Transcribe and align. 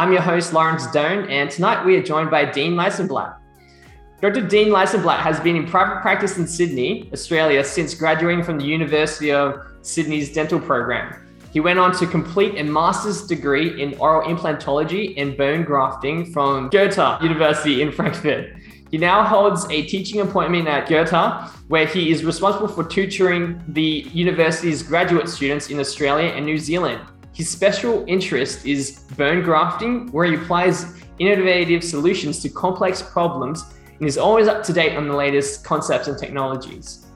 I'm 0.00 0.12
your 0.12 0.22
host, 0.22 0.54
Lawrence 0.54 0.90
Doan, 0.92 1.28
and 1.28 1.50
tonight 1.50 1.84
we 1.84 1.94
are 1.94 2.02
joined 2.02 2.30
by 2.30 2.46
Dean 2.46 2.72
Licenblat. 2.72 3.36
Dr. 4.22 4.40
Dean 4.48 4.68
Licenblat 4.68 5.18
has 5.18 5.38
been 5.40 5.56
in 5.56 5.66
private 5.66 6.00
practice 6.00 6.38
in 6.38 6.46
Sydney, 6.46 7.10
Australia, 7.12 7.62
since 7.62 7.92
graduating 7.92 8.42
from 8.42 8.56
the 8.56 8.64
University 8.64 9.30
of 9.30 9.60
Sydney's 9.82 10.32
dental 10.32 10.58
program. 10.58 11.14
He 11.52 11.60
went 11.60 11.78
on 11.78 11.92
to 11.98 12.06
complete 12.06 12.56
a 12.56 12.62
master's 12.62 13.26
degree 13.26 13.82
in 13.82 13.92
oral 13.98 14.26
implantology 14.26 15.12
and 15.18 15.36
bone 15.36 15.64
grafting 15.64 16.32
from 16.32 16.70
Goethe 16.70 17.20
University 17.20 17.82
in 17.82 17.92
Frankfurt. 17.92 18.56
He 18.90 18.96
now 18.96 19.22
holds 19.22 19.66
a 19.66 19.82
teaching 19.82 20.22
appointment 20.22 20.66
at 20.66 20.88
Goethe, 20.88 21.52
where 21.68 21.84
he 21.84 22.10
is 22.10 22.24
responsible 22.24 22.68
for 22.68 22.84
tutoring 22.84 23.62
the 23.68 24.08
university's 24.14 24.82
graduate 24.82 25.28
students 25.28 25.68
in 25.68 25.78
Australia 25.78 26.30
and 26.30 26.46
New 26.46 26.56
Zealand. 26.56 27.02
His 27.32 27.48
special 27.48 28.04
interest 28.08 28.66
is 28.66 29.04
bone 29.16 29.42
grafting, 29.42 30.10
where 30.12 30.26
he 30.26 30.34
applies 30.34 31.00
innovative 31.18 31.84
solutions 31.84 32.40
to 32.42 32.48
complex 32.48 33.02
problems 33.02 33.64
and 33.98 34.08
is 34.08 34.18
always 34.18 34.48
up 34.48 34.62
to 34.64 34.72
date 34.72 34.96
on 34.96 35.06
the 35.06 35.14
latest 35.14 35.64
concepts 35.64 36.08
and 36.08 36.18
technologies. 36.18 37.06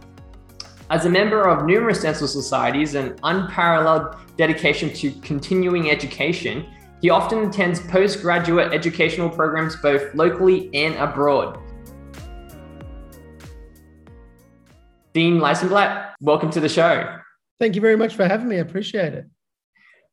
As 0.90 1.06
a 1.06 1.10
member 1.10 1.48
of 1.48 1.66
numerous 1.66 2.02
dental 2.02 2.28
societies 2.28 2.94
and 2.94 3.18
unparalleled 3.24 4.16
dedication 4.36 4.92
to 4.94 5.10
continuing 5.22 5.90
education, 5.90 6.66
he 7.00 7.10
often 7.10 7.48
attends 7.48 7.80
postgraduate 7.80 8.72
educational 8.72 9.28
programs 9.28 9.76
both 9.76 10.14
locally 10.14 10.70
and 10.74 10.94
abroad. 10.96 11.58
Dean 15.12 15.38
Licenblat, 15.38 16.12
welcome 16.20 16.50
to 16.50 16.60
the 16.60 16.68
show. 16.68 17.18
Thank 17.58 17.74
you 17.74 17.80
very 17.80 17.96
much 17.96 18.14
for 18.14 18.26
having 18.26 18.48
me. 18.48 18.56
I 18.56 18.60
appreciate 18.60 19.14
it. 19.14 19.26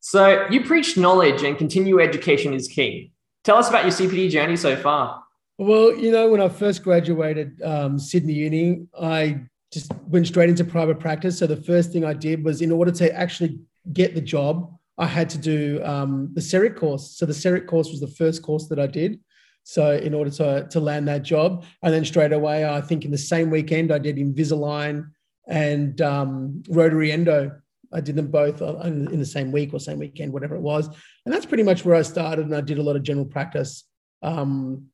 So 0.02 0.48
you 0.50 0.64
preach 0.64 0.98
knowledge 0.98 1.44
and 1.44 1.58
continue 1.58 2.00
education 2.00 2.54
is 2.54 2.68
key. 2.68 3.14
Tell 3.44 3.58
us 3.58 3.70
about 3.70 3.84
your 3.84 3.94
CPD 3.94 4.30
journey 4.30 4.56
so 4.56 4.76
far. 4.76 5.24
Well, 5.58 5.96
you 5.96 6.12
know, 6.12 6.30
when 6.30 6.42
I 6.42 6.50
first 6.50 6.84
graduated 6.84 7.62
um, 7.62 8.00
Sydney 8.00 8.34
Uni, 8.34 8.88
I 9.00 9.42
just 9.72 9.92
went 10.08 10.28
straight 10.28 10.50
into 10.50 10.66
private 10.66 11.00
practice. 11.00 11.38
So 11.38 11.48
the 11.48 11.56
first 11.56 11.92
thing 11.92 12.04
I 12.04 12.14
did 12.14 12.44
was, 12.44 12.62
in 12.62 12.72
order 12.72 12.92
to 12.92 13.16
actually 13.16 13.60
get 13.94 14.16
the 14.16 14.22
job, 14.22 14.76
I 14.98 15.06
had 15.06 15.30
to 15.32 15.38
do 15.38 15.82
um, 15.84 16.30
the 16.34 16.42
CEREC 16.42 16.76
course. 16.76 17.16
So 17.18 17.26
the 17.26 17.34
CEREC 17.34 17.68
course 17.68 17.90
was 17.90 18.00
the 18.00 18.08
first 18.08 18.42
course 18.42 18.68
that 18.68 18.80
I 18.80 18.88
did. 18.88 19.20
So 19.64 19.96
in 19.96 20.14
order 20.16 20.32
to, 20.32 20.68
to 20.68 20.80
land 20.80 21.08
that 21.08 21.24
job, 21.24 21.64
and 21.84 21.94
then 21.94 22.06
straight 22.06 22.34
away, 22.34 22.66
I 22.66 22.82
think 22.82 23.06
in 23.06 23.12
the 23.12 23.18
same 23.18 23.52
weekend, 23.52 23.92
I 23.92 24.00
did 24.00 24.18
Invisalign 24.18 25.12
and 25.48 26.02
um, 26.02 26.64
Rotary 26.70 27.12
Endo. 27.12 27.61
I 27.94 28.02
did 28.02 28.16
them 28.16 28.28
both 28.28 28.62
in 28.62 29.20
the 29.20 29.26
same 29.26 29.52
week 29.52 29.74
or 29.74 29.80
same 29.80 30.00
weekend, 30.00 30.34
whatever 30.34 30.56
it 30.56 30.62
was. 30.62 30.88
And 31.26 31.34
that's 31.34 31.46
pretty 31.46 31.64
much 31.64 31.84
where 31.84 31.96
I 31.96 32.02
started. 32.02 32.46
And 32.46 32.56
I 32.56 32.62
did 32.62 32.78
a 32.78 32.84
lot 32.84 32.96
of 32.96 33.04
general 33.04 33.26
practice 33.26 33.86
um, 34.22 34.88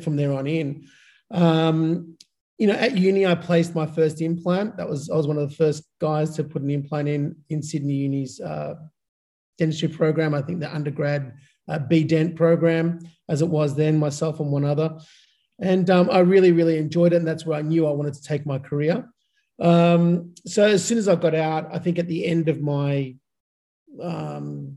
from 0.00 0.16
there 0.16 0.32
on 0.32 0.46
in. 0.46 0.88
Um, 1.30 2.16
you 2.58 2.66
know, 2.66 2.74
at 2.74 2.96
uni, 2.96 3.24
I 3.26 3.34
placed 3.34 3.74
my 3.74 3.86
first 3.86 4.20
implant. 4.20 4.76
That 4.76 4.88
was 4.88 5.10
I 5.10 5.16
was 5.16 5.28
one 5.28 5.38
of 5.38 5.48
the 5.48 5.54
first 5.54 5.84
guys 6.00 6.34
to 6.36 6.44
put 6.44 6.62
an 6.62 6.70
implant 6.70 7.08
in 7.08 7.36
in 7.50 7.62
Sydney 7.62 7.94
Uni's 7.94 8.40
uh, 8.40 8.74
dentistry 9.58 9.88
program. 9.88 10.34
I 10.34 10.42
think 10.42 10.58
the 10.60 10.74
undergrad 10.74 11.34
uh, 11.68 11.78
B 11.78 12.02
Dent 12.02 12.34
program, 12.34 13.00
as 13.28 13.42
it 13.42 13.48
was 13.48 13.76
then, 13.76 13.98
myself 13.98 14.40
and 14.40 14.50
one 14.50 14.64
other. 14.64 14.98
And 15.60 15.88
um, 15.90 16.08
I 16.10 16.20
really, 16.20 16.52
really 16.52 16.78
enjoyed 16.78 17.12
it. 17.12 17.16
And 17.16 17.26
that's 17.26 17.46
where 17.46 17.58
I 17.58 17.62
knew 17.62 17.86
I 17.86 17.92
wanted 17.92 18.14
to 18.14 18.22
take 18.22 18.46
my 18.46 18.58
career. 18.58 19.08
Um, 19.60 20.34
so 20.46 20.64
as 20.64 20.84
soon 20.84 20.98
as 20.98 21.08
I 21.08 21.16
got 21.16 21.34
out, 21.34 21.68
I 21.72 21.78
think 21.78 21.98
at 21.98 22.08
the 22.08 22.24
end 22.26 22.48
of 22.48 22.60
my, 22.60 23.16
um, 24.00 24.76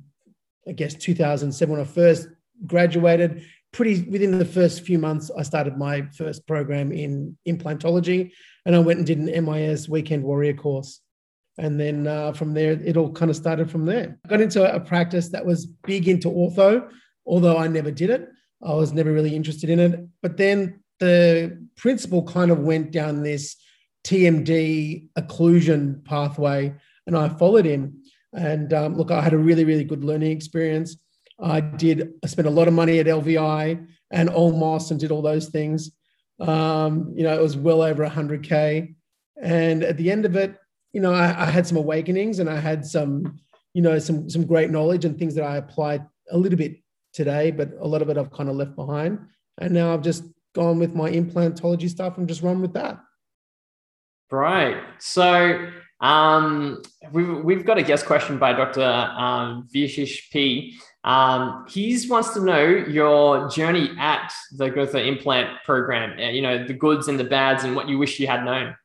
I 0.67 0.71
guess 0.71 0.93
2007, 0.93 1.71
when 1.71 1.81
I 1.81 1.85
first 1.85 2.27
graduated, 2.65 3.45
pretty 3.71 4.03
within 4.09 4.37
the 4.37 4.45
first 4.45 4.81
few 4.81 4.99
months, 4.99 5.31
I 5.35 5.43
started 5.43 5.77
my 5.77 6.03
first 6.17 6.45
program 6.47 6.91
in 6.91 7.37
implantology, 7.47 8.31
and 8.65 8.75
I 8.75 8.79
went 8.79 8.97
and 8.97 9.07
did 9.07 9.17
an 9.17 9.45
MIS 9.45 9.87
weekend 9.87 10.23
warrior 10.23 10.53
course. 10.53 10.99
And 11.57 11.79
then 11.79 12.07
uh, 12.07 12.33
from 12.33 12.53
there, 12.53 12.73
it 12.73 12.97
all 12.97 13.11
kind 13.11 13.29
of 13.29 13.37
started 13.37 13.69
from 13.69 13.85
there. 13.85 14.17
I 14.25 14.27
got 14.27 14.41
into 14.41 14.73
a 14.73 14.79
practice 14.79 15.29
that 15.29 15.45
was 15.45 15.65
big 15.65 16.07
into 16.07 16.29
ortho, 16.29 16.89
although 17.25 17.57
I 17.57 17.67
never 17.67 17.91
did 17.91 18.09
it. 18.09 18.29
I 18.63 18.73
was 18.73 18.93
never 18.93 19.11
really 19.11 19.35
interested 19.35 19.69
in 19.69 19.79
it. 19.79 20.07
But 20.21 20.37
then 20.37 20.81
the 20.99 21.67
principal 21.77 22.23
kind 22.23 22.51
of 22.51 22.59
went 22.59 22.91
down 22.91 23.23
this 23.23 23.55
TMD 24.03 25.09
occlusion 25.17 26.03
pathway, 26.05 26.73
and 27.07 27.17
I 27.17 27.29
followed 27.29 27.65
him. 27.65 28.03
And 28.33 28.73
um, 28.73 28.95
look, 28.95 29.11
I 29.11 29.21
had 29.21 29.33
a 29.33 29.37
really, 29.37 29.65
really 29.65 29.83
good 29.83 30.03
learning 30.03 30.31
experience. 30.31 30.97
I 31.39 31.59
did. 31.59 32.13
I 32.23 32.27
spent 32.27 32.47
a 32.47 32.51
lot 32.51 32.67
of 32.67 32.73
money 32.73 32.99
at 32.99 33.07
LVI 33.07 33.87
and 34.11 34.29
Olmos 34.29 34.91
and 34.91 34.99
did 34.99 35.11
all 35.11 35.21
those 35.21 35.47
things. 35.47 35.91
Um, 36.39 37.13
you 37.15 37.23
know, 37.23 37.37
it 37.37 37.41
was 37.41 37.57
well 37.57 37.81
over 37.81 38.05
100k. 38.07 38.95
And 39.41 39.83
at 39.83 39.97
the 39.97 40.11
end 40.11 40.25
of 40.25 40.35
it, 40.35 40.55
you 40.93 41.01
know, 41.01 41.13
I, 41.13 41.43
I, 41.43 41.45
had 41.45 41.65
some 41.65 41.77
awakenings 41.77 42.39
and 42.39 42.49
I 42.49 42.59
had 42.59 42.85
some, 42.85 43.39
you 43.73 43.81
know, 43.81 43.97
some 43.99 44.29
some 44.29 44.45
great 44.45 44.69
knowledge 44.69 45.05
and 45.05 45.17
things 45.17 45.35
that 45.35 45.43
I 45.43 45.57
applied 45.57 46.05
a 46.29 46.37
little 46.37 46.57
bit 46.57 46.77
today, 47.13 47.51
but 47.51 47.71
a 47.79 47.87
lot 47.87 48.01
of 48.01 48.09
it 48.09 48.17
I've 48.17 48.31
kind 48.31 48.49
of 48.49 48.55
left 48.55 48.75
behind. 48.75 49.19
And 49.59 49.73
now 49.73 49.93
I've 49.93 50.01
just 50.01 50.23
gone 50.53 50.79
with 50.79 50.93
my 50.93 51.09
implantology 51.09 51.89
stuff 51.89 52.17
and 52.17 52.27
just 52.27 52.41
run 52.41 52.61
with 52.61 52.73
that. 52.73 52.99
Right. 54.31 54.77
So 54.99 55.69
um, 55.99 56.81
we've, 57.11 57.43
we've 57.43 57.65
got 57.65 57.77
a 57.77 57.83
guest 57.83 58.05
question 58.05 58.37
by 58.37 58.53
Dr. 58.53 58.81
Um, 58.81 59.67
Vishish 59.73 60.31
P. 60.31 60.79
Um, 61.03 61.65
he 61.67 61.99
wants 62.07 62.33
to 62.35 62.41
know 62.41 62.63
your 62.63 63.49
journey 63.49 63.91
at 63.99 64.31
the 64.53 64.69
Goethe 64.69 64.95
implant 64.95 65.63
program, 65.65 66.17
uh, 66.19 66.29
you 66.29 66.41
know, 66.41 66.65
the 66.65 66.73
goods 66.73 67.07
and 67.07 67.19
the 67.19 67.23
bads 67.23 67.63
and 67.63 67.75
what 67.75 67.89
you 67.89 67.97
wish 67.97 68.19
you 68.19 68.27
had 68.27 68.45
known. 68.45 68.75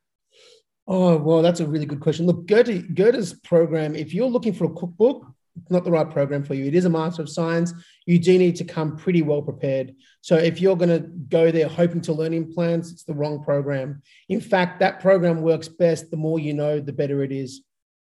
Oh, 0.87 1.17
well, 1.17 1.41
that's 1.41 1.59
a 1.59 1.67
really 1.67 1.85
good 1.85 1.99
question. 1.99 2.25
Look, 2.25 2.45
Goethe, 2.45 2.95
Goethe's 2.95 3.33
program, 3.33 3.95
if 3.95 4.13
you're 4.13 4.29
looking 4.29 4.53
for 4.53 4.65
a 4.65 4.73
cookbook, 4.73 5.25
not 5.69 5.83
the 5.83 5.91
right 5.91 6.09
program 6.09 6.43
for 6.43 6.53
you. 6.53 6.65
It 6.65 6.75
is 6.75 6.85
a 6.85 6.89
Master 6.89 7.21
of 7.21 7.29
Science. 7.29 7.73
You 8.05 8.19
do 8.19 8.37
need 8.37 8.55
to 8.57 8.63
come 8.63 8.97
pretty 8.97 9.21
well 9.21 9.41
prepared. 9.41 9.95
So 10.21 10.35
if 10.35 10.61
you're 10.61 10.75
going 10.75 10.89
to 10.89 11.07
go 11.29 11.51
there 11.51 11.67
hoping 11.67 12.01
to 12.01 12.13
learn 12.13 12.33
implants, 12.33 12.91
it's 12.91 13.03
the 13.03 13.13
wrong 13.13 13.43
program. 13.43 14.01
In 14.29 14.41
fact, 14.41 14.79
that 14.79 14.99
program 14.99 15.41
works 15.41 15.67
best. 15.67 16.11
The 16.11 16.17
more 16.17 16.39
you 16.39 16.53
know, 16.53 16.79
the 16.79 16.93
better 16.93 17.23
it 17.23 17.31
is, 17.31 17.61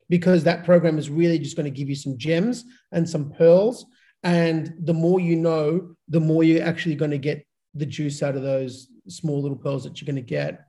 because 0.09 0.45
that 0.45 0.65
program 0.65 0.99
is 0.99 1.11
really 1.11 1.39
just 1.39 1.57
going 1.57 1.73
to 1.73 1.79
give 1.79 1.89
you 1.89 1.97
some 1.97 2.19
gems 2.19 2.65
and 2.93 3.09
some 3.09 3.31
pearls. 3.31 3.87
And 4.23 4.75
the 4.79 4.95
more 4.95 5.21
you 5.21 5.37
know, 5.37 5.97
the 6.09 6.21
more 6.21 6.45
you're 6.45 6.65
actually 6.65 6.95
going 6.97 7.11
to 7.11 7.19
get 7.19 7.47
the 7.75 7.87
juice 7.87 8.23
out 8.23 8.37
of 8.37 8.43
those 8.43 8.89
small 9.09 9.41
little 9.41 9.57
pearls 9.57 9.85
that 9.85 10.01
you're 10.01 10.07
going 10.07 10.17
to 10.17 10.23
get. 10.23 10.61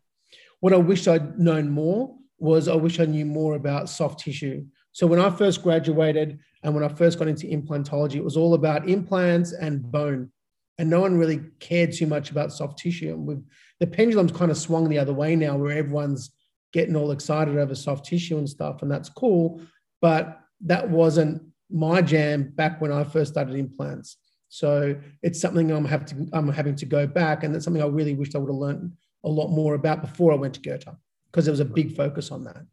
What 0.59 0.73
I 0.73 0.77
wish 0.77 1.07
I'd 1.07 1.37
known 1.37 1.69
more 1.69 2.15
was 2.39 2.67
I 2.67 2.75
wish 2.75 2.99
I 2.99 3.05
knew 3.05 3.25
more 3.25 3.55
about 3.55 3.89
soft 3.89 4.21
tissue. 4.21 4.65
So 4.93 5.05
when 5.07 5.19
I 5.19 5.29
first 5.29 5.61
graduated, 5.63 6.39
and 6.63 6.73
when 6.73 6.83
I 6.83 6.87
first 6.87 7.19
got 7.19 7.27
into 7.27 7.47
implantology, 7.47 8.15
it 8.15 8.23
was 8.23 8.37
all 8.37 8.53
about 8.53 8.87
implants 8.87 9.51
and 9.51 9.83
bone. 9.91 10.31
And 10.77 10.89
no 10.89 11.01
one 11.01 11.17
really 11.17 11.41
cared 11.59 11.91
too 11.91 12.07
much 12.07 12.31
about 12.31 12.53
soft 12.53 12.79
tissue. 12.79 13.13
And 13.13 13.43
the 13.79 13.87
pendulum's 13.87 14.31
kind 14.31 14.49
of 14.49 14.57
swung 14.57 14.87
the 14.87 14.97
other 14.99 15.13
way 15.13 15.35
now, 15.35 15.57
where 15.57 15.77
everyone's 15.77 16.31
getting 16.71 16.95
all 16.95 17.11
excited 17.11 17.57
over 17.57 17.75
soft 17.75 18.05
tissue 18.05 18.37
and 18.37 18.49
stuff. 18.49 18.81
And 18.81 18.89
that's 18.89 19.09
cool. 19.09 19.61
But 20.01 20.39
that 20.61 20.89
wasn't 20.89 21.43
my 21.69 22.01
jam 22.01 22.51
back 22.55 22.79
when 22.79 22.91
I 22.91 23.03
first 23.03 23.33
started 23.33 23.55
implants. 23.55 24.17
So 24.49 24.95
it's 25.21 25.41
something 25.41 25.71
I'm 25.71 25.85
having 25.85 26.07
to, 26.07 26.29
I'm 26.33 26.49
having 26.49 26.75
to 26.77 26.85
go 26.85 27.07
back. 27.07 27.43
And 27.43 27.53
that's 27.53 27.65
something 27.65 27.83
I 27.83 27.87
really 27.87 28.13
wished 28.13 28.35
I 28.35 28.39
would 28.39 28.49
have 28.49 28.55
learned 28.55 28.93
a 29.23 29.29
lot 29.29 29.49
more 29.49 29.73
about 29.73 30.01
before 30.01 30.31
I 30.31 30.35
went 30.35 30.53
to 30.55 30.61
Goethe, 30.61 30.85
because 31.25 31.45
there 31.45 31.51
was 31.51 31.59
a 31.59 31.65
big 31.65 31.95
focus 31.95 32.31
on 32.31 32.43
that. 32.45 32.63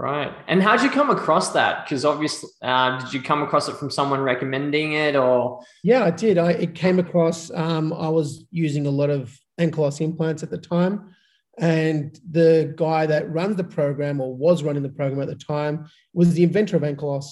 Right. 0.00 0.32
And 0.48 0.62
how 0.62 0.76
did 0.76 0.84
you 0.84 0.90
come 0.90 1.10
across 1.10 1.52
that? 1.52 1.84
Because 1.84 2.06
obviously, 2.06 2.48
uh, 2.62 2.98
did 3.00 3.12
you 3.12 3.20
come 3.20 3.42
across 3.42 3.68
it 3.68 3.76
from 3.76 3.90
someone 3.90 4.20
recommending 4.22 4.94
it 4.94 5.14
or? 5.14 5.60
Yeah, 5.84 6.04
I 6.04 6.10
did. 6.10 6.38
I, 6.38 6.52
it 6.52 6.74
came 6.74 6.98
across, 6.98 7.50
um, 7.50 7.92
I 7.92 8.08
was 8.08 8.46
using 8.50 8.86
a 8.86 8.90
lot 8.90 9.10
of 9.10 9.38
Ankylos 9.60 10.00
implants 10.00 10.42
at 10.42 10.48
the 10.48 10.56
time. 10.56 11.14
And 11.58 12.18
the 12.30 12.72
guy 12.78 13.04
that 13.04 13.30
runs 13.30 13.56
the 13.56 13.64
program 13.64 14.22
or 14.22 14.34
was 14.34 14.62
running 14.62 14.82
the 14.82 14.88
program 14.88 15.20
at 15.20 15.28
the 15.28 15.34
time 15.34 15.90
was 16.14 16.32
the 16.32 16.44
inventor 16.44 16.78
of 16.78 16.82
Ankylos. 16.82 17.26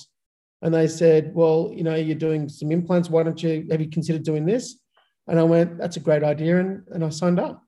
And 0.61 0.75
they 0.75 0.88
said, 0.88 1.35
Well, 1.35 1.73
you 1.75 1.85
know, 1.85 1.94
you're 1.94 2.17
doing 2.17 2.50
some 2.50 2.70
implants. 2.70 3.09
Why 3.09 3.23
don't 3.23 3.43
you 3.43 3.67
have 3.70 3.81
you 3.81 3.88
considered 3.88 4.25
doing 4.25 4.44
this? 4.44 4.79
And 5.26 5.41
I 5.41 5.43
went, 5.44 5.79
That's 5.79 5.97
a 5.97 6.00
great 6.00 6.23
idea. 6.23 6.61
And, 6.61 6.82
and 6.88 7.03
I 7.03 7.09
signed 7.09 7.41
up. 7.41 7.62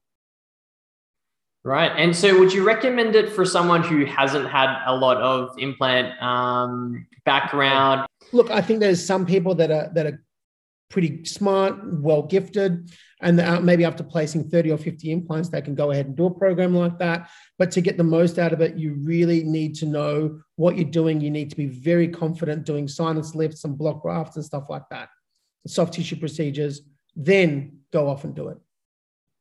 Right. 1.63 1.93
And 1.95 2.17
so 2.17 2.39
would 2.39 2.53
you 2.53 2.65
recommend 2.65 3.15
it 3.15 3.31
for 3.31 3.45
someone 3.45 3.83
who 3.83 4.07
hasn't 4.07 4.49
had 4.49 4.83
a 4.87 4.97
lot 4.97 5.19
of 5.19 5.51
implant 5.59 6.21
um, 6.23 7.07
background? 7.27 8.07
Look, 8.33 8.51
I 8.51 8.63
think 8.63 8.81
there's 8.81 9.05
some 9.05 9.27
people 9.27 9.55
that 9.57 9.71
are 9.71 9.91
that 9.95 10.07
are 10.07 10.25
pretty 10.89 11.25
smart, 11.25 11.77
well 12.01 12.23
gifted, 12.23 12.91
and 13.21 13.65
maybe 13.65 13.85
after 13.85 14.03
placing 14.03 14.49
30 14.49 14.73
or 14.73 14.79
50 14.79 15.13
implants, 15.13 15.51
they 15.51 15.61
can 15.61 15.75
go 15.75 15.91
ahead 15.91 16.07
and 16.07 16.17
do 16.17 16.27
a 16.27 16.35
program 16.35 16.75
like 16.75 16.99
that. 16.99 17.29
But 17.59 17.71
to 17.73 17.83
get 17.83 17.99
the 17.99 18.05
most 18.05 18.39
out 18.39 18.53
of 18.53 18.63
it, 18.63 18.77
you 18.77 18.95
really 18.95 19.45
need 19.45 19.75
to 19.77 19.87
know 19.87 20.41
what 20.57 20.77
you're 20.77 20.91
doing. 20.91 21.21
You 21.21 21.31
need 21.31 21.51
to 21.51 21.57
be 21.57 21.67
very 21.67 22.09
confident 22.09 22.65
doing 22.65 22.89
sinus 22.89 23.35
lifts 23.35 23.65
and 23.65 23.77
block 23.77 24.03
grafts 24.03 24.37
and 24.37 24.45
stuff 24.45 24.65
like 24.71 24.89
that, 24.91 25.11
soft 25.67 25.93
tissue 25.93 26.17
procedures. 26.17 26.81
Then 27.15 27.81
go 27.93 28.09
off 28.09 28.25
and 28.25 28.35
do 28.35 28.49
it. 28.49 28.59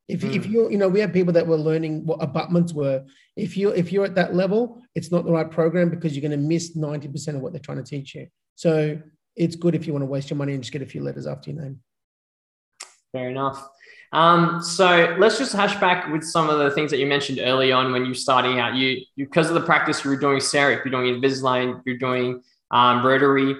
If, 0.09 0.21
mm. 0.21 0.35
if 0.35 0.45
hmm. 0.45 0.51
you 0.51 0.69
you 0.71 0.77
know 0.77 0.89
we 0.89 0.99
have 0.99 1.13
people 1.13 1.31
that 1.33 1.47
were 1.47 1.55
learning 1.55 2.05
what 2.05 2.21
abutments 2.21 2.73
were. 2.73 3.05
If 3.35 3.55
you 3.55 3.69
if 3.69 3.91
you're 3.91 4.05
at 4.05 4.15
that 4.15 4.35
level, 4.35 4.81
it's 4.95 5.11
not 5.11 5.23
the 5.23 5.31
right 5.31 5.49
program 5.49 5.89
because 5.89 6.15
you're 6.15 6.27
going 6.27 6.39
to 6.39 6.45
miss 6.45 6.75
ninety 6.75 7.07
percent 7.07 7.37
of 7.37 7.43
what 7.43 7.53
they're 7.53 7.61
trying 7.61 7.77
to 7.77 7.83
teach 7.83 8.15
you. 8.15 8.27
So 8.55 8.99
it's 9.35 9.55
good 9.55 9.75
if 9.75 9.87
you 9.87 9.93
want 9.93 10.03
to 10.03 10.07
waste 10.07 10.29
your 10.29 10.37
money 10.37 10.53
and 10.53 10.61
just 10.61 10.73
get 10.73 10.81
a 10.81 10.85
few 10.85 11.01
letters 11.01 11.27
after 11.27 11.51
your 11.51 11.61
name. 11.61 11.79
Fair 13.13 13.29
enough. 13.29 13.69
Um, 14.11 14.61
so 14.61 15.15
let's 15.19 15.37
just 15.37 15.53
hash 15.53 15.79
back 15.79 16.11
with 16.11 16.23
some 16.23 16.49
of 16.49 16.57
the 16.57 16.71
things 16.71 16.89
that 16.91 16.97
you 16.97 17.05
mentioned 17.05 17.39
early 17.39 17.71
on 17.71 17.91
when 17.91 18.05
you're 18.05 18.15
starting 18.15 18.59
out. 18.59 18.73
You, 18.73 19.01
you 19.15 19.25
because 19.25 19.47
of 19.49 19.53
the 19.53 19.61
practice 19.61 20.03
you 20.03 20.09
were 20.09 20.17
doing 20.17 20.39
CEREC, 20.39 20.83
you're 20.83 20.91
doing 20.91 21.21
Invisalign, 21.21 21.81
you're 21.85 21.97
doing 21.97 22.41
um, 22.71 23.05
rotary. 23.05 23.55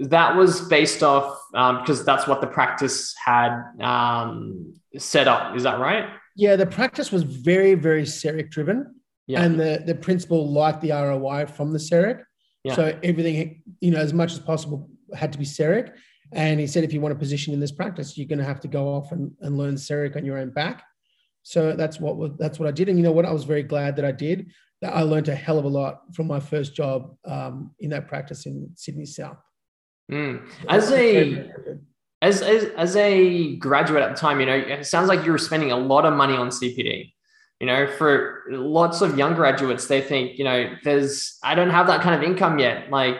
That 0.00 0.36
was 0.36 0.62
based 0.62 1.02
off 1.02 1.38
um, 1.54 1.80
because 1.80 2.04
that's 2.04 2.26
what 2.26 2.40
the 2.40 2.46
practice 2.46 3.14
had 3.22 3.62
um, 3.80 4.74
set 4.96 5.28
up. 5.28 5.56
Is 5.56 5.62
that 5.62 5.78
right? 5.78 6.08
Yeah, 6.36 6.56
the 6.56 6.66
practice 6.66 7.12
was 7.12 7.22
very, 7.22 7.74
very 7.74 8.04
CEREC 8.04 8.50
driven. 8.50 8.94
Yeah. 9.26 9.42
And 9.42 9.60
the, 9.60 9.82
the 9.86 9.94
principal 9.94 10.50
liked 10.50 10.80
the 10.80 10.90
ROI 10.90 11.46
from 11.46 11.72
the 11.72 11.78
CEREC. 11.78 12.22
Yeah. 12.64 12.74
So 12.74 12.98
everything, 13.02 13.62
you 13.80 13.90
know, 13.90 13.98
as 13.98 14.12
much 14.12 14.32
as 14.32 14.38
possible 14.38 14.88
had 15.14 15.32
to 15.32 15.38
be 15.38 15.44
CEREC. 15.44 15.92
And 16.32 16.60
he 16.60 16.66
said, 16.66 16.84
if 16.84 16.92
you 16.92 17.00
want 17.00 17.12
a 17.12 17.18
position 17.18 17.52
in 17.52 17.60
this 17.60 17.72
practice, 17.72 18.16
you're 18.16 18.26
going 18.26 18.38
to 18.38 18.44
have 18.44 18.60
to 18.60 18.68
go 18.68 18.88
off 18.88 19.12
and, 19.12 19.32
and 19.40 19.58
learn 19.58 19.74
CEREC 19.74 20.16
on 20.16 20.24
your 20.24 20.38
own 20.38 20.50
back. 20.50 20.82
So 21.42 21.74
that's 21.74 21.98
what 21.98 22.38
that's 22.38 22.58
what 22.58 22.68
I 22.68 22.70
did. 22.70 22.88
And 22.88 22.98
you 22.98 23.02
know 23.02 23.12
what? 23.12 23.24
I 23.24 23.32
was 23.32 23.44
very 23.44 23.62
glad 23.62 23.96
that 23.96 24.04
I 24.04 24.12
did. 24.12 24.50
That 24.82 24.94
I 24.94 25.02
learned 25.02 25.28
a 25.28 25.34
hell 25.34 25.58
of 25.58 25.64
a 25.64 25.68
lot 25.68 26.14
from 26.14 26.26
my 26.26 26.40
first 26.40 26.74
job 26.74 27.16
um, 27.24 27.72
in 27.80 27.90
that 27.90 28.08
practice 28.08 28.46
in 28.46 28.70
Sydney 28.76 29.06
South. 29.06 29.38
Mm. 30.10 30.46
As 30.68 30.90
a 30.90 31.50
as, 32.22 32.42
as 32.42 32.64
as 32.76 32.96
a 32.96 33.56
graduate 33.56 34.02
at 34.02 34.14
the 34.14 34.20
time, 34.20 34.40
you 34.40 34.46
know, 34.46 34.54
it 34.56 34.86
sounds 34.86 35.08
like 35.08 35.24
you 35.24 35.32
were 35.32 35.38
spending 35.38 35.72
a 35.72 35.76
lot 35.76 36.04
of 36.04 36.14
money 36.14 36.34
on 36.34 36.48
CPD. 36.48 37.12
You 37.60 37.66
know, 37.66 37.86
for 37.86 38.44
lots 38.48 39.02
of 39.02 39.18
young 39.18 39.34
graduates, 39.34 39.86
they 39.86 40.00
think, 40.00 40.38
you 40.38 40.44
know, 40.44 40.74
there's 40.82 41.38
I 41.42 41.54
don't 41.54 41.70
have 41.70 41.86
that 41.88 42.00
kind 42.00 42.14
of 42.14 42.22
income 42.22 42.58
yet. 42.58 42.90
Like, 42.90 43.16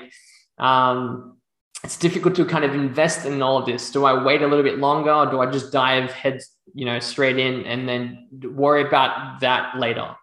um, 0.58 1.36
it's 1.84 1.96
difficult 1.96 2.34
to 2.36 2.44
kind 2.44 2.64
of 2.64 2.74
invest 2.74 3.26
in 3.26 3.40
all 3.42 3.58
of 3.58 3.66
this. 3.66 3.90
Do 3.90 4.04
I 4.04 4.22
wait 4.22 4.42
a 4.42 4.46
little 4.46 4.64
bit 4.64 4.78
longer, 4.78 5.12
or 5.12 5.26
do 5.26 5.40
I 5.40 5.50
just 5.50 5.72
dive 5.72 6.10
head, 6.10 6.40
you 6.74 6.86
know, 6.86 6.98
straight 6.98 7.38
in 7.38 7.64
and 7.66 7.88
then 7.88 8.28
worry 8.42 8.86
about 8.86 9.40
that 9.40 9.78
later? 9.78 10.16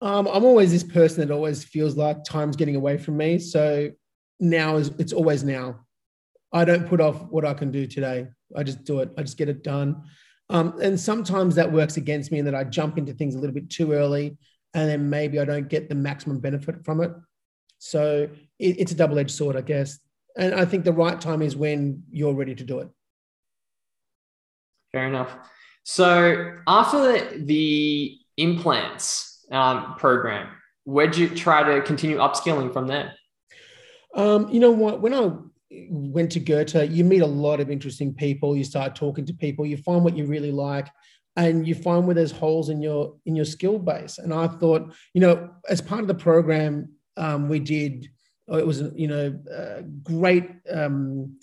Um, 0.00 0.26
I'm 0.26 0.44
always 0.44 0.72
this 0.72 0.82
person 0.82 1.26
that 1.26 1.32
always 1.32 1.64
feels 1.64 1.96
like 1.96 2.24
time's 2.24 2.56
getting 2.56 2.74
away 2.74 2.98
from 2.98 3.16
me. 3.16 3.38
So 3.38 3.90
now 4.40 4.76
is 4.76 4.88
it's 4.98 5.12
always 5.12 5.44
now. 5.44 5.81
I 6.52 6.64
don't 6.64 6.86
put 6.86 7.00
off 7.00 7.22
what 7.30 7.44
I 7.44 7.54
can 7.54 7.70
do 7.70 7.86
today. 7.86 8.26
I 8.54 8.62
just 8.62 8.84
do 8.84 9.00
it. 9.00 9.10
I 9.16 9.22
just 9.22 9.38
get 9.38 9.48
it 9.48 9.62
done. 9.62 10.02
Um, 10.50 10.78
and 10.82 11.00
sometimes 11.00 11.54
that 11.54 11.72
works 11.72 11.96
against 11.96 12.30
me, 12.30 12.38
and 12.38 12.46
that 12.46 12.54
I 12.54 12.64
jump 12.64 12.98
into 12.98 13.14
things 13.14 13.34
a 13.34 13.38
little 13.38 13.54
bit 13.54 13.70
too 13.70 13.92
early, 13.92 14.36
and 14.74 14.88
then 14.88 15.08
maybe 15.08 15.40
I 15.40 15.44
don't 15.44 15.68
get 15.68 15.88
the 15.88 15.94
maximum 15.94 16.40
benefit 16.40 16.84
from 16.84 17.00
it. 17.00 17.12
So 17.78 18.28
it, 18.58 18.80
it's 18.80 18.92
a 18.92 18.94
double-edged 18.94 19.30
sword, 19.30 19.56
I 19.56 19.62
guess. 19.62 19.98
And 20.36 20.54
I 20.54 20.64
think 20.64 20.84
the 20.84 20.92
right 20.92 21.20
time 21.20 21.42
is 21.42 21.56
when 21.56 22.02
you're 22.10 22.34
ready 22.34 22.54
to 22.54 22.64
do 22.64 22.80
it. 22.80 22.88
Fair 24.92 25.06
enough. 25.06 25.34
So 25.84 26.54
after 26.66 26.98
the, 26.98 27.44
the 27.44 28.18
implants 28.36 29.44
um, 29.50 29.94
program, 29.96 30.48
where'd 30.84 31.16
you 31.16 31.28
try 31.28 31.62
to 31.74 31.82
continue 31.82 32.18
upskilling 32.18 32.72
from 32.72 32.86
there? 32.88 33.14
Um, 34.14 34.48
you 34.50 34.60
know 34.60 34.70
what? 34.70 35.00
When 35.00 35.14
I 35.14 35.32
went 35.90 36.32
to 36.32 36.40
Goethe, 36.40 36.90
you 36.90 37.04
meet 37.04 37.22
a 37.22 37.26
lot 37.26 37.60
of 37.60 37.70
interesting 37.70 38.14
people. 38.14 38.56
You 38.56 38.64
start 38.64 38.94
talking 38.94 39.24
to 39.26 39.34
people. 39.34 39.66
You 39.66 39.76
find 39.76 40.04
what 40.04 40.16
you 40.16 40.26
really 40.26 40.52
like, 40.52 40.88
and 41.36 41.66
you 41.66 41.74
find 41.74 42.06
where 42.06 42.14
there's 42.14 42.32
holes 42.32 42.68
in 42.68 42.82
your 42.82 43.16
in 43.26 43.34
your 43.34 43.44
skill 43.44 43.78
base. 43.78 44.18
And 44.18 44.32
I 44.32 44.48
thought, 44.48 44.92
you 45.14 45.20
know, 45.20 45.50
as 45.68 45.80
part 45.80 46.02
of 46.02 46.08
the 46.08 46.14
program, 46.14 46.90
um, 47.16 47.48
we 47.48 47.58
did 47.58 48.08
Oh, 48.48 48.58
it 48.58 48.66
was 48.66 48.82
you 48.94 49.08
know 49.08 49.38
a 49.50 49.82
great 49.82 50.50
um, 50.70 51.38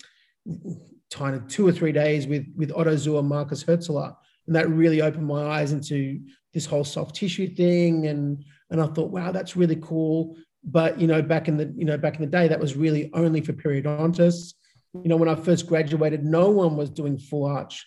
kind 1.12 1.34
of 1.34 1.48
two 1.48 1.66
or 1.66 1.72
three 1.72 1.92
days 1.92 2.26
with 2.26 2.46
with 2.56 2.72
Otto 2.72 2.94
Zuhr, 2.94 3.24
Markus 3.24 3.64
Hürzeler, 3.64 4.14
and 4.46 4.54
that 4.54 4.68
really 4.68 5.00
opened 5.00 5.26
my 5.26 5.42
eyes 5.42 5.72
into 5.72 6.20
this 6.52 6.66
whole 6.66 6.84
soft 6.84 7.16
tissue 7.16 7.48
thing, 7.48 8.06
and 8.06 8.44
and 8.70 8.80
I 8.80 8.86
thought, 8.86 9.10
wow, 9.10 9.32
that's 9.32 9.56
really 9.56 9.76
cool. 9.76 10.36
But 10.62 11.00
you 11.00 11.06
know, 11.06 11.22
back 11.22 11.48
in 11.48 11.56
the 11.56 11.72
you 11.76 11.84
know 11.84 11.96
back 11.96 12.16
in 12.16 12.20
the 12.20 12.26
day, 12.26 12.48
that 12.48 12.60
was 12.60 12.76
really 12.76 13.10
only 13.14 13.40
for 13.40 13.52
periodontists. 13.52 14.54
You 14.92 15.08
know, 15.08 15.16
when 15.16 15.28
I 15.28 15.34
first 15.34 15.66
graduated, 15.66 16.24
no 16.24 16.50
one 16.50 16.76
was 16.76 16.90
doing 16.90 17.18
full 17.18 17.46
arch, 17.46 17.86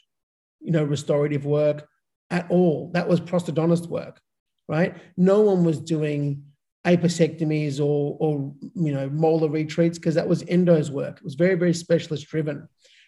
you 0.61 0.71
know, 0.71 0.83
restorative 0.83 1.45
work 1.45 1.87
at 2.31 2.49
all. 2.49 2.91
That 2.93 3.07
was 3.07 3.19
prosthodontist 3.19 3.87
work, 3.87 4.19
right? 4.67 4.95
No 5.17 5.41
one 5.41 5.63
was 5.65 5.79
doing 5.79 6.43
apicectomies 6.85 7.79
or, 7.79 8.17
or 8.19 8.53
you 8.75 8.91
know 8.91 9.09
molar 9.09 9.49
retreats 9.49 9.97
because 9.97 10.15
that 10.15 10.27
was 10.27 10.43
endo's 10.43 10.91
work. 10.91 11.17
It 11.17 11.23
was 11.23 11.35
very 11.35 11.55
very 11.55 11.73
specialist 11.73 12.27
driven. 12.27 12.67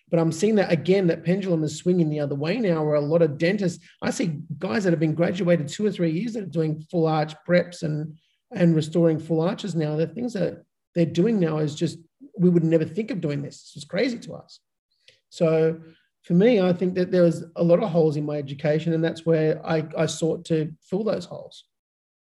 But 0.10 0.20
I'm 0.20 0.32
seeing 0.32 0.56
that 0.56 0.72
again, 0.72 1.08
that 1.08 1.24
pendulum 1.24 1.64
is 1.64 1.78
swinging 1.78 2.10
the 2.10 2.20
other 2.20 2.36
way 2.36 2.58
now, 2.58 2.84
where 2.84 2.96
a 2.96 3.02
lot 3.02 3.24
of 3.24 3.40
dentists, 3.40 3.84
I 4.02 4.12
see 4.12 4.40
guys 4.60 4.84
that 4.84 4.94
have 4.94 5.00
been 5.00 5.16
graduated 5.16 5.68
two 5.68 5.86
or 5.86 5.92
three 5.92 6.12
years 6.12 6.34
that 6.34 6.44
are 6.44 6.48
doing 6.48 6.80
full 6.92 7.08
arch 7.08 7.34
preps 7.48 7.82
and 7.82 8.16
and 8.52 8.76
restoring 8.76 9.20
full 9.20 9.42
arches 9.42 9.76
now. 9.76 9.96
The 9.96 10.08
things 10.08 10.34
that 10.34 10.64
they're 10.94 11.06
doing 11.06 11.40
now 11.40 11.58
is 11.58 11.76
just 11.76 12.00
we 12.38 12.50
would 12.50 12.64
never 12.64 12.86
think 12.86 13.12
of 13.12 13.22
doing 13.22 13.42
this. 13.42 13.56
It's 13.56 13.74
just 13.74 13.90
crazy 13.90 14.20
to 14.20 14.34
us. 14.34 14.60
So 15.30 15.80
for 16.24 16.34
me, 16.34 16.62
I 16.62 16.74
think 16.74 16.96
that 16.96 17.12
there 17.12 17.22
was 17.22 17.46
a 17.56 17.64
lot 17.64 17.84
of 17.84 17.90
holes 17.90 18.18
in 18.18 18.26
my 18.26 18.38
education, 18.38 18.94
and 18.94 19.04
that's 19.04 19.26
where 19.26 19.66
I, 19.66 19.88
I 19.98 20.06
sought 20.06 20.46
to 20.46 20.74
fill 20.82 21.04
those 21.04 21.26
holes. 21.26 21.66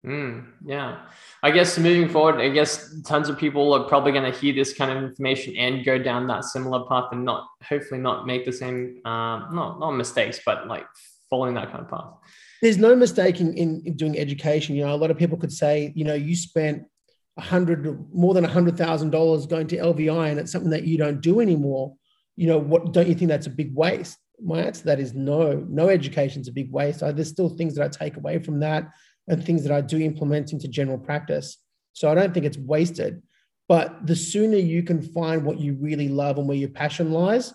Mm, 0.05 0.47
yeah. 0.65 1.05
I 1.43 1.51
guess 1.51 1.77
moving 1.77 2.09
forward, 2.09 2.41
I 2.41 2.49
guess 2.49 3.01
tons 3.03 3.29
of 3.29 3.37
people 3.37 3.71
are 3.73 3.87
probably 3.87 4.11
going 4.11 4.29
to 4.29 4.37
hear 4.37 4.53
this 4.53 4.73
kind 4.73 4.91
of 4.91 5.01
information 5.01 5.55
and 5.55 5.85
go 5.85 5.97
down 5.97 6.27
that 6.27 6.43
similar 6.43 6.85
path 6.87 7.09
and 7.11 7.23
not, 7.23 7.47
hopefully, 7.63 8.01
not 8.01 8.25
make 8.25 8.45
the 8.45 8.51
same, 8.51 8.99
um, 9.05 9.49
not, 9.53 9.79
not 9.79 9.91
mistakes, 9.91 10.41
but 10.45 10.67
like 10.67 10.85
following 11.29 11.53
that 11.53 11.71
kind 11.71 11.85
of 11.85 11.89
path. 11.89 12.13
There's 12.63 12.77
no 12.77 12.95
mistake 12.95 13.41
in, 13.41 13.53
in 13.53 13.97
doing 13.97 14.17
education. 14.17 14.73
You 14.73 14.85
know, 14.85 14.95
a 14.95 14.95
lot 14.95 15.11
of 15.11 15.17
people 15.17 15.37
could 15.37 15.51
say, 15.51 15.91
you 15.97 16.05
know, 16.05 16.13
you 16.13 16.33
spent 16.33 16.85
a 17.35 17.41
hundred, 17.41 17.83
more 18.13 18.33
than 18.33 18.45
a 18.45 18.47
hundred 18.47 18.77
thousand 18.77 19.09
dollars 19.09 19.45
going 19.45 19.67
to 19.67 19.77
LVI 19.77 20.31
and 20.31 20.39
it's 20.39 20.53
something 20.53 20.69
that 20.69 20.85
you 20.85 20.97
don't 20.97 21.19
do 21.19 21.41
anymore. 21.41 21.93
You 22.37 22.47
know, 22.47 22.57
what 22.57 22.93
don't 22.93 23.09
you 23.09 23.15
think 23.15 23.27
that's 23.27 23.47
a 23.47 23.49
big 23.49 23.75
waste? 23.75 24.17
My 24.41 24.61
answer 24.61 24.79
to 24.79 24.85
that 24.85 25.01
is 25.01 25.13
no, 25.13 25.65
no 25.67 25.89
education 25.89 26.39
is 26.39 26.47
a 26.47 26.53
big 26.53 26.71
waste. 26.71 26.99
So 26.99 27.11
there's 27.11 27.27
still 27.27 27.49
things 27.49 27.75
that 27.75 27.83
I 27.83 27.89
take 27.89 28.15
away 28.15 28.39
from 28.39 28.61
that 28.61 28.89
and 29.27 29.43
things 29.43 29.63
that 29.63 29.73
I 29.73 29.81
do 29.81 29.99
implement 29.99 30.53
into 30.53 30.69
general 30.69 30.97
practice. 30.97 31.57
So 31.91 32.09
I 32.09 32.15
don't 32.15 32.33
think 32.33 32.45
it's 32.45 32.57
wasted. 32.57 33.21
But 33.67 34.07
the 34.07 34.15
sooner 34.15 34.55
you 34.55 34.83
can 34.83 35.01
find 35.01 35.43
what 35.43 35.59
you 35.59 35.77
really 35.81 36.07
love 36.07 36.37
and 36.37 36.47
where 36.47 36.55
your 36.55 36.69
passion 36.69 37.11
lies, 37.11 37.53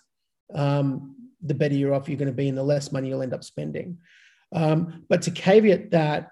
um, 0.54 1.16
the 1.40 1.54
better 1.54 1.74
you're 1.74 1.94
off 1.94 2.10
you're 2.10 2.18
going 2.18 2.26
to 2.26 2.34
be 2.34 2.50
and 2.50 2.58
the 2.58 2.62
less 2.62 2.92
money 2.92 3.08
you'll 3.08 3.22
end 3.22 3.32
up 3.32 3.42
spending. 3.42 3.96
Um, 4.52 5.04
but 5.08 5.22
to 5.22 5.30
caveat 5.30 5.90
that, 5.90 6.30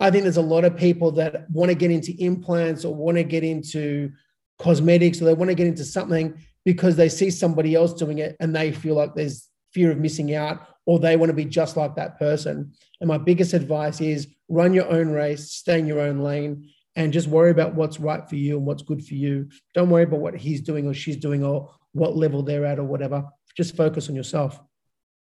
I 0.00 0.10
think 0.10 0.22
there's 0.22 0.36
a 0.36 0.42
lot 0.42 0.64
of 0.64 0.76
people 0.76 1.12
that 1.12 1.50
want 1.50 1.70
to 1.70 1.74
get 1.74 1.90
into 1.90 2.14
implants 2.22 2.84
or 2.84 2.94
want 2.94 3.16
to 3.16 3.24
get 3.24 3.42
into 3.42 4.12
cosmetics 4.58 5.20
or 5.20 5.24
they 5.24 5.34
want 5.34 5.50
to 5.50 5.54
get 5.54 5.66
into 5.66 5.84
something 5.84 6.38
because 6.64 6.96
they 6.96 7.08
see 7.08 7.30
somebody 7.30 7.74
else 7.74 7.94
doing 7.94 8.18
it 8.18 8.36
and 8.40 8.54
they 8.54 8.72
feel 8.72 8.94
like 8.94 9.14
there's 9.14 9.48
fear 9.72 9.90
of 9.90 9.98
missing 9.98 10.34
out 10.34 10.66
or 10.86 10.98
they 10.98 11.16
want 11.16 11.30
to 11.30 11.34
be 11.34 11.44
just 11.44 11.76
like 11.76 11.96
that 11.96 12.18
person. 12.18 12.72
And 13.00 13.08
my 13.08 13.18
biggest 13.18 13.52
advice 13.52 14.00
is 14.00 14.28
run 14.48 14.72
your 14.72 14.88
own 14.88 15.10
race, 15.10 15.52
stay 15.52 15.78
in 15.78 15.86
your 15.86 16.00
own 16.00 16.20
lane, 16.20 16.70
and 16.96 17.12
just 17.12 17.28
worry 17.28 17.50
about 17.50 17.74
what's 17.74 18.00
right 18.00 18.28
for 18.28 18.36
you 18.36 18.56
and 18.56 18.66
what's 18.66 18.82
good 18.82 19.04
for 19.04 19.14
you. 19.14 19.48
Don't 19.74 19.90
worry 19.90 20.04
about 20.04 20.20
what 20.20 20.34
he's 20.34 20.60
doing 20.60 20.86
or 20.86 20.94
she's 20.94 21.16
doing 21.16 21.44
or 21.44 21.70
what 21.92 22.16
level 22.16 22.42
they're 22.42 22.64
at 22.64 22.78
or 22.78 22.84
whatever. 22.84 23.24
Just 23.56 23.76
focus 23.76 24.08
on 24.08 24.16
yourself. 24.16 24.60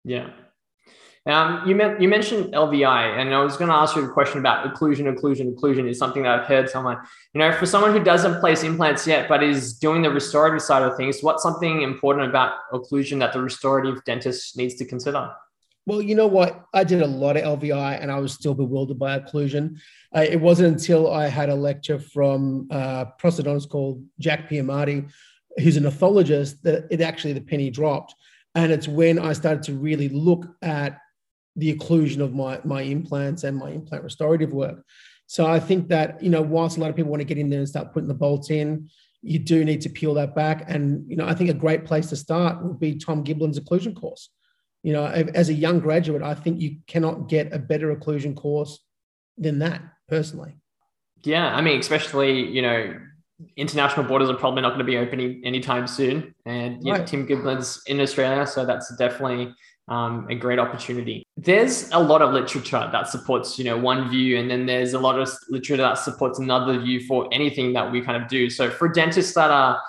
Yeah. 0.04 0.30
Um, 1.26 1.68
you, 1.68 1.76
you 2.00 2.08
mentioned 2.08 2.54
LVI, 2.54 3.20
and 3.20 3.34
I 3.34 3.44
was 3.44 3.58
going 3.58 3.70
to 3.70 3.76
ask 3.76 3.96
you 3.96 4.04
a 4.04 4.10
question 4.10 4.40
about 4.40 4.66
occlusion, 4.66 5.14
occlusion, 5.14 5.54
occlusion 5.54 5.88
is 5.88 6.00
something 6.00 6.24
that 6.24 6.40
I've 6.40 6.46
heard 6.48 6.70
someone, 6.70 6.98
you 7.34 7.40
know, 7.40 7.52
for 7.52 7.66
someone 7.66 7.92
who 7.92 8.04
doesn't 8.04 8.40
place 8.40 8.64
implants 8.64 9.06
yet, 9.06 9.28
but 9.28 9.44
is 9.44 9.74
doing 9.74 10.02
the 10.02 10.10
restorative 10.10 10.62
side 10.62 10.82
of 10.82 10.96
things, 10.96 11.22
what's 11.22 11.44
something 11.44 11.82
important 11.82 12.30
about 12.30 12.54
occlusion 12.74 13.20
that 13.20 13.34
the 13.34 13.42
restorative 13.42 14.04
dentist 14.06 14.58
needs 14.58 14.76
to 14.76 14.86
consider? 14.86 15.32
Well, 15.86 16.02
you 16.02 16.16
know 16.16 16.28
what? 16.28 16.66
I 16.74 16.84
did 16.84 17.02
a 17.02 17.08
lot 17.08 17.36
of 17.36 17.60
LVI 17.60 18.02
and 18.02 18.12
I 18.12 18.20
was 18.20 18.34
still 18.34 18.54
bewildered 18.54 19.00
by 19.00 19.20
occlusion. 19.20 19.80
Uh, 20.16 20.22
it 20.22 20.40
wasn't 20.40 20.80
until 20.80 21.12
I 21.12 21.28
had 21.28 21.50
a 21.50 21.56
lecture 21.56 22.00
from 22.00 22.68
uh, 22.70 23.06
prosthodontist 23.20 23.70
called 23.70 24.04
Jack 24.20 24.50
Piermatti, 24.50 25.10
who's 25.58 25.78
an 25.78 25.86
orthologist, 25.86 26.64
that 26.64 26.86
it 26.92 27.02
actually 27.02 27.34
the 27.34 27.42
penny 27.42 27.70
dropped. 27.72 28.14
And 28.56 28.72
it's 28.72 28.88
when 28.88 29.20
I 29.20 29.34
started 29.34 29.64
to 29.64 29.74
really 29.74 30.10
look 30.10 30.46
at 30.62 31.00
the 31.60 31.76
occlusion 31.76 32.22
of 32.22 32.34
my, 32.34 32.60
my 32.64 32.82
implants 32.82 33.44
and 33.44 33.58
my 33.58 33.70
implant 33.70 34.04
restorative 34.04 34.52
work. 34.52 34.84
So 35.28 35.46
I 35.46 35.60
think 35.60 35.90
that, 35.90 36.24
you 36.24 36.30
know, 36.30 36.42
whilst 36.42 36.78
a 36.78 36.80
lot 36.80 36.90
of 36.90 36.96
people 36.96 37.12
want 37.12 37.22
to 37.22 37.26
get 37.26 37.38
in 37.38 37.50
there 37.50 37.60
and 37.60 37.70
start 37.70 37.94
putting 37.94 38.08
the 38.08 38.16
bolts 38.16 38.50
in, 38.50 38.90
you 39.22 39.38
do 39.38 39.64
need 39.64 39.82
to 39.82 39.90
peel 39.90 40.14
that 40.16 40.34
back. 40.34 40.66
And, 40.68 41.10
you 41.10 41.18
know, 41.18 41.28
I 41.28 41.36
think 41.36 41.50
a 41.50 41.54
great 41.54 41.86
place 41.86 42.08
to 42.10 42.16
start 42.16 42.64
would 42.64 42.80
be 42.80 42.98
Tom 42.98 43.24
Giblin's 43.24 43.60
occlusion 43.60 43.96
course. 43.96 44.30
You 44.82 44.94
know, 44.94 45.06
as 45.06 45.50
a 45.50 45.54
young 45.54 45.80
graduate, 45.80 46.24
I 46.24 46.34
think 46.34 46.62
you 46.62 46.78
cannot 46.88 47.28
get 47.28 47.54
a 47.54 47.60
better 47.60 47.94
occlusion 47.96 48.36
course 48.36 48.80
than 49.38 49.60
that 49.60 49.82
personally. 50.08 50.56
Yeah. 51.24 51.54
I 51.54 51.62
mean, 51.62 51.80
especially, 51.80 52.48
you 52.48 52.62
know, 52.62 52.98
international 53.56 54.06
borders 54.06 54.30
are 54.30 54.36
probably 54.36 54.62
not 54.62 54.70
going 54.70 54.86
to 54.86 54.86
be 54.86 54.98
opening 54.98 55.42
anytime 55.46 55.86
soon. 55.86 56.34
And 56.46 56.82
right. 56.86 57.06
Tim 57.06 57.26
Giblin's 57.26 57.82
in 57.88 58.00
Australia. 58.00 58.48
So 58.48 58.66
that's 58.66 58.96
definitely 58.96 59.54
um, 59.90 60.28
a 60.30 60.36
great 60.36 60.60
opportunity. 60.60 61.28
There's 61.42 61.90
a 61.92 62.00
lot 62.00 62.22
of 62.22 62.34
literature 62.34 62.90
that 62.92 63.08
supports, 63.08 63.58
you 63.58 63.64
know, 63.64 63.78
one 63.78 64.10
view, 64.10 64.38
and 64.38 64.52
then 64.52 64.66
there's 64.66 64.94
a 64.94 65.00
lot 65.00 65.18
of 65.18 65.30
literature 65.50 65.78
that 65.78 65.98
supports 65.98 66.38
another 66.38 66.80
view 66.80 67.00
for 67.06 67.30
anything 67.32 67.72
that 67.74 67.90
we 67.90 68.02
kind 68.02 68.22
of 68.22 68.28
do. 68.28 68.50
So 68.50 68.70
for 68.70 68.90
dentists 68.90 69.34
that 69.36 69.50
are 69.50 69.82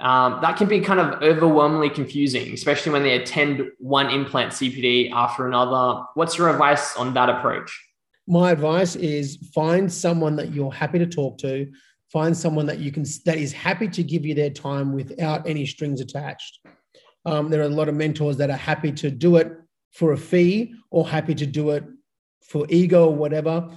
um, 0.00 0.38
that 0.42 0.56
can 0.56 0.68
be 0.68 0.80
kind 0.80 1.00
of 1.00 1.22
overwhelmingly 1.22 1.90
confusing, 1.90 2.52
especially 2.52 2.92
when 2.92 3.02
they 3.02 3.16
attend 3.16 3.62
one 3.78 4.10
implant 4.10 4.52
CPD 4.52 5.10
after 5.12 5.46
another. 5.46 6.04
What's 6.14 6.38
your 6.38 6.48
advice 6.48 6.96
on 6.96 7.12
that 7.14 7.28
approach? 7.28 7.70
My 8.26 8.52
advice 8.52 8.96
is 8.96 9.36
find 9.54 9.92
someone 9.92 10.36
that 10.36 10.52
you're 10.52 10.72
happy 10.72 10.98
to 10.98 11.06
talk 11.06 11.38
to. 11.38 11.70
Find 12.10 12.36
someone 12.36 12.66
that 12.66 12.78
you 12.78 12.92
can 12.92 13.04
that 13.24 13.38
is 13.38 13.52
happy 13.52 13.88
to 13.88 14.02
give 14.02 14.24
you 14.26 14.34
their 14.34 14.50
time 14.50 14.92
without 14.92 15.46
any 15.48 15.66
strings 15.66 16.00
attached. 16.00 16.60
Um, 17.24 17.50
there 17.50 17.60
are 17.60 17.64
a 17.64 17.68
lot 17.68 17.88
of 17.88 17.94
mentors 17.94 18.36
that 18.38 18.50
are 18.50 18.56
happy 18.56 18.92
to 18.92 19.10
do 19.10 19.36
it 19.36 19.52
for 19.92 20.12
a 20.12 20.16
fee 20.16 20.74
or 20.90 21.08
happy 21.08 21.34
to 21.34 21.46
do 21.46 21.70
it 21.70 21.84
for 22.46 22.66
ego 22.68 23.06
or 23.08 23.14
whatever. 23.14 23.68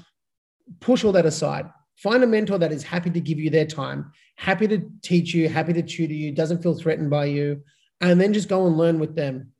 Push 0.79 1.03
all 1.03 1.11
that 1.11 1.25
aside. 1.25 1.69
Find 1.97 2.23
a 2.23 2.27
mentor 2.27 2.57
that 2.57 2.71
is 2.71 2.83
happy 2.83 3.09
to 3.09 3.21
give 3.21 3.39
you 3.39 3.49
their 3.49 3.65
time, 3.65 4.11
happy 4.35 4.67
to 4.67 4.89
teach 5.01 5.33
you, 5.33 5.47
happy 5.47 5.73
to 5.73 5.81
tutor 5.81 6.13
you, 6.13 6.31
doesn't 6.31 6.61
feel 6.61 6.77
threatened 6.77 7.09
by 7.09 7.25
you, 7.25 7.61
and 8.01 8.19
then 8.19 8.33
just 8.33 8.49
go 8.49 8.67
and 8.67 8.77
learn 8.77 8.99
with 8.99 9.15
them. 9.15 9.51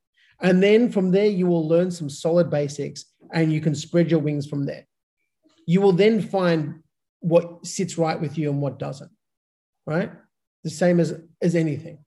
And 0.42 0.62
then 0.62 0.90
from 0.92 1.10
there, 1.12 1.26
you 1.26 1.46
will 1.46 1.66
learn 1.66 1.90
some 1.90 2.10
solid 2.10 2.50
basics 2.50 3.06
and 3.32 3.52
you 3.52 3.60
can 3.60 3.74
spread 3.74 4.10
your 4.10 4.20
wings 4.20 4.46
from 4.46 4.66
there. 4.66 4.86
You 5.66 5.80
will 5.80 5.92
then 5.92 6.20
find 6.20 6.82
what 7.20 7.64
sits 7.66 7.96
right 7.96 8.20
with 8.20 8.36
you 8.36 8.50
and 8.50 8.60
what 8.60 8.78
doesn't, 8.78 9.10
right? 9.86 10.12
The 10.62 10.70
same 10.70 11.00
as, 11.00 11.18
as 11.40 11.54
anything. 11.54 11.98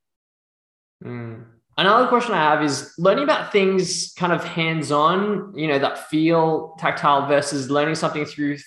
Mm. 1.03 1.45
Another 1.79 2.07
question 2.07 2.33
I 2.33 2.43
have 2.43 2.61
is 2.61 2.93
learning 2.97 3.23
about 3.23 3.53
things 3.53 4.11
kind 4.17 4.33
of 4.33 4.43
hands 4.43 4.91
on, 4.91 5.53
you 5.55 5.65
know, 5.65 5.79
that 5.79 6.09
feel 6.09 6.75
tactile 6.77 7.25
versus 7.25 7.69
learning 7.71 7.95
something 7.95 8.25
through, 8.25 8.57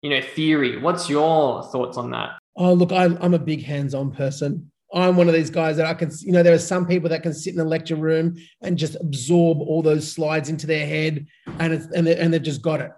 you 0.00 0.08
know, 0.08 0.22
theory. 0.22 0.78
What's 0.78 1.06
your 1.06 1.64
thoughts 1.64 1.98
on 1.98 2.10
that? 2.12 2.38
Oh, 2.56 2.72
look, 2.72 2.90
I, 2.90 3.04
I'm 3.20 3.34
a 3.34 3.38
big 3.38 3.62
hands 3.62 3.94
on 3.94 4.10
person. 4.10 4.72
I'm 4.94 5.18
one 5.18 5.28
of 5.28 5.34
these 5.34 5.50
guys 5.50 5.76
that 5.76 5.84
I 5.84 5.92
can, 5.92 6.10
you 6.20 6.32
know, 6.32 6.42
there 6.42 6.54
are 6.54 6.58
some 6.58 6.86
people 6.86 7.10
that 7.10 7.22
can 7.22 7.34
sit 7.34 7.52
in 7.52 7.60
a 7.60 7.64
lecture 7.64 7.94
room 7.94 8.36
and 8.62 8.78
just 8.78 8.96
absorb 9.02 9.60
all 9.60 9.82
those 9.82 10.10
slides 10.10 10.48
into 10.48 10.66
their 10.66 10.86
head 10.86 11.26
and 11.58 11.74
it's, 11.74 11.86
and, 11.94 12.06
they, 12.06 12.16
and 12.16 12.32
they've 12.32 12.42
just 12.42 12.62
got 12.62 12.80
it. 12.80 12.90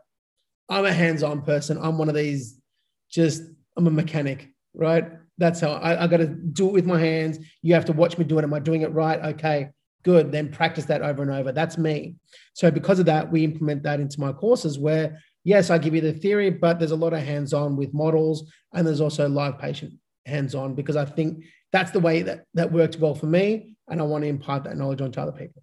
I'm 0.68 0.84
a 0.84 0.92
hands 0.92 1.24
on 1.24 1.42
person. 1.42 1.78
I'm 1.82 1.98
one 1.98 2.08
of 2.08 2.14
these, 2.14 2.60
just, 3.10 3.42
I'm 3.76 3.88
a 3.88 3.90
mechanic, 3.90 4.50
right? 4.72 5.14
That's 5.38 5.60
how 5.60 5.72
I, 5.72 6.04
I 6.04 6.06
got 6.06 6.18
to 6.18 6.28
do 6.28 6.68
it 6.68 6.72
with 6.72 6.86
my 6.86 6.98
hands. 6.98 7.38
You 7.62 7.74
have 7.74 7.84
to 7.86 7.92
watch 7.92 8.18
me 8.18 8.24
do 8.24 8.38
it. 8.38 8.44
Am 8.44 8.54
I 8.54 8.60
doing 8.60 8.82
it 8.82 8.92
right? 8.92 9.20
Okay, 9.34 9.70
good. 10.04 10.30
Then 10.30 10.50
practice 10.50 10.84
that 10.86 11.02
over 11.02 11.22
and 11.22 11.30
over. 11.30 11.52
That's 11.52 11.76
me. 11.76 12.16
So 12.52 12.70
because 12.70 12.98
of 12.98 13.06
that, 13.06 13.30
we 13.30 13.44
implement 13.44 13.82
that 13.82 14.00
into 14.00 14.20
my 14.20 14.32
courses 14.32 14.78
where 14.78 15.20
yes, 15.44 15.70
I 15.70 15.78
give 15.78 15.94
you 15.94 16.00
the 16.00 16.12
theory, 16.12 16.50
but 16.50 16.78
there's 16.78 16.90
a 16.90 16.96
lot 16.96 17.12
of 17.12 17.20
hands-on 17.20 17.76
with 17.76 17.94
models, 17.94 18.50
and 18.72 18.86
there's 18.86 19.00
also 19.00 19.28
live 19.28 19.58
patient 19.58 19.92
hands-on 20.26 20.74
because 20.74 20.96
I 20.96 21.04
think 21.04 21.44
that's 21.70 21.90
the 21.90 22.00
way 22.00 22.22
that 22.22 22.46
that 22.54 22.72
worked 22.72 22.98
well 22.98 23.14
for 23.14 23.26
me, 23.26 23.76
and 23.88 24.00
I 24.00 24.04
want 24.04 24.22
to 24.24 24.28
impart 24.28 24.64
that 24.64 24.76
knowledge 24.76 25.00
onto 25.00 25.20
other 25.20 25.32
people. 25.32 25.62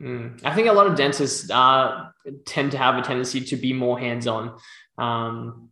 Mm. 0.00 0.40
I 0.44 0.54
think 0.54 0.68
a 0.68 0.72
lot 0.72 0.86
of 0.86 0.94
dentists 0.94 1.50
uh, 1.50 2.08
tend 2.46 2.70
to 2.70 2.78
have 2.78 2.96
a 2.96 3.02
tendency 3.02 3.40
to 3.40 3.56
be 3.56 3.72
more 3.72 3.98
hands-on. 3.98 4.56
Um, 4.96 5.69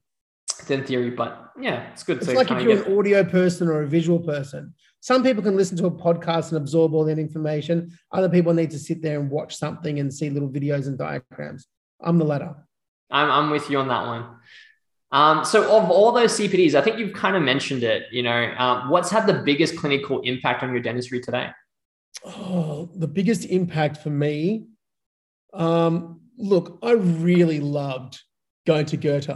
than 0.67 0.85
theory. 0.85 1.11
But 1.11 1.53
yeah, 1.61 1.91
it's 1.93 2.03
good. 2.03 2.19
It's 2.19 2.29
like 2.29 2.51
if 2.51 2.63
you're 2.63 2.85
an 2.85 2.99
audio 2.99 3.25
person 3.25 3.69
or 3.69 3.83
a 3.83 3.87
visual 3.87 4.19
person. 4.19 4.75
Some 5.01 5.23
people 5.23 5.43
can 5.43 5.57
listen 5.57 5.77
to 5.79 5.87
a 5.87 5.91
podcast 5.91 6.49
and 6.49 6.57
absorb 6.57 6.93
all 6.93 7.05
that 7.05 7.19
information. 7.19 7.97
Other 8.11 8.29
people 8.29 8.53
need 8.53 8.71
to 8.73 8.79
sit 8.79 9.01
there 9.01 9.21
and 9.21 9.31
watch 9.31 9.57
something 9.57 10.01
and 10.01 10.13
see 10.13 10.29
little 10.29 10.49
videos 10.49 10.89
and 10.89 10.99
diagrams. 10.99 11.69
I'm 12.01 12.19
the 12.19 12.25
latter. 12.25 12.55
I'm, 13.11 13.31
I'm 13.31 13.51
with 13.51 13.71
you 13.71 13.79
on 13.79 13.89
that 13.89 14.07
one. 14.07 14.27
Um, 15.11 15.45
so 15.45 15.63
of 15.77 15.91
all 15.91 16.13
those 16.13 16.39
CPDs, 16.39 16.75
I 16.75 16.83
think 16.83 16.99
you've 16.99 17.15
kind 17.15 17.37
of 17.37 17.43
mentioned 17.43 17.83
it, 17.83 18.05
you 18.11 18.23
know, 18.23 18.53
um, 18.59 18.91
what's 18.91 19.11
had 19.11 19.27
the 19.27 19.35
biggest 19.35 19.77
clinical 19.77 20.21
impact 20.21 20.63
on 20.63 20.73
your 20.73 20.83
dentistry 20.83 21.21
today? 21.21 21.51
Oh, 22.25 22.91
the 22.95 23.09
biggest 23.09 23.47
impact 23.47 23.99
for 23.99 24.11
me. 24.11 24.67
Um, 25.55 26.21
look, 26.37 26.79
I 26.83 26.93
really 26.93 27.61
loved 27.61 28.21
going 28.67 28.87
to 28.87 28.97
Goethe 28.97 29.31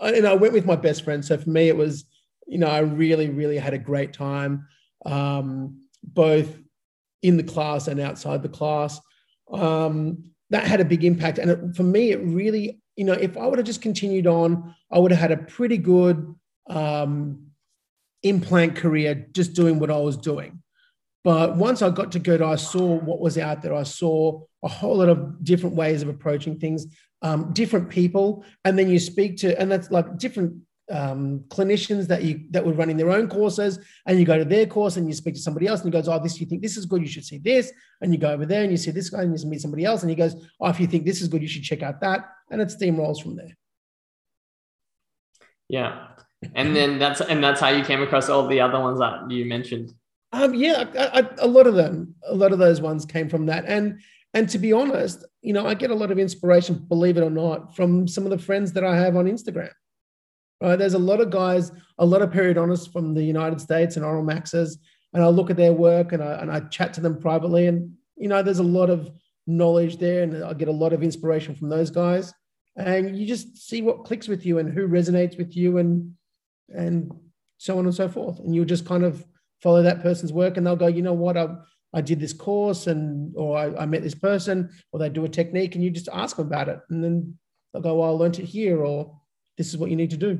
and 0.00 0.26
I 0.26 0.34
went 0.34 0.52
with 0.52 0.66
my 0.66 0.76
best 0.76 1.04
friend. 1.04 1.24
So 1.24 1.36
for 1.38 1.50
me, 1.50 1.68
it 1.68 1.76
was, 1.76 2.04
you 2.46 2.58
know, 2.58 2.68
I 2.68 2.78
really, 2.80 3.28
really 3.28 3.58
had 3.58 3.74
a 3.74 3.78
great 3.78 4.12
time, 4.12 4.66
um, 5.04 5.82
both 6.02 6.48
in 7.22 7.36
the 7.36 7.42
class 7.42 7.88
and 7.88 8.00
outside 8.00 8.42
the 8.42 8.48
class. 8.48 9.00
Um, 9.52 10.32
that 10.50 10.66
had 10.66 10.80
a 10.80 10.84
big 10.84 11.04
impact. 11.04 11.38
And 11.38 11.50
it, 11.50 11.76
for 11.76 11.82
me, 11.82 12.10
it 12.10 12.20
really, 12.22 12.80
you 12.96 13.04
know, 13.04 13.12
if 13.12 13.36
I 13.36 13.46
would 13.46 13.58
have 13.58 13.66
just 13.66 13.82
continued 13.82 14.26
on, 14.26 14.74
I 14.90 14.98
would 14.98 15.10
have 15.10 15.20
had 15.20 15.32
a 15.32 15.42
pretty 15.42 15.76
good 15.76 16.34
um, 16.70 17.48
implant 18.22 18.76
career 18.76 19.26
just 19.32 19.52
doing 19.54 19.78
what 19.78 19.90
I 19.90 19.98
was 19.98 20.16
doing. 20.16 20.62
But 21.24 21.56
once 21.56 21.82
I 21.82 21.90
got 21.90 22.12
to 22.12 22.18
Goethe, 22.18 22.42
I 22.42 22.56
saw 22.56 22.98
what 22.98 23.20
was 23.20 23.36
out 23.36 23.62
there. 23.62 23.74
I 23.74 23.82
saw 23.82 24.42
a 24.64 24.68
whole 24.68 24.96
lot 24.96 25.08
of 25.08 25.44
different 25.44 25.76
ways 25.76 26.02
of 26.02 26.08
approaching 26.08 26.58
things 26.58 26.86
um, 27.22 27.52
different 27.52 27.88
people, 27.88 28.44
and 28.64 28.78
then 28.78 28.88
you 28.88 28.98
speak 28.98 29.38
to, 29.38 29.58
and 29.60 29.70
that's 29.70 29.90
like 29.90 30.18
different 30.18 30.54
um, 30.90 31.40
clinicians 31.48 32.06
that 32.06 32.22
you 32.22 32.44
that 32.50 32.64
were 32.64 32.72
running 32.72 32.96
their 32.96 33.10
own 33.10 33.28
courses, 33.28 33.78
and 34.06 34.18
you 34.18 34.24
go 34.24 34.38
to 34.38 34.44
their 34.44 34.66
course 34.66 34.96
and 34.96 35.06
you 35.08 35.14
speak 35.14 35.34
to 35.34 35.40
somebody 35.40 35.66
else, 35.66 35.80
and 35.80 35.92
he 35.92 35.98
goes, 35.98 36.08
"Oh, 36.08 36.18
this 36.22 36.40
you 36.40 36.46
think 36.46 36.62
this 36.62 36.76
is 36.76 36.86
good, 36.86 37.02
you 37.02 37.08
should 37.08 37.24
see 37.24 37.38
this," 37.38 37.72
and 38.00 38.12
you 38.12 38.18
go 38.18 38.30
over 38.30 38.46
there 38.46 38.62
and 38.62 38.70
you 38.70 38.76
see 38.76 38.90
this 38.90 39.10
guy, 39.10 39.22
and 39.22 39.38
you 39.38 39.48
meet 39.48 39.60
somebody 39.60 39.84
else, 39.84 40.02
and 40.02 40.10
he 40.10 40.16
goes, 40.16 40.34
"Oh, 40.60 40.68
if 40.68 40.78
you 40.80 40.86
think 40.86 41.04
this 41.04 41.20
is 41.20 41.28
good, 41.28 41.42
you 41.42 41.48
should 41.48 41.64
check 41.64 41.82
out 41.82 42.00
that," 42.00 42.28
and 42.50 42.60
it 42.60 42.68
steamrolls 42.68 43.20
from 43.20 43.36
there. 43.36 43.56
Yeah, 45.68 46.08
and 46.54 46.74
then 46.74 46.98
that's 46.98 47.20
and 47.20 47.42
that's 47.42 47.60
how 47.60 47.68
you 47.68 47.84
came 47.84 48.02
across 48.02 48.28
all 48.28 48.46
the 48.46 48.60
other 48.60 48.80
ones 48.80 49.00
that 49.00 49.30
you 49.30 49.44
mentioned. 49.44 49.92
Um, 50.30 50.54
yeah, 50.54 50.84
I, 50.94 51.20
I, 51.20 51.28
a 51.38 51.46
lot 51.48 51.66
of 51.66 51.74
them, 51.74 52.14
a 52.26 52.34
lot 52.34 52.52
of 52.52 52.58
those 52.58 52.80
ones 52.80 53.04
came 53.04 53.28
from 53.28 53.46
that, 53.46 53.64
and 53.66 54.00
and 54.34 54.48
to 54.50 54.58
be 54.58 54.72
honest, 54.72 55.24
you 55.42 55.52
know, 55.52 55.66
I 55.66 55.74
get 55.74 55.90
a 55.90 55.94
lot 55.94 56.10
of 56.10 56.18
inspiration, 56.18 56.74
believe 56.74 57.16
it 57.16 57.22
or 57.22 57.30
not, 57.30 57.74
from 57.74 58.06
some 58.06 58.24
of 58.24 58.30
the 58.30 58.38
friends 58.38 58.72
that 58.72 58.84
I 58.84 58.96
have 58.96 59.16
on 59.16 59.26
Instagram. 59.26 59.72
Right? 60.60 60.76
There's 60.76 60.94
a 60.94 60.98
lot 60.98 61.20
of 61.20 61.30
guys, 61.30 61.72
a 61.98 62.04
lot 62.04 62.22
of 62.22 62.30
periodontists 62.30 62.92
from 62.92 63.14
the 63.14 63.22
United 63.22 63.60
States 63.60 63.96
and 63.96 64.04
oral 64.04 64.24
maxes, 64.24 64.78
and 65.14 65.24
I 65.24 65.28
look 65.28 65.50
at 65.50 65.56
their 65.56 65.72
work 65.72 66.12
and 66.12 66.22
I, 66.22 66.34
and 66.34 66.50
I 66.50 66.60
chat 66.60 66.92
to 66.94 67.00
them 67.00 67.20
privately. 67.20 67.66
And, 67.66 67.94
you 68.16 68.28
know, 68.28 68.42
there's 68.42 68.58
a 68.58 68.64
lot 68.64 68.90
of 68.90 69.10
knowledge 69.46 69.96
there, 69.96 70.22
and 70.22 70.44
I 70.44 70.52
get 70.52 70.68
a 70.68 70.72
lot 70.72 70.92
of 70.92 71.02
inspiration 71.02 71.54
from 71.54 71.68
those 71.70 71.90
guys. 71.90 72.34
And 72.76 73.16
you 73.16 73.26
just 73.26 73.56
see 73.56 73.82
what 73.82 74.04
clicks 74.04 74.28
with 74.28 74.44
you 74.44 74.58
and 74.58 74.72
who 74.72 74.86
resonates 74.86 75.36
with 75.36 75.56
you 75.56 75.78
and 75.78 76.14
and 76.74 77.12
so 77.56 77.78
on 77.78 77.86
and 77.86 77.94
so 77.94 78.08
forth. 78.08 78.38
And 78.38 78.54
you 78.54 78.64
just 78.64 78.86
kind 78.86 79.04
of 79.04 79.24
follow 79.62 79.82
that 79.82 80.02
person's 80.02 80.32
work 80.32 80.56
and 80.56 80.66
they'll 80.66 80.76
go, 80.76 80.86
you 80.86 81.02
know 81.02 81.12
what, 81.14 81.36
I 81.36 81.48
I 81.94 82.00
did 82.00 82.20
this 82.20 82.32
course 82.32 82.86
and 82.86 83.34
or 83.36 83.56
I, 83.56 83.82
I, 83.82 83.86
met 83.86 84.02
this 84.02 84.14
person 84.14 84.70
or 84.92 84.98
they 84.98 85.08
do 85.08 85.24
a 85.24 85.28
technique 85.28 85.74
and 85.74 85.82
you 85.82 85.90
just 85.90 86.08
ask 86.12 86.36
them 86.36 86.46
about 86.46 86.68
it 86.68 86.80
and 86.90 87.02
then 87.02 87.38
they'll 87.72 87.82
go, 87.82 87.96
well, 87.96 88.10
I 88.10 88.12
learned 88.12 88.38
it 88.38 88.44
here 88.44 88.84
or 88.84 89.18
this 89.56 89.68
is 89.68 89.78
what 89.78 89.90
you 89.90 89.96
need 89.96 90.10
to 90.10 90.16
do. 90.16 90.38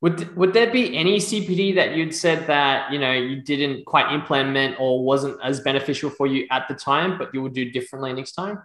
Would, 0.00 0.36
would 0.36 0.52
there 0.52 0.70
be 0.70 0.96
any 0.96 1.18
CPD 1.18 1.74
that 1.74 1.96
you'd 1.96 2.14
said 2.14 2.46
that, 2.46 2.92
you 2.92 3.00
know, 3.00 3.12
you 3.12 3.42
didn't 3.42 3.84
quite 3.84 4.12
implement 4.12 4.76
or 4.78 5.04
wasn't 5.04 5.38
as 5.42 5.58
beneficial 5.60 6.08
for 6.08 6.28
you 6.28 6.46
at 6.52 6.68
the 6.68 6.74
time, 6.74 7.18
but 7.18 7.34
you 7.34 7.42
would 7.42 7.52
do 7.52 7.72
differently 7.72 8.12
next 8.12 8.32
time? 8.32 8.62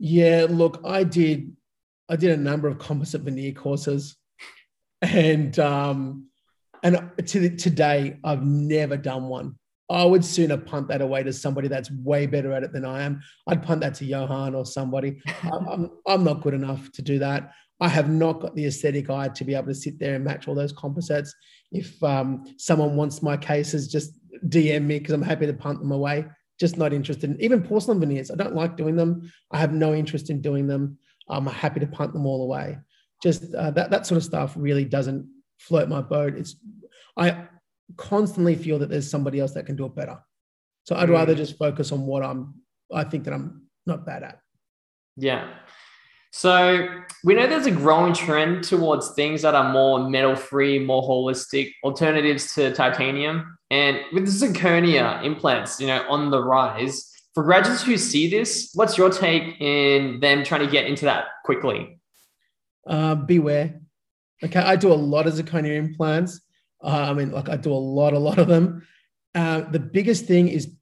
Yeah, 0.00 0.46
look, 0.48 0.80
I 0.84 1.04
did. 1.04 1.54
I 2.08 2.16
did 2.16 2.32
a 2.32 2.42
number 2.42 2.66
of 2.66 2.78
composite 2.78 3.20
veneer 3.20 3.52
courses, 3.52 4.16
and 5.02 5.56
um, 5.58 6.30
and 6.82 7.10
to 7.26 7.40
the, 7.40 7.54
today, 7.54 8.16
I've 8.24 8.42
never 8.42 8.96
done 8.96 9.28
one. 9.28 9.59
I 9.90 10.04
would 10.04 10.24
sooner 10.24 10.56
punt 10.56 10.86
that 10.88 11.00
away 11.00 11.24
to 11.24 11.32
somebody 11.32 11.66
that's 11.66 11.90
way 11.90 12.26
better 12.26 12.52
at 12.52 12.62
it 12.62 12.72
than 12.72 12.84
I 12.84 13.02
am. 13.02 13.20
I'd 13.48 13.62
punt 13.62 13.80
that 13.80 13.94
to 13.96 14.04
Johan 14.04 14.54
or 14.54 14.64
somebody. 14.64 15.20
I'm, 15.42 15.90
I'm 16.06 16.22
not 16.22 16.42
good 16.42 16.54
enough 16.54 16.90
to 16.92 17.02
do 17.02 17.18
that. 17.18 17.52
I 17.80 17.88
have 17.88 18.08
not 18.08 18.40
got 18.40 18.54
the 18.54 18.66
aesthetic 18.66 19.10
eye 19.10 19.28
to 19.28 19.44
be 19.44 19.54
able 19.54 19.66
to 19.66 19.74
sit 19.74 19.98
there 19.98 20.14
and 20.14 20.24
match 20.24 20.46
all 20.46 20.54
those 20.54 20.72
composites. 20.72 21.34
If 21.72 22.00
um, 22.04 22.44
someone 22.56 22.94
wants 22.94 23.22
my 23.22 23.36
cases, 23.36 23.88
just 23.88 24.12
DM 24.48 24.84
me 24.84 24.98
because 24.98 25.14
I'm 25.14 25.22
happy 25.22 25.46
to 25.46 25.52
punt 25.54 25.80
them 25.80 25.90
away. 25.90 26.26
Just 26.60 26.76
not 26.76 26.92
interested 26.92 27.30
in 27.30 27.40
even 27.40 27.62
porcelain 27.62 27.98
veneers. 27.98 28.30
I 28.30 28.36
don't 28.36 28.54
like 28.54 28.76
doing 28.76 28.94
them. 28.94 29.32
I 29.50 29.58
have 29.58 29.72
no 29.72 29.94
interest 29.94 30.30
in 30.30 30.40
doing 30.40 30.66
them. 30.66 30.98
I'm 31.28 31.46
happy 31.46 31.80
to 31.80 31.86
punt 31.86 32.12
them 32.12 32.26
all 32.26 32.42
away. 32.42 32.78
Just 33.22 33.54
uh, 33.54 33.70
that 33.72 33.90
that 33.90 34.06
sort 34.06 34.18
of 34.18 34.24
stuff 34.24 34.54
really 34.56 34.84
doesn't 34.84 35.26
float 35.58 35.88
my 35.88 36.02
boat. 36.02 36.34
It's 36.36 36.56
I 37.16 37.48
constantly 37.96 38.54
feel 38.54 38.78
that 38.78 38.88
there's 38.88 39.10
somebody 39.10 39.40
else 39.40 39.52
that 39.52 39.66
can 39.66 39.76
do 39.76 39.86
it 39.86 39.94
better. 39.94 40.18
So 40.84 40.96
I'd 40.96 41.10
rather 41.10 41.34
mm. 41.34 41.38
just 41.38 41.58
focus 41.58 41.92
on 41.92 42.06
what 42.06 42.22
I'm 42.22 42.54
I 42.92 43.04
think 43.04 43.24
that 43.24 43.34
I'm 43.34 43.68
not 43.86 44.04
bad 44.04 44.22
at. 44.22 44.40
Yeah. 45.16 45.48
So 46.32 46.88
we 47.24 47.34
know 47.34 47.46
there's 47.46 47.66
a 47.66 47.72
growing 47.72 48.14
trend 48.14 48.64
towards 48.64 49.14
things 49.14 49.42
that 49.42 49.54
are 49.54 49.72
more 49.72 50.08
metal 50.08 50.36
free, 50.36 50.78
more 50.78 51.02
holistic 51.02 51.72
alternatives 51.82 52.54
to 52.54 52.72
titanium. 52.72 53.58
And 53.70 53.98
with 54.12 54.26
the 54.26 54.46
zirconia 54.46 55.24
implants, 55.24 55.80
you 55.80 55.88
know, 55.88 56.04
on 56.08 56.30
the 56.30 56.42
rise, 56.42 57.10
for 57.34 57.42
graduates 57.44 57.82
who 57.82 57.96
see 57.96 58.30
this, 58.30 58.70
what's 58.74 58.96
your 58.96 59.10
take 59.10 59.60
in 59.60 60.20
them 60.20 60.44
trying 60.44 60.64
to 60.64 60.70
get 60.70 60.86
into 60.86 61.04
that 61.04 61.26
quickly? 61.44 62.00
Uh, 62.86 63.14
beware. 63.14 63.80
Okay, 64.42 64.60
I 64.60 64.76
do 64.76 64.92
a 64.92 64.94
lot 64.94 65.26
of 65.26 65.34
zirconia 65.34 65.76
implants. 65.76 66.40
Uh, 66.82 67.10
I 67.10 67.12
mean, 67.14 67.30
like 67.30 67.48
I 67.48 67.56
do 67.56 67.72
a 67.72 67.74
lot, 67.74 68.12
a 68.12 68.18
lot 68.18 68.38
of 68.38 68.48
them. 68.48 68.86
Uh, 69.34 69.60
the 69.60 69.78
biggest 69.78 70.26
thing 70.26 70.48
is 70.48 70.74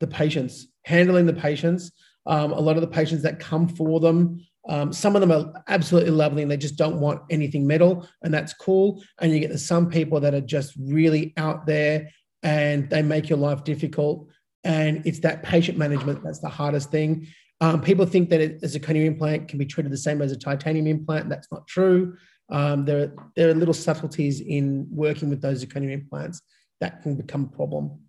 the 0.00 0.06
patients, 0.06 0.66
handling 0.84 1.26
the 1.26 1.32
patients. 1.32 1.92
Um, 2.26 2.52
a 2.52 2.60
lot 2.60 2.76
of 2.76 2.80
the 2.80 2.88
patients 2.88 3.22
that 3.22 3.38
come 3.38 3.68
for 3.68 4.00
them, 4.00 4.44
um, 4.68 4.92
some 4.92 5.14
of 5.14 5.20
them 5.20 5.30
are 5.30 5.62
absolutely 5.68 6.10
lovely 6.10 6.42
and 6.42 6.50
they 6.50 6.56
just 6.56 6.76
don't 6.76 6.98
want 6.98 7.22
anything 7.30 7.66
metal, 7.66 8.08
and 8.22 8.34
that's 8.34 8.52
cool. 8.52 9.02
And 9.20 9.32
you 9.32 9.40
get 9.40 9.58
some 9.60 9.88
people 9.88 10.20
that 10.20 10.34
are 10.34 10.40
just 10.40 10.74
really 10.76 11.32
out 11.36 11.66
there 11.66 12.10
and 12.42 12.90
they 12.90 13.02
make 13.02 13.28
your 13.28 13.38
life 13.38 13.64
difficult. 13.64 14.28
And 14.64 15.06
it's 15.06 15.20
that 15.20 15.42
patient 15.42 15.78
management 15.78 16.22
that's 16.24 16.40
the 16.40 16.48
hardest 16.48 16.90
thing. 16.90 17.28
Um, 17.60 17.80
people 17.80 18.04
think 18.04 18.28
that 18.30 18.40
it, 18.40 18.62
a 18.62 18.66
zirconium 18.66 19.06
implant 19.06 19.48
can 19.48 19.58
be 19.58 19.66
treated 19.66 19.92
the 19.92 19.96
same 19.96 20.20
as 20.20 20.32
a 20.32 20.36
titanium 20.36 20.86
implant. 20.86 21.28
That's 21.28 21.50
not 21.50 21.66
true. 21.66 22.16
Um, 22.48 22.84
there, 22.84 23.12
there 23.34 23.50
are 23.50 23.54
little 23.54 23.74
subtleties 23.74 24.40
in 24.40 24.86
working 24.90 25.28
with 25.28 25.42
those 25.42 25.64
zirconium 25.64 25.92
implants 25.92 26.42
that 26.80 27.02
can 27.02 27.16
become 27.16 27.50
a 27.52 27.56
problem. 27.56 28.00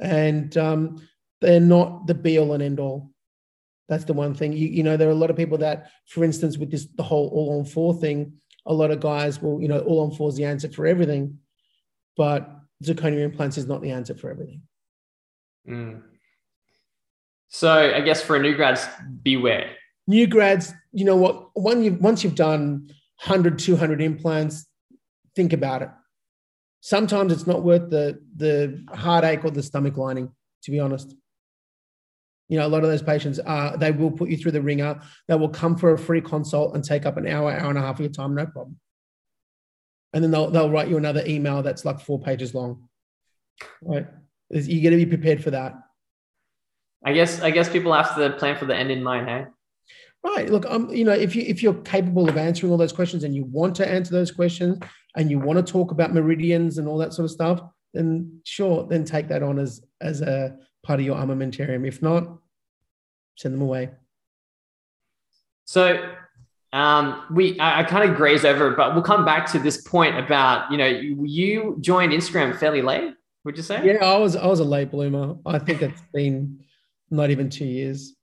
And 0.00 0.56
um, 0.56 1.06
they're 1.40 1.60
not 1.60 2.06
the 2.06 2.14
be 2.14 2.38
all 2.38 2.54
and 2.54 2.62
end 2.62 2.80
all. 2.80 3.10
That's 3.88 4.04
the 4.04 4.14
one 4.14 4.34
thing. 4.34 4.52
You, 4.52 4.68
you 4.68 4.82
know, 4.82 4.96
there 4.96 5.08
are 5.08 5.12
a 5.12 5.16
lot 5.16 5.30
of 5.30 5.36
people 5.36 5.58
that, 5.58 5.90
for 6.08 6.24
instance, 6.24 6.56
with 6.56 6.70
this 6.70 6.86
the 6.96 7.02
whole 7.02 7.28
all 7.28 7.58
on 7.58 7.66
four 7.66 7.94
thing, 7.94 8.32
a 8.66 8.72
lot 8.72 8.90
of 8.90 9.00
guys 9.00 9.40
will, 9.42 9.60
you 9.60 9.68
know, 9.68 9.80
all 9.80 10.00
on 10.04 10.10
four 10.10 10.30
is 10.30 10.36
the 10.36 10.44
answer 10.44 10.68
for 10.68 10.86
everything, 10.86 11.38
but 12.16 12.48
zirconium 12.82 13.22
implants 13.22 13.58
is 13.58 13.66
not 13.66 13.82
the 13.82 13.90
answer 13.90 14.14
for 14.14 14.30
everything. 14.30 14.62
Mm. 15.68 16.02
So 17.48 17.70
I 17.70 18.00
guess 18.00 18.22
for 18.22 18.38
new 18.38 18.56
grads, 18.56 18.86
beware. 19.22 19.76
New 20.06 20.26
grads, 20.26 20.72
you 20.92 21.04
know 21.04 21.16
what? 21.16 21.50
One 21.54 21.84
you 21.84 21.94
once 21.94 22.24
you've 22.24 22.34
done 22.34 22.90
100, 23.22 23.58
200 23.58 24.00
implants, 24.00 24.66
think 25.36 25.52
about 25.52 25.82
it. 25.82 25.88
Sometimes 26.80 27.32
it's 27.32 27.46
not 27.46 27.62
worth 27.62 27.90
the, 27.90 28.20
the 28.36 28.84
heartache 28.94 29.44
or 29.44 29.50
the 29.50 29.62
stomach 29.62 29.96
lining, 29.96 30.30
to 30.64 30.70
be 30.70 30.80
honest. 30.80 31.14
You 32.48 32.58
know, 32.58 32.66
a 32.66 32.68
lot 32.68 32.84
of 32.84 32.90
those 32.90 33.02
patients, 33.02 33.40
uh, 33.44 33.76
they 33.76 33.90
will 33.90 34.10
put 34.10 34.28
you 34.28 34.36
through 34.36 34.52
the 34.52 34.60
ringer. 34.60 35.00
They 35.28 35.34
will 35.34 35.48
come 35.48 35.76
for 35.76 35.94
a 35.94 35.98
free 35.98 36.20
consult 36.20 36.74
and 36.74 36.84
take 36.84 37.06
up 37.06 37.16
an 37.16 37.26
hour, 37.26 37.50
hour 37.52 37.70
and 37.70 37.78
a 37.78 37.82
half 37.82 37.96
of 37.96 38.00
your 38.00 38.10
time, 38.10 38.34
no 38.34 38.46
problem. 38.46 38.78
And 40.12 40.22
then 40.22 40.30
they'll, 40.30 40.50
they'll 40.50 40.70
write 40.70 40.88
you 40.88 40.98
another 40.98 41.24
email 41.26 41.62
that's 41.62 41.84
like 41.84 42.00
four 42.00 42.20
pages 42.20 42.54
long. 42.54 42.88
Right. 43.80 44.06
You 44.50 44.82
got 44.82 44.90
to 44.90 44.96
be 44.96 45.06
prepared 45.06 45.42
for 45.42 45.50
that. 45.52 45.74
I 47.04 47.12
guess 47.12 47.40
I 47.40 47.50
guess 47.50 47.68
people 47.68 47.92
have 47.92 48.16
to 48.16 48.30
plan 48.30 48.56
for 48.56 48.64
the 48.64 48.74
end 48.74 48.90
in 48.90 49.02
mind, 49.02 49.28
hey? 49.28 49.46
Right. 50.24 50.48
Look, 50.48 50.64
um, 50.66 50.88
you 50.90 51.04
know, 51.04 51.12
if 51.12 51.36
you 51.36 51.42
if 51.42 51.62
you're 51.62 51.74
capable 51.74 52.28
of 52.28 52.38
answering 52.38 52.72
all 52.72 52.78
those 52.78 52.92
questions 52.92 53.24
and 53.24 53.34
you 53.34 53.44
want 53.44 53.74
to 53.76 53.88
answer 53.88 54.12
those 54.12 54.30
questions 54.30 54.78
and 55.16 55.30
you 55.30 55.38
want 55.38 55.64
to 55.64 55.72
talk 55.72 55.90
about 55.90 56.14
meridians 56.14 56.78
and 56.78 56.88
all 56.88 56.96
that 56.98 57.12
sort 57.12 57.26
of 57.26 57.30
stuff, 57.30 57.60
then 57.92 58.40
sure, 58.44 58.86
then 58.88 59.04
take 59.04 59.28
that 59.28 59.42
on 59.42 59.58
as 59.58 59.84
as 60.00 60.22
a 60.22 60.56
part 60.82 60.98
of 60.98 61.04
your 61.04 61.16
armamentarium. 61.16 61.86
If 61.86 62.00
not, 62.00 62.38
send 63.36 63.54
them 63.54 63.60
away. 63.60 63.90
So 65.66 66.14
um, 66.72 67.26
we 67.30 67.58
I, 67.60 67.80
I 67.80 67.84
kind 67.84 68.08
of 68.08 68.16
graze 68.16 68.46
over, 68.46 68.70
but 68.70 68.94
we'll 68.94 69.02
come 69.02 69.26
back 69.26 69.50
to 69.52 69.58
this 69.58 69.82
point 69.82 70.18
about 70.18 70.72
you 70.72 70.78
know 70.78 70.86
you, 70.86 71.22
you 71.24 71.76
joined 71.80 72.12
Instagram 72.12 72.58
fairly 72.58 72.80
late. 72.80 73.14
Would 73.44 73.58
you 73.58 73.62
say? 73.62 73.84
Yeah, 73.84 74.04
I 74.04 74.16
was 74.16 74.36
I 74.36 74.46
was 74.46 74.60
a 74.60 74.64
late 74.64 74.90
bloomer. 74.90 75.36
I 75.44 75.58
think 75.58 75.82
it's 75.82 76.02
been 76.14 76.64
not 77.10 77.30
even 77.30 77.50
two 77.50 77.66
years. 77.66 78.14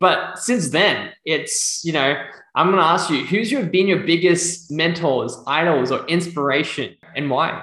But 0.00 0.38
since 0.38 0.70
then, 0.70 1.12
it's, 1.24 1.84
you 1.84 1.92
know, 1.92 2.16
I'm 2.54 2.66
going 2.66 2.78
to 2.78 2.84
ask 2.84 3.10
you, 3.10 3.24
who's 3.24 3.50
your, 3.50 3.64
been 3.64 3.86
your 3.86 4.00
biggest 4.00 4.70
mentors, 4.70 5.36
idols, 5.46 5.90
or 5.92 6.04
inspiration 6.06 6.94
and 7.14 7.30
why? 7.30 7.62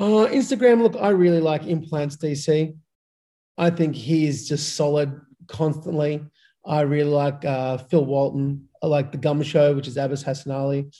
Uh, 0.00 0.26
Instagram, 0.30 0.82
look, 0.82 0.96
I 1.00 1.08
really 1.08 1.40
like 1.40 1.66
Implants 1.66 2.16
DC. 2.16 2.76
I 3.56 3.70
think 3.70 3.94
he 3.94 4.26
is 4.26 4.48
just 4.48 4.76
solid 4.76 5.20
constantly. 5.48 6.24
I 6.64 6.82
really 6.82 7.10
like 7.10 7.44
uh, 7.44 7.78
Phil 7.78 8.04
Walton. 8.04 8.68
I 8.82 8.86
like 8.86 9.10
The 9.10 9.18
Gum 9.18 9.42
Show, 9.42 9.74
which 9.74 9.88
is 9.88 9.96
Abbas 9.96 10.22
Hassan 10.22 10.52
Ali. 10.52 10.90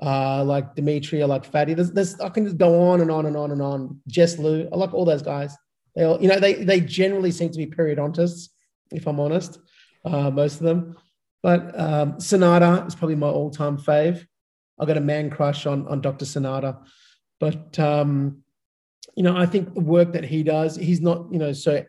Uh, 0.00 0.38
I 0.38 0.40
like 0.42 0.74
Dimitri. 0.74 1.22
I 1.22 1.26
like 1.26 1.44
Fatty. 1.44 1.74
There's, 1.74 1.90
there's, 1.92 2.20
I 2.20 2.28
can 2.28 2.44
just 2.44 2.58
go 2.58 2.88
on 2.88 3.00
and 3.00 3.10
on 3.10 3.26
and 3.26 3.36
on 3.36 3.50
and 3.50 3.60
on. 3.60 4.00
Jess 4.06 4.38
Liu. 4.38 4.68
I 4.72 4.76
like 4.76 4.94
all 4.94 5.04
those 5.04 5.22
guys. 5.22 5.56
They 5.94 6.04
all, 6.04 6.20
you 6.20 6.28
know, 6.28 6.38
they, 6.38 6.54
they 6.54 6.80
generally 6.80 7.30
seem 7.30 7.50
to 7.50 7.58
be 7.58 7.66
periodontists, 7.66 8.50
if 8.90 9.06
I'm 9.06 9.20
honest 9.20 9.58
uh, 10.06 10.30
most 10.30 10.56
of 10.56 10.62
them. 10.62 10.96
But 11.42 11.78
um, 11.78 12.14
Sanada 12.14 12.86
is 12.86 12.94
probably 12.94 13.16
my 13.16 13.28
all-time 13.28 13.76
fave. 13.76 14.26
I've 14.78 14.88
got 14.88 14.96
a 14.96 15.02
man 15.02 15.30
crush 15.30 15.66
on 15.66 15.86
on 15.88 16.00
Dr. 16.00 16.24
Sonata. 16.24 16.78
but 17.40 17.78
um, 17.78 18.42
you 19.16 19.22
know 19.22 19.36
I 19.36 19.46
think 19.46 19.74
the 19.74 19.80
work 19.80 20.12
that 20.12 20.24
he 20.24 20.42
does, 20.42 20.76
he's 20.76 21.00
not 21.00 21.26
you 21.32 21.38
know 21.38 21.52
so 21.52 21.84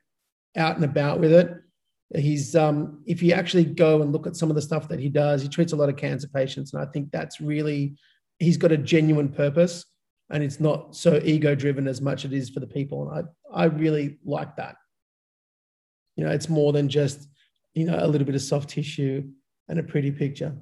out 0.55 0.75
and 0.75 0.85
about 0.85 1.19
with 1.19 1.31
it. 1.31 1.53
He's 2.15 2.55
um, 2.55 3.03
if 3.05 3.21
you 3.21 3.33
actually 3.33 3.65
go 3.65 4.01
and 4.01 4.11
look 4.11 4.27
at 4.27 4.35
some 4.35 4.49
of 4.49 4.55
the 4.55 4.61
stuff 4.61 4.87
that 4.87 4.99
he 4.99 5.09
does, 5.09 5.41
he 5.41 5.49
treats 5.49 5.73
a 5.73 5.75
lot 5.75 5.89
of 5.89 5.97
cancer 5.97 6.27
patients, 6.27 6.73
and 6.73 6.81
I 6.81 6.85
think 6.85 7.11
that's 7.11 7.41
really 7.41 7.97
he's 8.39 8.57
got 8.57 8.71
a 8.71 8.77
genuine 8.77 9.29
purpose, 9.29 9.85
and 10.29 10.43
it's 10.43 10.59
not 10.59 10.95
so 10.95 11.19
ego 11.23 11.53
driven 11.55 11.87
as 11.87 12.01
much 12.01 12.23
as 12.23 12.31
it 12.31 12.37
is 12.37 12.49
for 12.49 12.61
the 12.61 12.67
people, 12.67 13.09
and 13.09 13.27
I 13.53 13.63
I 13.63 13.65
really 13.65 14.19
like 14.23 14.55
that. 14.55 14.75
You 16.15 16.23
know, 16.23 16.31
it's 16.31 16.49
more 16.49 16.71
than 16.71 16.87
just 16.87 17.27
you 17.77 17.85
know, 17.85 17.97
a 17.99 18.07
little 18.07 18.25
bit 18.25 18.33
of 18.33 18.41
soft 18.41 18.69
tissue 18.69 19.23
and 19.67 19.79
a 19.79 19.83
pretty 19.83 20.11
picture. 20.11 20.55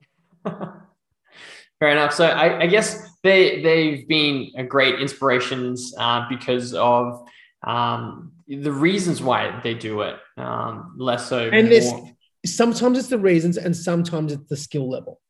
Fair 0.44 1.90
enough. 1.90 2.12
So 2.12 2.26
I, 2.26 2.62
I, 2.62 2.66
guess 2.66 3.08
they 3.22 3.62
they've 3.62 4.08
been 4.08 4.50
a 4.56 4.64
great 4.64 5.00
inspirations 5.00 5.94
uh, 5.98 6.26
because 6.28 6.74
of 6.74 7.28
um, 7.64 8.32
the 8.48 8.72
reasons 8.72 9.22
why 9.22 9.60
they 9.62 9.74
do 9.74 10.00
it. 10.00 10.16
Um, 10.36 10.96
less 10.98 11.28
so. 11.28 11.48
And 11.48 11.68
this 11.68 11.92
sometimes 12.44 12.98
it's 12.98 13.08
the 13.08 13.18
reasons, 13.18 13.58
and 13.58 13.76
sometimes 13.76 14.32
it's 14.32 14.48
the 14.48 14.56
skill 14.56 14.88
level. 14.88 15.20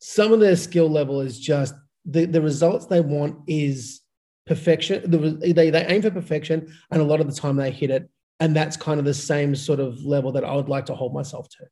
Some 0.00 0.32
of 0.32 0.40
their 0.40 0.56
skill 0.56 0.88
level 0.88 1.20
is 1.20 1.38
just 1.38 1.74
the 2.04 2.24
the 2.24 2.40
results 2.40 2.86
they 2.86 3.00
want 3.00 3.40
is 3.46 4.00
perfection. 4.46 5.08
The, 5.08 5.52
they 5.52 5.70
they 5.70 5.86
aim 5.86 6.02
for 6.02 6.10
perfection, 6.10 6.74
and 6.90 7.00
a 7.00 7.04
lot 7.04 7.20
of 7.20 7.26
the 7.32 7.38
time 7.38 7.56
they 7.56 7.70
hit 7.70 7.90
it 7.90 8.08
and 8.40 8.54
that's 8.54 8.76
kind 8.76 8.98
of 8.98 9.04
the 9.04 9.14
same 9.14 9.54
sort 9.54 9.80
of 9.80 10.04
level 10.04 10.32
that 10.32 10.44
I 10.44 10.54
would 10.54 10.68
like 10.68 10.86
to 10.86 10.94
hold 10.94 11.14
myself 11.14 11.48
to. 11.50 11.64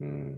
Hmm. 0.00 0.32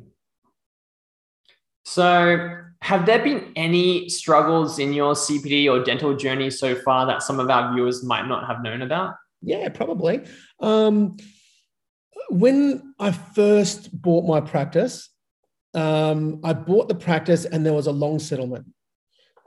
So, 1.84 2.62
have 2.82 3.06
there 3.06 3.22
been 3.22 3.52
any 3.54 4.08
struggles 4.08 4.78
in 4.78 4.92
your 4.92 5.14
CPD 5.14 5.70
or 5.70 5.84
dental 5.84 6.16
journey 6.16 6.50
so 6.50 6.74
far 6.74 7.06
that 7.06 7.22
some 7.22 7.38
of 7.38 7.48
our 7.48 7.72
viewers 7.72 8.02
might 8.02 8.26
not 8.26 8.46
have 8.46 8.62
known 8.62 8.82
about? 8.82 9.14
Yeah, 9.40 9.68
probably. 9.68 10.24
Um, 10.60 11.16
when 12.28 12.94
I 12.98 13.12
first 13.12 13.90
bought 13.92 14.26
my 14.26 14.40
practice, 14.40 15.08
um, 15.74 16.40
I 16.42 16.54
bought 16.54 16.88
the 16.88 16.94
practice 16.94 17.44
and 17.44 17.64
there 17.64 17.72
was 17.72 17.86
a 17.86 17.92
long 17.92 18.18
settlement 18.18 18.66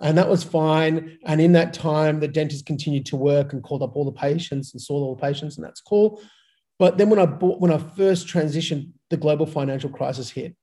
and 0.02 0.18
that 0.18 0.30
was 0.30 0.44
fine. 0.44 1.18
And 1.26 1.42
in 1.42 1.52
that 1.54 1.74
time, 1.74 2.20
the 2.20 2.28
dentist 2.28 2.66
continued 2.66 3.06
to 3.08 3.16
work 3.16 3.54
and 3.54 3.64
called 3.64 3.84
up 3.84 3.96
all 3.96 4.06
the 4.06 4.12
patients 4.12 4.74
and 4.74 4.82
saw 4.82 4.96
all 4.96 5.16
the 5.16 5.22
patients, 5.22 5.58
and 5.58 5.66
that's 5.66 5.82
cool. 5.82 6.22
But 6.78 6.98
then 6.98 7.10
when 7.10 7.20
I 7.20 7.26
bought, 7.26 7.60
when 7.60 7.72
I 7.72 7.78
first 7.78 8.28
transitioned 8.28 8.92
the 9.10 9.18
global 9.18 9.46
financial 9.46 9.90
crisis 9.90 10.30
hit. 10.30 10.56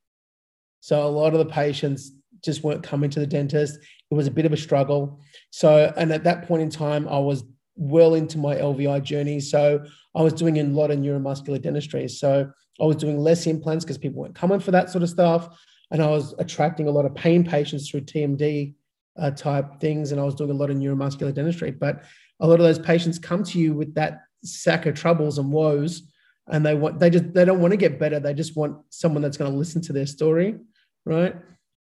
So 0.81 1.05
a 1.05 1.09
lot 1.09 1.35
of 1.35 1.38
the 1.38 1.53
patients 1.53 2.12
just 2.44 2.62
weren't 2.62 2.83
coming 2.83 3.11
to 3.11 3.20
the 3.20 3.27
dentist. 3.27 3.79
It 4.11 4.14
was 4.14 4.27
a 4.27 4.31
bit 4.31 4.46
of 4.46 4.53
a 4.53 4.57
struggle. 4.57 5.20
So, 5.51 5.92
and 5.96 6.12
at 6.12 6.25
that 6.25 6.46
point 6.46 6.62
in 6.62 6.70
time, 6.70 7.09
I 7.09 7.18
was 7.18 7.44
well 7.75 8.14
into 8.14 8.38
my 8.38 8.55
LVI 8.55 9.03
journey. 9.03 9.40
So 9.40 9.85
I 10.14 10.22
was 10.22 10.33
doing 10.33 10.59
a 10.59 10.64
lot 10.64 10.90
of 10.90 10.99
neuromuscular 10.99 11.61
dentistry. 11.61 12.09
So 12.09 12.51
I 12.81 12.85
was 12.85 12.96
doing 12.96 13.18
less 13.18 13.46
implants 13.46 13.85
because 13.85 13.99
people 13.99 14.22
weren't 14.22 14.35
coming 14.35 14.61
for 14.61 14.70
that 14.70 14.90
sort 14.90 15.03
of 15.03 15.11
stuff. 15.11 15.59
And 15.90 16.03
I 16.03 16.09
was 16.09 16.35
attracting 16.38 16.88
a 16.88 16.90
lot 16.90 17.05
of 17.05 17.14
pain 17.14 17.44
patients 17.44 17.90
through 17.90 18.03
TMD 18.03 18.75
uh, 19.19 19.31
type 19.31 19.81
things. 19.81 20.13
And 20.13 20.21
I 20.21 20.25
was 20.25 20.35
doing 20.35 20.51
a 20.51 20.55
lot 20.55 20.71
of 20.71 20.77
neuromuscular 20.77 21.35
dentistry. 21.35 21.71
But 21.71 22.05
a 22.41 22.47
lot 22.47 22.61
of 22.61 22.67
those 22.67 22.79
patients 22.79 23.19
come 23.19 23.43
to 23.45 23.59
you 23.59 23.75
with 23.75 23.95
that 23.95 24.23
sack 24.45 24.87
of 24.87 24.95
troubles 24.95 25.39
and 25.39 25.53
woes. 25.53 26.03
And 26.49 26.65
they 26.65 26.75
want, 26.75 27.01
they 27.01 27.11
just, 27.11 27.35
they 27.35 27.45
don't 27.45 27.61
want 27.61 27.73
to 27.73 27.77
get 27.77 27.99
better. 27.99 28.21
They 28.21 28.35
just 28.35 28.57
want 28.57 28.79
someone 28.91 29.23
that's 29.23 29.37
going 29.37 29.51
to 29.51 29.57
listen 29.57 29.83
to 29.83 29.93
their 29.93 30.07
story. 30.07 30.57
Right. 31.05 31.35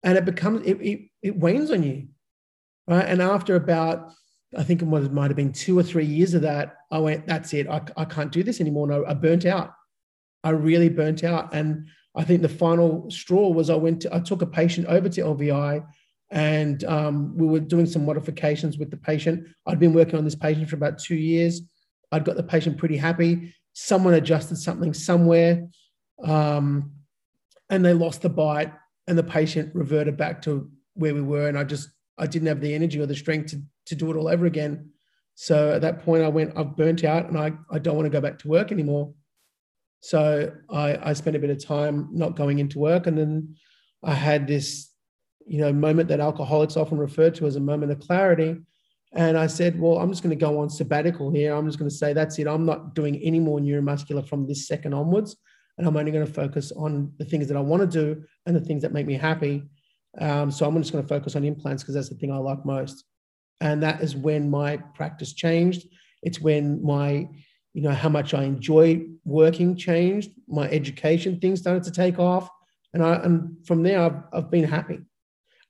And 0.02 0.18
it 0.18 0.24
becomes, 0.24 0.66
it, 0.66 0.80
it, 0.80 1.00
it 1.22 1.36
wanes 1.36 1.70
on 1.70 1.82
you. 1.82 2.08
Right. 2.86 3.04
And 3.04 3.22
after 3.22 3.56
about, 3.56 4.12
I 4.56 4.62
think 4.62 4.82
it 4.82 4.86
might 4.86 5.30
have 5.30 5.36
been 5.36 5.52
two 5.52 5.78
or 5.78 5.82
three 5.82 6.04
years 6.04 6.34
of 6.34 6.42
that, 6.42 6.76
I 6.90 6.98
went, 6.98 7.26
that's 7.26 7.54
it. 7.54 7.68
I, 7.68 7.80
I 7.96 8.04
can't 8.04 8.30
do 8.30 8.42
this 8.42 8.60
anymore. 8.60 8.86
No, 8.86 9.04
I 9.06 9.14
burnt 9.14 9.46
out. 9.46 9.72
I 10.44 10.50
really 10.50 10.88
burnt 10.88 11.24
out. 11.24 11.54
And 11.54 11.86
I 12.14 12.24
think 12.24 12.42
the 12.42 12.48
final 12.48 13.10
straw 13.10 13.48
was 13.48 13.70
I 13.70 13.76
went 13.76 14.02
to, 14.02 14.14
I 14.14 14.20
took 14.20 14.42
a 14.42 14.46
patient 14.46 14.86
over 14.88 15.08
to 15.08 15.20
LVI 15.22 15.84
and 16.32 16.82
um, 16.84 17.36
we 17.36 17.46
were 17.46 17.60
doing 17.60 17.84
some 17.84 18.06
modifications 18.06 18.78
with 18.78 18.90
the 18.90 18.96
patient. 18.96 19.46
I'd 19.66 19.78
been 19.78 19.92
working 19.92 20.16
on 20.16 20.24
this 20.24 20.34
patient 20.34 20.68
for 20.68 20.76
about 20.76 20.98
two 20.98 21.14
years. 21.14 21.60
I'd 22.10 22.24
got 22.24 22.36
the 22.36 22.42
patient 22.42 22.78
pretty 22.78 22.96
happy. 22.96 23.54
Someone 23.74 24.14
adjusted 24.14 24.56
something 24.56 24.94
somewhere 24.94 25.68
um, 26.24 26.92
and 27.68 27.84
they 27.84 27.92
lost 27.92 28.22
the 28.22 28.30
bite 28.30 28.72
and 29.06 29.18
the 29.18 29.22
patient 29.22 29.74
reverted 29.74 30.16
back 30.16 30.40
to 30.42 30.70
where 30.94 31.14
we 31.14 31.20
were. 31.20 31.48
And 31.48 31.58
I 31.58 31.64
just, 31.64 31.90
I 32.16 32.26
didn't 32.26 32.48
have 32.48 32.62
the 32.62 32.74
energy 32.74 32.98
or 32.98 33.06
the 33.06 33.14
strength 33.14 33.50
to, 33.50 33.62
to 33.86 33.94
do 33.94 34.10
it 34.10 34.16
all 34.16 34.28
over 34.28 34.46
again. 34.46 34.90
So 35.34 35.72
at 35.72 35.82
that 35.82 36.02
point, 36.02 36.22
I 36.22 36.28
went, 36.28 36.56
I've 36.56 36.76
burnt 36.76 37.04
out 37.04 37.26
and 37.26 37.36
I, 37.36 37.52
I 37.70 37.78
don't 37.78 37.96
want 37.96 38.06
to 38.06 38.10
go 38.10 38.22
back 38.22 38.38
to 38.40 38.48
work 38.48 38.72
anymore. 38.72 39.12
So 40.00 40.50
I, 40.70 41.10
I 41.10 41.12
spent 41.12 41.36
a 41.36 41.38
bit 41.38 41.50
of 41.50 41.62
time 41.62 42.08
not 42.10 42.36
going 42.36 42.58
into 42.58 42.78
work. 42.78 43.06
And 43.06 43.18
then 43.18 43.56
I 44.02 44.14
had 44.14 44.46
this, 44.46 44.91
you 45.46 45.58
know, 45.58 45.72
moment 45.72 46.08
that 46.08 46.20
alcoholics 46.20 46.76
often 46.76 46.98
refer 46.98 47.30
to 47.30 47.46
as 47.46 47.56
a 47.56 47.60
moment 47.60 47.92
of 47.92 48.00
clarity. 48.00 48.56
And 49.14 49.36
I 49.36 49.46
said, 49.46 49.78
well, 49.78 49.98
I'm 49.98 50.10
just 50.10 50.22
going 50.22 50.36
to 50.36 50.44
go 50.44 50.58
on 50.58 50.70
sabbatical 50.70 51.30
here. 51.30 51.54
I'm 51.54 51.66
just 51.66 51.78
going 51.78 51.90
to 51.90 51.94
say, 51.94 52.12
that's 52.12 52.38
it. 52.38 52.46
I'm 52.46 52.64
not 52.64 52.94
doing 52.94 53.16
any 53.16 53.38
more 53.38 53.60
neuromuscular 53.60 54.26
from 54.26 54.46
this 54.46 54.66
second 54.66 54.94
onwards. 54.94 55.36
And 55.76 55.86
I'm 55.86 55.96
only 55.96 56.12
going 56.12 56.26
to 56.26 56.32
focus 56.32 56.72
on 56.72 57.12
the 57.18 57.24
things 57.24 57.48
that 57.48 57.56
I 57.56 57.60
want 57.60 57.82
to 57.82 57.86
do 57.86 58.24
and 58.46 58.56
the 58.56 58.60
things 58.60 58.82
that 58.82 58.92
make 58.92 59.06
me 59.06 59.14
happy. 59.14 59.64
Um, 60.18 60.50
so 60.50 60.66
I'm 60.66 60.76
just 60.78 60.92
going 60.92 61.04
to 61.04 61.08
focus 61.08 61.36
on 61.36 61.44
implants 61.44 61.82
because 61.82 61.94
that's 61.94 62.08
the 62.08 62.14
thing 62.14 62.32
I 62.32 62.36
like 62.36 62.64
most. 62.64 63.04
And 63.60 63.82
that 63.82 64.02
is 64.02 64.16
when 64.16 64.50
my 64.50 64.76
practice 64.76 65.32
changed. 65.32 65.86
It's 66.22 66.40
when 66.40 66.82
my 66.84 67.28
you 67.74 67.80
know 67.80 67.92
how 67.92 68.08
much 68.08 68.34
I 68.34 68.44
enjoy 68.44 69.06
working 69.24 69.76
changed. 69.76 70.30
My 70.46 70.68
education 70.68 71.40
things 71.40 71.60
started 71.60 71.82
to 71.84 71.90
take 71.90 72.18
off, 72.18 72.48
and 72.92 73.02
I 73.02 73.14
and 73.14 73.56
from 73.66 73.82
there 73.82 74.02
I've, 74.02 74.22
I've 74.32 74.50
been 74.50 74.64
happy. 74.64 75.00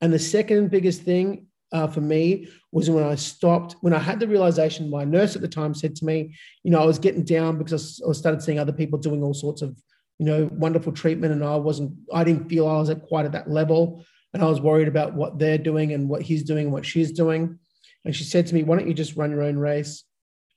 And 0.03 0.13
the 0.13 0.19
second 0.19 0.71
biggest 0.71 1.03
thing 1.03 1.47
uh, 1.73 1.87
for 1.87 2.03
me 2.03 2.49
was 2.71 2.91
when 2.91 3.05
I 3.05 3.15
stopped 3.15 3.77
when 3.81 3.95
I 3.95 3.99
had 3.99 4.21
the 4.21 4.29
realization. 4.29 4.91
My 4.91 5.05
nurse 5.05 5.35
at 5.35 5.43
the 5.43 5.49
time 5.49 5.75
said 5.75 5.97
to 5.97 6.05
me, 6.05 6.37
you 6.65 6.71
know, 6.71 6.83
I 6.83 6.85
was 6.85 6.99
getting 6.99 7.25
down 7.25 7.57
because 7.57 8.03
I 8.07 8.13
started 8.13 8.43
seeing 8.43 8.59
other 8.59 8.73
people 8.73 8.99
doing 8.99 9.23
all 9.23 9.33
sorts 9.33 9.63
of 9.63 9.75
you 10.19 10.27
know 10.27 10.51
wonderful 10.53 10.93
treatment, 10.93 11.33
and 11.33 11.43
I 11.43 11.57
wasn't. 11.57 11.95
I 12.13 12.25
didn't 12.25 12.51
feel 12.51 12.69
I 12.69 12.77
was 12.77 12.91
at 12.91 13.03
quite 13.03 13.25
at 13.25 13.33
that 13.33 13.49
level, 13.49 14.05
and 14.35 14.43
I 14.43 14.47
was 14.47 14.61
worried 14.61 14.89
about 14.89 15.15
what 15.15 15.39
they're 15.39 15.57
doing 15.57 15.93
and 15.93 16.09
what 16.09 16.21
he's 16.21 16.43
doing 16.43 16.65
and 16.65 16.73
what 16.73 16.85
she's 16.85 17.13
doing. 17.13 17.59
And 18.05 18.15
she 18.15 18.25
said 18.25 18.47
to 18.49 18.55
me, 18.55 18.65
"Why 18.65 18.77
don't 18.77 18.89
you 18.89 18.95
just 18.95 19.17
run 19.17 19.31
your 19.31 19.43
own 19.43 19.57
race?" 19.57 20.05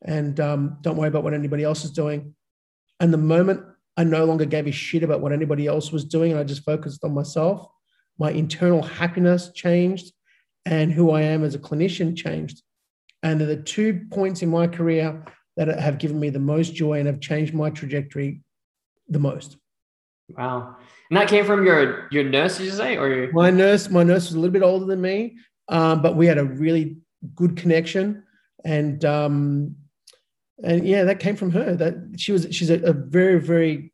and 0.04 0.40
um, 0.40 0.78
don't 0.82 0.98
worry 0.98 1.08
about 1.08 1.24
what 1.24 1.34
anybody 1.34 1.64
else 1.64 1.84
is 1.84 1.92
doing. 1.92 2.36
And 3.00 3.14
the 3.14 3.18
moment 3.18 3.64
I 3.98 4.04
no 4.04 4.26
longer 4.26 4.46
gave 4.46 4.68
a 4.68 4.72
shit 4.72 5.04
about 5.04 5.22
what 5.22 5.32
anybody 5.32 5.68
else 5.68 5.92
was 5.92 6.06
doing, 6.06 6.32
and 6.32 6.40
I 6.40 6.44
just 6.44 6.64
focused 6.64 7.04
on 7.04 7.14
myself, 7.14 7.68
my 8.18 8.32
internal 8.32 8.82
happiness 8.82 9.52
changed, 9.54 10.14
and 10.66 10.92
who 10.92 11.12
I 11.12 11.22
am 11.22 11.44
as 11.44 11.56
a 11.56 11.60
clinician 11.60 12.16
changed. 12.16 12.62
And 13.24 13.40
they're 13.40 13.48
the 13.48 13.58
two 13.58 14.06
points 14.12 14.42
in 14.42 14.50
my 14.50 14.68
career 14.68 15.24
that 15.58 15.68
have 15.80 15.98
given 15.98 16.20
me 16.20 16.30
the 16.30 16.40
most 16.40 16.74
joy 16.74 17.00
and 17.00 17.08
have 17.08 17.20
changed 17.20 17.54
my 17.54 17.70
trajectory 17.70 18.42
the 19.08 19.20
most. 19.20 19.58
Wow. 20.30 20.78
And 21.10 21.18
that 21.18 21.28
came 21.28 21.46
from 21.46 21.66
your 21.66 22.08
your 22.12 22.24
nurse, 22.24 22.58
did 22.58 22.66
you 22.66 22.72
say? 22.72 22.98
Or 22.98 23.08
your... 23.08 23.32
my 23.32 23.52
nurse, 23.52 23.90
my 23.90 24.04
nurse 24.04 24.26
was 24.26 24.34
a 24.34 24.40
little 24.40 24.54
bit 24.54 24.64
older 24.64 24.86
than 24.86 25.02
me, 25.02 25.38
um, 25.68 26.02
but 26.02 26.16
we 26.16 26.26
had 26.26 26.38
a 26.38 26.46
really 26.46 26.98
good 27.36 27.58
connection. 27.58 28.24
And 28.64 29.06
um, 29.06 29.76
and 30.64 30.88
yeah, 30.88 31.04
that 31.04 31.20
came 31.20 31.36
from 31.36 31.52
her. 31.52 31.76
That 31.76 31.96
she 32.18 32.32
was 32.32 32.48
she's 32.52 32.72
a, 32.72 32.80
a 32.82 32.94
very 32.94 33.40
very 33.40 33.94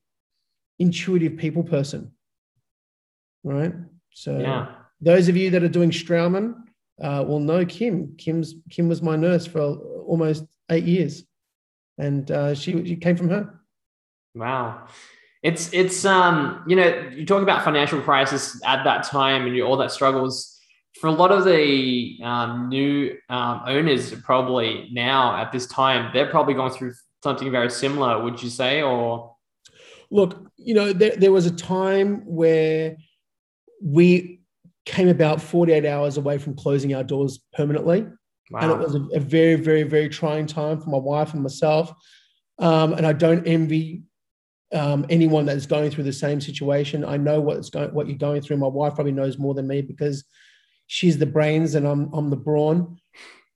intuitive 0.80 1.38
people 1.38 1.64
person, 1.64 2.14
right? 3.44 3.74
So 4.14 4.40
yeah. 4.40 4.68
those 5.00 5.28
of 5.28 5.38
you 5.38 5.50
that 5.52 5.64
are 5.64 5.70
doing 5.70 5.92
Straumann 5.92 6.56
uh, 7.02 7.24
will 7.28 7.40
know 7.40 7.66
Kim. 7.66 8.16
Kim's 8.18 8.56
Kim 8.70 8.88
was 8.88 9.02
my 9.02 9.16
nurse 9.16 9.46
for 9.46 9.62
almost 9.62 10.46
eight 10.70 10.84
years, 10.84 11.24
and 11.98 12.30
uh, 12.30 12.54
she 12.54 12.72
she 12.86 12.96
came 12.96 13.16
from 13.16 13.30
her. 13.30 13.60
Wow. 14.36 14.88
It's 15.44 15.74
it's 15.74 16.06
um 16.06 16.64
you 16.68 16.76
know 16.76 17.10
you 17.12 17.26
talk 17.26 17.42
about 17.42 17.64
financial 17.64 18.00
crisis 18.02 18.62
at 18.64 18.84
that 18.84 19.04
time 19.04 19.48
and 19.48 19.56
you, 19.56 19.64
all 19.64 19.78
that 19.78 19.92
struggles 19.92 20.62
for 21.00 21.08
a 21.08 21.12
lot 21.12 21.32
of 21.32 21.46
the 21.46 22.20
um, 22.24 22.70
new 22.70 23.18
um, 23.30 23.64
owners, 23.66 24.14
probably 24.22 24.90
now 24.92 25.36
at 25.36 25.52
this 25.52 25.66
time, 25.68 26.12
they're 26.14 26.30
probably 26.30 26.54
going 26.54 26.72
through 26.72 26.94
something 27.24 27.50
very 27.52 27.72
similar. 27.72 28.24
Would 28.24 28.42
you 28.42 28.50
say, 28.50 28.82
or 28.84 29.36
look, 30.12 30.48
you 30.58 30.74
know, 30.74 30.94
there, 30.94 31.16
there 31.16 31.32
was 31.32 31.46
a 31.46 31.52
time 31.52 32.26
where 32.26 32.98
we 33.84 34.42
came 34.86 35.08
about 35.08 35.42
48 35.42 35.86
hours 35.86 36.18
away 36.18 36.38
from 36.38 36.56
closing 36.56 36.94
our 36.94 37.04
doors 37.04 37.40
permanently. 37.54 38.08
Wow. 38.52 38.60
And 38.62 38.72
it 38.72 38.80
was 38.80 38.96
a, 38.96 39.02
a, 39.16 39.20
very, 39.20 39.56
very, 39.56 39.84
very 39.84 40.10
trying 40.10 40.46
time 40.46 40.80
for 40.80 40.90
my 40.90 40.98
wife 40.98 41.34
and 41.34 41.42
myself. 41.42 41.94
Um, 42.60 42.94
and 42.94 43.06
I 43.06 43.14
don't 43.14 43.48
envy 43.48 44.04
um, 44.74 45.06
anyone 45.10 45.46
that 45.46 45.58
is 45.58 45.66
going 45.66 45.92
through 45.92 46.06
the 46.06 46.14
same 46.14 46.42
situation. 46.42 47.06
I 47.06 47.18
know 47.18 47.40
what's 47.42 47.70
going, 47.70 47.94
what 47.94 48.08
you're 48.08 48.18
going 48.18 48.42
through. 48.42 48.58
My 48.58 48.68
wife 48.68 48.96
probably 48.96 49.14
knows 49.14 49.38
more 49.38 49.54
than 49.54 49.68
me 49.68 49.82
because 49.82 50.24
she's 50.88 51.18
the 51.18 51.26
brains 51.26 51.76
and 51.76 51.88
I'm 51.88 52.12
I'm 52.14 52.30
the 52.30 52.36
brawn. 52.36 52.98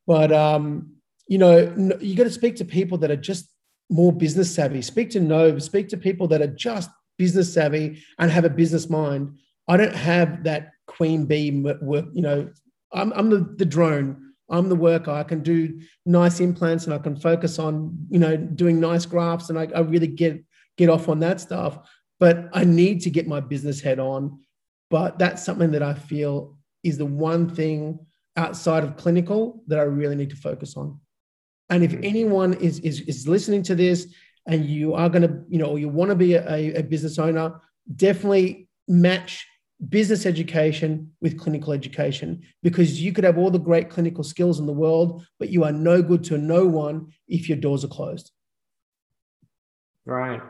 But 0.07 0.31
um, 0.31 0.95
you 1.27 1.37
know, 1.37 1.97
you 1.99 2.15
got 2.15 2.25
to 2.25 2.31
speak 2.31 2.55
to 2.57 2.65
people 2.65 2.97
that 2.99 3.11
are 3.11 3.15
just 3.15 3.49
more 3.89 4.11
business 4.11 4.53
savvy. 4.53 4.81
Speak 4.81 5.09
to 5.11 5.19
no, 5.19 5.57
speak 5.59 5.89
to 5.89 5.97
people 5.97 6.27
that 6.29 6.41
are 6.41 6.47
just 6.47 6.89
business 7.17 7.53
savvy 7.53 8.03
and 8.19 8.31
have 8.31 8.45
a 8.45 8.49
business 8.49 8.89
mind. 8.89 9.37
I 9.67 9.77
don't 9.77 9.95
have 9.95 10.43
that 10.43 10.71
queen 10.87 11.25
bee 11.25 11.51
work. 11.51 12.05
You 12.13 12.21
know, 12.21 12.49
I'm 12.93 13.11
I'm 13.13 13.29
the, 13.29 13.55
the 13.57 13.65
drone. 13.65 14.21
I'm 14.49 14.69
the 14.69 14.75
worker. 14.75 15.11
I 15.11 15.23
can 15.23 15.41
do 15.41 15.79
nice 16.05 16.39
implants 16.39 16.85
and 16.85 16.93
I 16.93 16.99
can 16.99 17.15
focus 17.15 17.57
on 17.57 17.97
you 18.09 18.19
know 18.19 18.37
doing 18.37 18.79
nice 18.79 19.05
grafts 19.05 19.49
and 19.49 19.57
I, 19.57 19.67
I 19.75 19.79
really 19.79 20.07
get 20.07 20.43
get 20.77 20.89
off 20.89 21.09
on 21.09 21.19
that 21.21 21.41
stuff. 21.41 21.79
But 22.19 22.49
I 22.53 22.63
need 22.63 23.01
to 23.01 23.09
get 23.09 23.27
my 23.27 23.39
business 23.39 23.81
head 23.81 23.99
on. 23.99 24.39
But 24.89 25.19
that's 25.19 25.43
something 25.43 25.71
that 25.71 25.83
I 25.83 25.93
feel 25.93 26.57
is 26.83 26.97
the 26.97 27.05
one 27.05 27.49
thing 27.49 27.99
outside 28.37 28.83
of 28.83 28.95
clinical 28.95 29.63
that 29.67 29.79
I 29.79 29.83
really 29.83 30.15
need 30.15 30.29
to 30.29 30.35
focus 30.35 30.77
on. 30.77 30.99
And 31.69 31.83
if 31.83 31.91
mm-hmm. 31.91 32.03
anyone 32.03 32.53
is, 32.53 32.79
is, 32.79 33.01
is 33.01 33.27
listening 33.27 33.63
to 33.63 33.75
this 33.75 34.13
and 34.47 34.65
you 34.65 34.93
are 34.93 35.09
going 35.09 35.23
to, 35.23 35.43
you 35.49 35.57
know, 35.57 35.65
or 35.65 35.79
you 35.79 35.89
want 35.89 36.09
to 36.09 36.15
be 36.15 36.35
a, 36.35 36.79
a 36.79 36.83
business 36.83 37.17
owner, 37.17 37.59
definitely 37.95 38.67
match 38.87 39.45
business 39.89 40.25
education 40.25 41.11
with 41.21 41.39
clinical 41.39 41.73
education 41.73 42.41
because 42.63 43.01
you 43.01 43.11
could 43.11 43.23
have 43.23 43.37
all 43.37 43.51
the 43.51 43.59
great 43.59 43.89
clinical 43.89 44.23
skills 44.23 44.59
in 44.59 44.65
the 44.65 44.73
world, 44.73 45.25
but 45.37 45.49
you 45.49 45.63
are 45.63 45.71
no 45.71 46.01
good 46.01 46.23
to 46.25 46.37
no 46.37 46.65
one 46.65 47.11
if 47.27 47.49
your 47.49 47.57
doors 47.57 47.83
are 47.83 47.89
closed. 47.89 48.31
Right. 50.05 50.41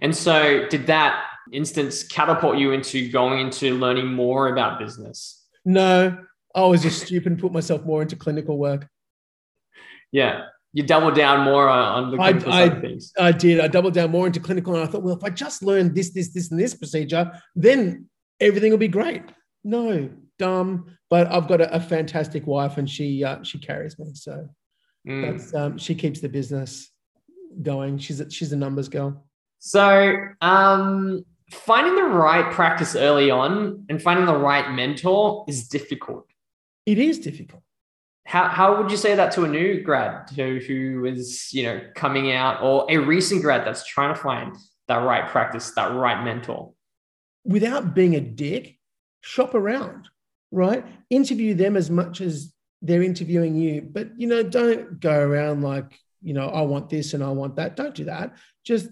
And 0.00 0.14
so, 0.14 0.66
did 0.68 0.86
that 0.86 1.24
instance 1.52 2.02
catapult 2.02 2.58
you 2.58 2.72
into 2.72 3.10
going 3.10 3.40
into 3.40 3.78
learning 3.78 4.06
more 4.06 4.48
about 4.48 4.78
business? 4.78 5.46
No, 5.64 6.18
I 6.54 6.62
was 6.62 6.82
just 6.82 7.06
stupid 7.06 7.32
and 7.32 7.40
put 7.40 7.52
myself 7.52 7.84
more 7.84 8.02
into 8.02 8.16
clinical 8.16 8.58
work. 8.58 8.88
Yeah. 10.12 10.44
You 10.72 10.82
doubled 10.82 11.14
down 11.14 11.44
more 11.44 11.68
on 11.68 12.10
the 12.10 12.18
clinical 12.18 12.52
I, 12.52 12.66
side 12.66 12.76
of 12.76 12.82
things. 12.82 13.12
I 13.18 13.32
did. 13.32 13.58
I 13.58 13.68
doubled 13.68 13.94
down 13.94 14.10
more 14.10 14.26
into 14.26 14.38
clinical. 14.38 14.74
And 14.74 14.84
I 14.84 14.86
thought, 14.86 15.02
well, 15.02 15.16
if 15.16 15.24
I 15.24 15.30
just 15.30 15.62
learn 15.62 15.94
this, 15.94 16.10
this, 16.10 16.32
this, 16.32 16.50
and 16.50 16.60
this 16.60 16.74
procedure, 16.74 17.32
then 17.56 18.06
everything 18.40 18.70
will 18.70 18.78
be 18.78 18.88
great. 18.88 19.22
No, 19.64 20.08
dumb. 20.38 20.96
But 21.10 21.26
I've 21.28 21.48
got 21.48 21.60
a, 21.60 21.74
a 21.74 21.80
fantastic 21.80 22.46
wife 22.46 22.78
and 22.78 22.88
she 22.88 23.24
uh, 23.24 23.42
she 23.42 23.58
carries 23.58 23.98
me. 23.98 24.10
So 24.14 24.48
mm. 25.06 25.38
that's 25.38 25.54
um, 25.54 25.78
she 25.78 25.94
keeps 25.94 26.20
the 26.20 26.28
business 26.28 26.90
going. 27.62 27.98
She's 27.98 28.20
a, 28.20 28.30
she's 28.30 28.52
a 28.52 28.56
numbers 28.56 28.88
girl. 28.88 29.24
So 29.58 30.14
um 30.40 31.24
finding 31.50 31.96
the 31.96 32.04
right 32.04 32.52
practice 32.52 32.94
early 32.94 33.30
on 33.30 33.86
and 33.88 34.00
finding 34.00 34.26
the 34.26 34.36
right 34.36 34.70
mentor 34.72 35.44
is 35.48 35.68
difficult. 35.68 36.26
It 36.86 36.98
is 36.98 37.18
difficult. 37.18 37.62
How, 38.26 38.48
how 38.48 38.76
would 38.76 38.90
you 38.90 38.98
say 38.98 39.14
that 39.14 39.32
to 39.32 39.44
a 39.44 39.48
new 39.48 39.82
grad 39.82 40.28
who, 40.36 40.58
who 40.58 41.06
is 41.06 41.50
you 41.52 41.62
know 41.62 41.80
coming 41.94 42.32
out 42.32 42.62
or 42.62 42.86
a 42.90 42.98
recent 42.98 43.42
grad 43.42 43.66
that's 43.66 43.86
trying 43.86 44.14
to 44.14 44.20
find 44.20 44.54
that 44.86 44.96
right 44.96 45.28
practice, 45.28 45.70
that 45.72 45.94
right 45.94 46.22
mentor? 46.22 46.72
Without 47.48 47.94
being 47.94 48.14
a 48.14 48.20
dick, 48.20 48.78
shop 49.20 49.54
around, 49.54 50.08
right? 50.52 50.84
Interview 51.10 51.54
them 51.54 51.76
as 51.76 51.90
much 51.90 52.20
as 52.20 52.52
they're 52.82 53.02
interviewing 53.02 53.56
you, 53.56 53.82
but 53.82 54.08
you 54.16 54.28
know, 54.28 54.42
don't 54.42 55.00
go 55.00 55.18
around 55.18 55.62
like, 55.62 55.98
you 56.22 56.34
know, 56.34 56.48
I 56.48 56.62
want 56.62 56.88
this 56.88 57.14
and 57.14 57.24
I 57.24 57.30
want 57.30 57.56
that. 57.56 57.74
Don't 57.74 57.94
do 57.94 58.04
that. 58.04 58.36
Just 58.64 58.88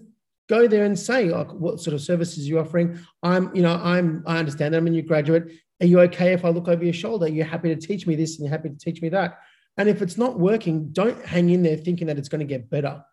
go 0.49 0.67
there 0.67 0.85
and 0.85 0.97
say 0.97 1.25
like 1.25 1.53
what 1.53 1.79
sort 1.79 1.93
of 1.93 2.01
services 2.01 2.47
you're 2.47 2.61
offering. 2.61 2.99
I'm, 3.23 3.55
you 3.55 3.61
know, 3.61 3.79
I'm 3.81 4.23
I 4.25 4.37
understand 4.37 4.73
that 4.73 4.79
I'm 4.79 4.87
a 4.87 4.89
new 4.89 5.01
graduate. 5.01 5.51
Are 5.81 5.85
you 5.85 5.99
okay 6.01 6.33
if 6.33 6.43
I 6.43 6.49
look 6.49 6.67
over 6.67 6.83
your 6.83 6.93
shoulder? 6.93 7.27
You're 7.27 7.45
happy 7.45 7.73
to 7.73 7.79
teach 7.79 8.07
me 8.07 8.15
this 8.15 8.37
and 8.37 8.45
you're 8.45 8.57
happy 8.57 8.69
to 8.69 8.77
teach 8.77 9.01
me 9.01 9.09
that. 9.09 9.39
And 9.77 9.87
if 9.87 10.01
it's 10.01 10.17
not 10.17 10.39
working, 10.39 10.89
don't 10.91 11.23
hang 11.23 11.49
in 11.49 11.61
there 11.61 11.77
thinking 11.77 12.07
that 12.07 12.17
it's 12.17 12.29
going 12.29 12.39
to 12.39 12.45
get 12.45 12.69
better. 12.69 13.03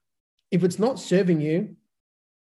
If 0.50 0.64
it's 0.64 0.78
not 0.78 0.98
serving 0.98 1.40
you, 1.40 1.76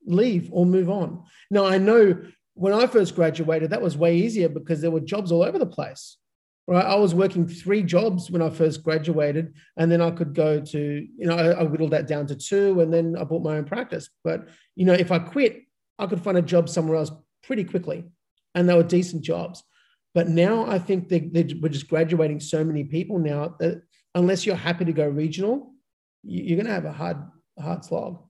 leave 0.05 0.49
or 0.51 0.65
move 0.65 0.89
on. 0.89 1.23
Now 1.49 1.65
I 1.65 1.77
know 1.77 2.21
when 2.61 2.73
I 2.73 2.85
first 2.85 3.15
graduated, 3.15 3.71
that 3.71 3.81
was 3.81 3.97
way 3.97 4.15
easier 4.15 4.47
because 4.47 4.81
there 4.81 4.91
were 4.91 4.99
jobs 4.99 5.31
all 5.31 5.41
over 5.41 5.57
the 5.57 5.65
place. 5.65 6.17
Right, 6.67 6.85
I 6.85 6.93
was 6.93 7.15
working 7.15 7.47
three 7.47 7.81
jobs 7.81 8.29
when 8.29 8.43
I 8.43 8.51
first 8.51 8.83
graduated, 8.83 9.55
and 9.77 9.91
then 9.91 9.99
I 9.99 10.11
could 10.11 10.35
go 10.35 10.61
to, 10.61 10.79
you 10.79 11.25
know, 11.25 11.35
I, 11.35 11.47
I 11.53 11.63
whittled 11.63 11.89
that 11.89 12.07
down 12.07 12.27
to 12.27 12.35
two, 12.35 12.79
and 12.79 12.93
then 12.93 13.15
I 13.19 13.23
bought 13.23 13.43
my 13.43 13.57
own 13.57 13.65
practice. 13.65 14.09
But 14.23 14.47
you 14.75 14.85
know, 14.85 14.93
if 14.93 15.11
I 15.11 15.17
quit, 15.17 15.63
I 15.97 16.05
could 16.05 16.21
find 16.21 16.37
a 16.37 16.41
job 16.43 16.69
somewhere 16.69 16.97
else 16.97 17.11
pretty 17.43 17.63
quickly, 17.63 18.03
and 18.53 18.69
they 18.69 18.75
were 18.75 18.83
decent 18.83 19.23
jobs. 19.23 19.63
But 20.13 20.29
now 20.29 20.67
I 20.67 20.77
think 20.77 21.09
they, 21.09 21.21
they, 21.21 21.55
we're 21.59 21.69
just 21.69 21.89
graduating 21.89 22.39
so 22.41 22.63
many 22.63 22.83
people 22.83 23.17
now 23.17 23.55
that 23.59 23.81
unless 24.13 24.45
you're 24.45 24.55
happy 24.55 24.85
to 24.85 24.93
go 24.93 25.07
regional, 25.07 25.73
you're 26.23 26.57
going 26.57 26.67
to 26.67 26.73
have 26.73 26.85
a 26.85 26.93
hard, 26.93 27.17
hard 27.59 27.83
slog 27.83 28.21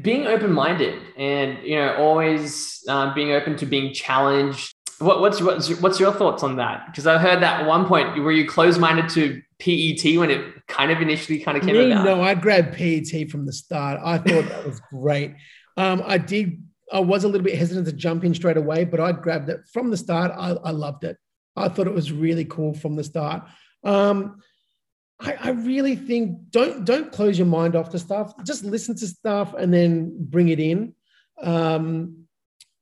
being 0.00 0.26
open-minded 0.26 1.00
and 1.16 1.58
you 1.64 1.76
know 1.76 1.96
always 1.96 2.84
um, 2.88 3.14
being 3.14 3.32
open 3.32 3.56
to 3.56 3.66
being 3.66 3.92
challenged. 3.92 4.74
What, 4.98 5.20
what's 5.20 5.40
what's 5.40 5.68
what's 5.80 5.98
your 5.98 6.12
thoughts 6.12 6.42
on 6.42 6.56
that? 6.56 6.86
Because 6.86 7.06
i 7.06 7.18
heard 7.18 7.42
that 7.42 7.62
at 7.62 7.66
one 7.66 7.86
point 7.86 8.16
were 8.18 8.30
you 8.30 8.46
closed-minded 8.46 9.08
to 9.10 9.42
pet 9.58 10.18
when 10.18 10.30
it 10.30 10.66
kind 10.68 10.90
of 10.92 11.00
initially 11.00 11.40
kind 11.40 11.56
of 11.56 11.64
came 11.64 11.74
Me, 11.74 11.90
about? 11.92 12.04
no 12.04 12.22
i 12.22 12.34
grabbed 12.34 12.74
pet 12.74 13.28
from 13.30 13.46
the 13.46 13.52
start. 13.52 14.00
I 14.02 14.18
thought 14.18 14.48
that 14.48 14.64
was 14.64 14.80
great. 14.90 15.34
Um, 15.76 16.02
i 16.06 16.18
did 16.18 16.62
i 16.92 17.00
was 17.00 17.24
a 17.24 17.28
little 17.28 17.44
bit 17.44 17.58
hesitant 17.58 17.86
to 17.86 17.92
jump 17.92 18.24
in 18.24 18.34
straight 18.34 18.56
away 18.56 18.84
but 18.84 19.00
i 19.00 19.10
grabbed 19.10 19.48
it 19.48 19.60
from 19.72 19.90
the 19.90 19.96
start. 19.96 20.30
I, 20.36 20.50
I 20.50 20.70
loved 20.70 21.04
it. 21.04 21.16
I 21.56 21.68
thought 21.68 21.86
it 21.88 21.94
was 21.94 22.12
really 22.12 22.44
cool 22.44 22.72
from 22.72 22.96
the 22.96 23.04
start. 23.04 23.42
Um, 23.84 24.38
I, 25.22 25.36
I 25.40 25.50
really 25.50 25.96
think 25.96 26.50
don't 26.50 26.84
don't 26.84 27.12
close 27.12 27.38
your 27.38 27.46
mind 27.46 27.76
off 27.76 27.90
to 27.90 27.98
stuff. 27.98 28.32
Just 28.44 28.64
listen 28.64 28.96
to 28.96 29.06
stuff 29.06 29.54
and 29.54 29.72
then 29.72 30.12
bring 30.18 30.48
it 30.48 30.60
in. 30.60 30.94
Um, 31.40 32.26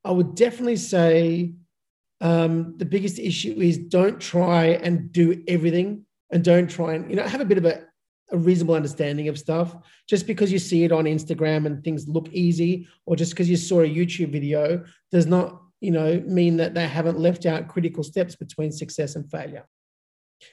I 0.05 0.11
would 0.11 0.35
definitely 0.35 0.77
say 0.77 1.53
um, 2.21 2.75
the 2.77 2.85
biggest 2.85 3.19
issue 3.19 3.55
is 3.61 3.79
don't 3.79 4.21
try 4.21 4.67
and 4.67 5.13
do 5.13 5.43
everything 5.49 6.07
and 6.31 6.45
don't 6.45 6.69
try 6.69 6.95
and 6.95 7.11
you 7.11 7.17
know 7.17 7.27
have 7.27 7.41
a 7.41 7.45
bit 7.45 7.59
of 7.59 7.65
a, 7.65 7.83
a, 8.31 8.39
reasonable 8.39 8.75
understanding 8.75 9.29
of 9.29 9.39
stuff 9.39 9.75
just 10.09 10.27
because 10.27 10.53
you 10.53 10.59
see 10.59 10.85
it 10.85 10.93
on 10.93 11.05
instagram 11.05 11.67
and 11.67 11.83
things 11.83 12.09
look 12.09 12.29
easy 12.33 12.87
or 13.07 13.17
just 13.17 13.33
because 13.33 13.49
you 13.49 13.57
saw 13.57 13.81
a 13.81 13.89
youtube 13.89 14.31
video 14.31 14.85
does 15.11 15.27
not 15.27 15.63
you 15.81 15.91
know 15.91 16.21
mean 16.27 16.57
that 16.57 16.75
they 16.75 16.87
haven't 16.87 17.19
left 17.19 17.47
out 17.47 17.69
critical 17.69 18.05
steps 18.05 18.37
between 18.37 18.71
success 18.71 19.17
and 19.17 19.31
failure 19.31 19.67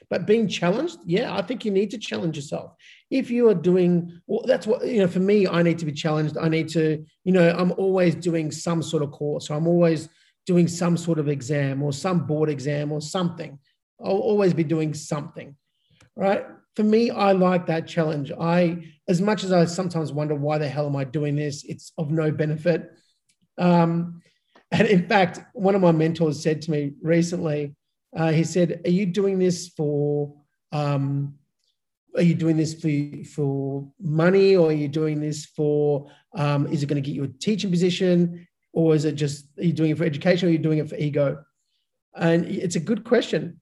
but 0.10 0.26
being 0.26 0.48
challenged, 0.48 0.98
yeah, 1.06 1.36
I 1.36 1.42
think 1.42 1.66
you 1.66 1.72
need 1.72 1.92
to 1.92 1.98
challenge 1.98 2.36
yourself. 2.36 2.74
If 3.10 3.30
you 3.30 3.50
are 3.50 3.56
doing, 3.56 4.22
well, 4.28 4.44
that's 4.46 4.68
what, 4.68 4.86
you 4.86 5.00
know, 5.00 5.08
for 5.08 5.20
me, 5.20 5.48
I 5.48 5.62
need 5.64 5.80
to 5.80 5.86
be 5.86 5.92
challenged. 5.92 6.38
I 6.38 6.50
need 6.50 6.70
to, 6.70 7.06
you 7.24 7.32
know, 7.32 7.50
I'm 7.58 7.72
always 7.74 8.16
doing 8.16 8.52
some 8.52 8.82
sort 8.82 9.04
of 9.04 9.12
course. 9.12 9.50
I'm 9.50 9.68
always 9.68 10.10
doing 10.46 10.68
some 10.68 10.98
sort 10.98 11.20
of 11.20 11.28
exam 11.28 11.84
or 11.84 11.94
some 11.94 12.26
board 12.26 12.50
exam 12.50 12.92
or 12.92 13.02
something. 13.02 13.60
I'll 14.04 14.12
always 14.12 14.54
be 14.54 14.64
doing 14.64 14.94
something, 14.94 15.56
right? 16.16 16.46
For 16.76 16.84
me, 16.84 17.10
I 17.10 17.32
like 17.32 17.66
that 17.68 17.88
challenge. 17.88 18.32
I, 18.40 18.84
as 19.08 19.22
much 19.22 19.44
as 19.44 19.52
I 19.52 19.66
sometimes 19.66 20.12
wonder 20.12 20.36
why 20.36 20.58
the 20.58 20.70
hell 20.70 20.86
am 20.86 20.96
I 20.96 21.04
doing 21.04 21.36
this, 21.36 21.64
it's 21.64 21.92
of 21.98 22.12
no 22.12 22.32
benefit. 22.32 22.92
Um, 23.58 24.22
and 24.72 24.88
in 24.88 25.08
fact, 25.08 25.40
one 25.54 25.76
of 25.76 25.82
my 25.82 25.92
mentors 25.92 26.42
said 26.42 26.62
to 26.64 26.72
me 26.72 26.94
recently, 27.02 27.74
uh, 28.18 28.32
he 28.32 28.44
said, 28.44 28.82
"Are 28.86 28.90
you 28.90 29.06
doing 29.06 29.40
this 29.40 29.70
for? 29.70 30.34
Um, 30.72 31.36
are 32.16 32.24
you 32.24 32.34
doing 32.34 32.58
this 32.58 32.74
for 32.74 33.24
for 33.36 33.88
money, 34.02 34.56
or 34.56 34.70
are 34.70 34.80
you 34.84 34.88
doing 34.88 35.22
this 35.22 35.46
for? 35.46 36.10
Um, 36.36 36.68
is 36.68 36.82
it 36.82 36.88
going 36.88 37.02
to 37.02 37.08
get 37.08 37.16
you 37.16 37.24
a 37.24 37.28
teaching 37.28 37.70
position, 37.70 38.48
or 38.74 38.96
is 38.96 39.06
it 39.06 39.14
just 39.14 39.46
are 39.60 39.64
you 39.64 39.74
doing 39.74 39.92
it 39.92 39.98
for 39.98 40.04
education, 40.04 40.48
or 40.48 40.50
are 40.50 40.54
you 40.54 40.60
doing 40.60 40.80
it 40.80 40.90
for 40.90 40.96
ego?" 40.96 41.44
And 42.16 42.46
it's 42.46 42.76
a 42.76 42.80
good 42.80 43.04
question. 43.04 43.62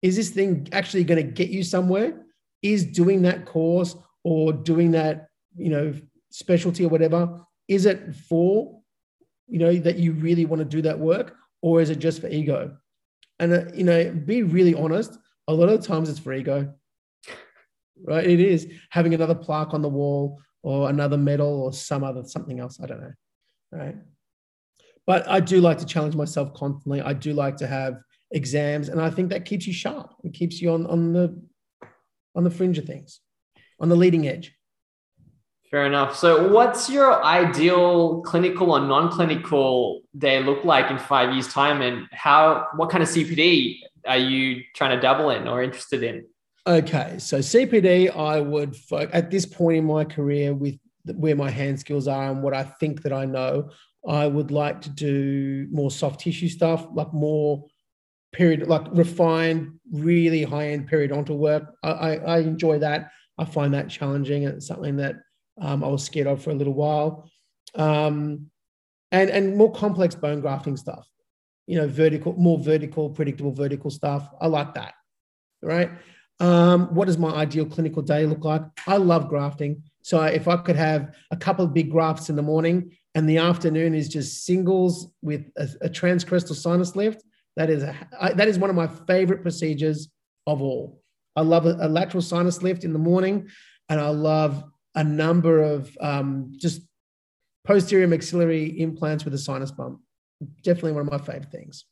Is 0.00 0.16
this 0.16 0.30
thing 0.30 0.68
actually 0.72 1.04
going 1.04 1.24
to 1.24 1.30
get 1.30 1.50
you 1.50 1.62
somewhere? 1.62 2.24
Is 2.62 2.84
doing 2.84 3.22
that 3.22 3.44
course 3.44 3.94
or 4.22 4.52
doing 4.52 4.92
that, 4.92 5.28
you 5.56 5.68
know, 5.68 5.92
specialty 6.30 6.84
or 6.84 6.88
whatever, 6.88 7.40
is 7.68 7.86
it 7.86 8.14
for, 8.14 8.80
you 9.46 9.58
know, 9.58 9.74
that 9.76 9.98
you 9.98 10.12
really 10.12 10.46
want 10.46 10.60
to 10.60 10.64
do 10.64 10.82
that 10.82 10.98
work, 10.98 11.36
or 11.60 11.80
is 11.80 11.90
it 11.90 11.98
just 11.98 12.20
for 12.20 12.28
ego? 12.28 12.76
And, 13.44 13.52
uh, 13.52 13.70
you 13.74 13.84
know, 13.84 14.10
be 14.10 14.42
really 14.42 14.74
honest. 14.74 15.18
A 15.48 15.52
lot 15.52 15.68
of 15.68 15.78
the 15.78 15.86
times 15.86 16.08
it's 16.08 16.18
for 16.18 16.32
ego, 16.32 16.72
right? 18.02 18.26
It 18.26 18.40
is 18.40 18.66
having 18.88 19.12
another 19.12 19.34
plaque 19.34 19.74
on 19.74 19.82
the 19.82 19.88
wall 19.90 20.40
or 20.62 20.88
another 20.88 21.18
medal 21.18 21.62
or 21.62 21.72
some 21.74 22.02
other 22.02 22.24
something 22.24 22.58
else. 22.58 22.80
I 22.82 22.86
don't 22.86 23.02
know, 23.02 23.12
right? 23.70 23.96
But 25.06 25.28
I 25.28 25.40
do 25.40 25.60
like 25.60 25.76
to 25.78 25.84
challenge 25.84 26.16
myself 26.16 26.54
constantly. 26.54 27.02
I 27.02 27.12
do 27.12 27.34
like 27.34 27.58
to 27.58 27.66
have 27.66 28.00
exams, 28.30 28.88
and 28.88 28.98
I 28.98 29.10
think 29.10 29.28
that 29.28 29.44
keeps 29.44 29.66
you 29.66 29.74
sharp. 29.74 30.14
It 30.24 30.32
keeps 30.32 30.62
you 30.62 30.70
on 30.72 30.86
on 30.86 31.12
the 31.12 31.38
on 32.34 32.44
the 32.44 32.50
fringe 32.50 32.78
of 32.78 32.86
things, 32.86 33.20
on 33.78 33.90
the 33.90 33.96
leading 33.96 34.26
edge. 34.26 34.56
Fair 35.74 35.86
enough. 35.86 36.16
So, 36.16 36.52
what's 36.52 36.88
your 36.88 37.24
ideal 37.24 38.22
clinical 38.22 38.70
or 38.70 38.78
non-clinical 38.78 40.02
day 40.16 40.40
look 40.40 40.64
like 40.64 40.88
in 40.88 40.98
five 40.98 41.32
years' 41.32 41.52
time, 41.52 41.82
and 41.82 42.06
how? 42.12 42.68
What 42.76 42.90
kind 42.90 43.02
of 43.02 43.08
CPD 43.08 43.80
are 44.06 44.16
you 44.16 44.62
trying 44.76 44.94
to 44.94 45.02
double 45.02 45.30
in 45.30 45.48
or 45.48 45.64
interested 45.64 46.04
in? 46.04 46.26
Okay, 46.64 47.16
so 47.18 47.40
CPD, 47.40 48.16
I 48.16 48.38
would 48.38 48.76
at 49.12 49.32
this 49.32 49.46
point 49.46 49.78
in 49.78 49.84
my 49.84 50.04
career 50.04 50.54
with 50.54 50.78
where 51.06 51.34
my 51.34 51.50
hand 51.50 51.80
skills 51.80 52.06
are 52.06 52.30
and 52.30 52.40
what 52.40 52.54
I 52.54 52.62
think 52.62 53.02
that 53.02 53.12
I 53.12 53.24
know, 53.24 53.70
I 54.06 54.28
would 54.28 54.52
like 54.52 54.80
to 54.82 54.90
do 54.90 55.66
more 55.72 55.90
soft 55.90 56.20
tissue 56.20 56.50
stuff, 56.50 56.86
like 56.92 57.12
more 57.12 57.66
period, 58.32 58.68
like 58.68 58.86
refined, 58.92 59.80
really 59.90 60.44
high 60.44 60.68
end 60.68 60.88
periodontal 60.88 61.36
work. 61.36 61.74
I, 61.82 61.90
I, 61.90 62.14
I 62.14 62.38
enjoy 62.42 62.78
that. 62.78 63.10
I 63.38 63.44
find 63.44 63.74
that 63.74 63.90
challenging, 63.90 64.44
and 64.44 64.54
it's 64.54 64.68
something 64.68 64.98
that 64.98 65.16
um, 65.60 65.84
I 65.84 65.88
was 65.88 66.04
scared 66.04 66.26
of 66.26 66.42
for 66.42 66.50
a 66.50 66.54
little 66.54 66.74
while. 66.74 67.30
Um, 67.74 68.50
and, 69.12 69.30
and 69.30 69.56
more 69.56 69.72
complex 69.72 70.14
bone 70.14 70.40
grafting 70.40 70.76
stuff, 70.76 71.08
you 71.66 71.78
know, 71.78 71.86
vertical, 71.86 72.32
more 72.34 72.58
vertical, 72.58 73.10
predictable 73.10 73.52
vertical 73.52 73.90
stuff. 73.90 74.28
I 74.40 74.48
like 74.48 74.74
that. 74.74 74.94
Right. 75.62 75.90
Um, 76.40 76.94
what 76.94 77.06
does 77.06 77.16
my 77.16 77.30
ideal 77.30 77.64
clinical 77.64 78.02
day 78.02 78.26
look 78.26 78.44
like? 78.44 78.62
I 78.86 78.96
love 78.96 79.28
grafting. 79.28 79.82
So 80.02 80.20
if 80.22 80.48
I 80.48 80.56
could 80.56 80.76
have 80.76 81.14
a 81.30 81.36
couple 81.36 81.64
of 81.64 81.72
big 81.72 81.90
grafts 81.90 82.28
in 82.28 82.36
the 82.36 82.42
morning 82.42 82.96
and 83.14 83.28
the 83.28 83.38
afternoon 83.38 83.94
is 83.94 84.08
just 84.08 84.44
singles 84.44 85.08
with 85.22 85.46
a, 85.56 85.68
a 85.80 85.94
sinus 85.94 86.96
lift, 86.96 87.22
that 87.56 87.70
is 87.70 87.84
a, 87.84 87.96
I, 88.20 88.32
that 88.32 88.48
is 88.48 88.58
one 88.58 88.68
of 88.68 88.76
my 88.76 88.88
favorite 89.06 89.42
procedures 89.42 90.08
of 90.46 90.60
all. 90.60 91.00
I 91.36 91.42
love 91.42 91.66
a, 91.66 91.76
a 91.80 91.88
lateral 91.88 92.20
sinus 92.20 92.62
lift 92.62 92.84
in 92.84 92.92
the 92.92 92.98
morning, 92.98 93.48
and 93.88 94.00
I 94.00 94.08
love 94.08 94.64
a 94.94 95.04
number 95.04 95.62
of 95.62 95.96
um, 96.00 96.52
just 96.56 96.82
posterior 97.64 98.06
maxillary 98.06 98.80
implants 98.80 99.24
with 99.24 99.34
a 99.34 99.38
sinus 99.38 99.70
bump. 99.70 100.00
Definitely 100.62 100.92
one 100.92 101.06
of 101.06 101.10
my 101.10 101.18
favorite 101.18 101.50
things. 101.50 101.84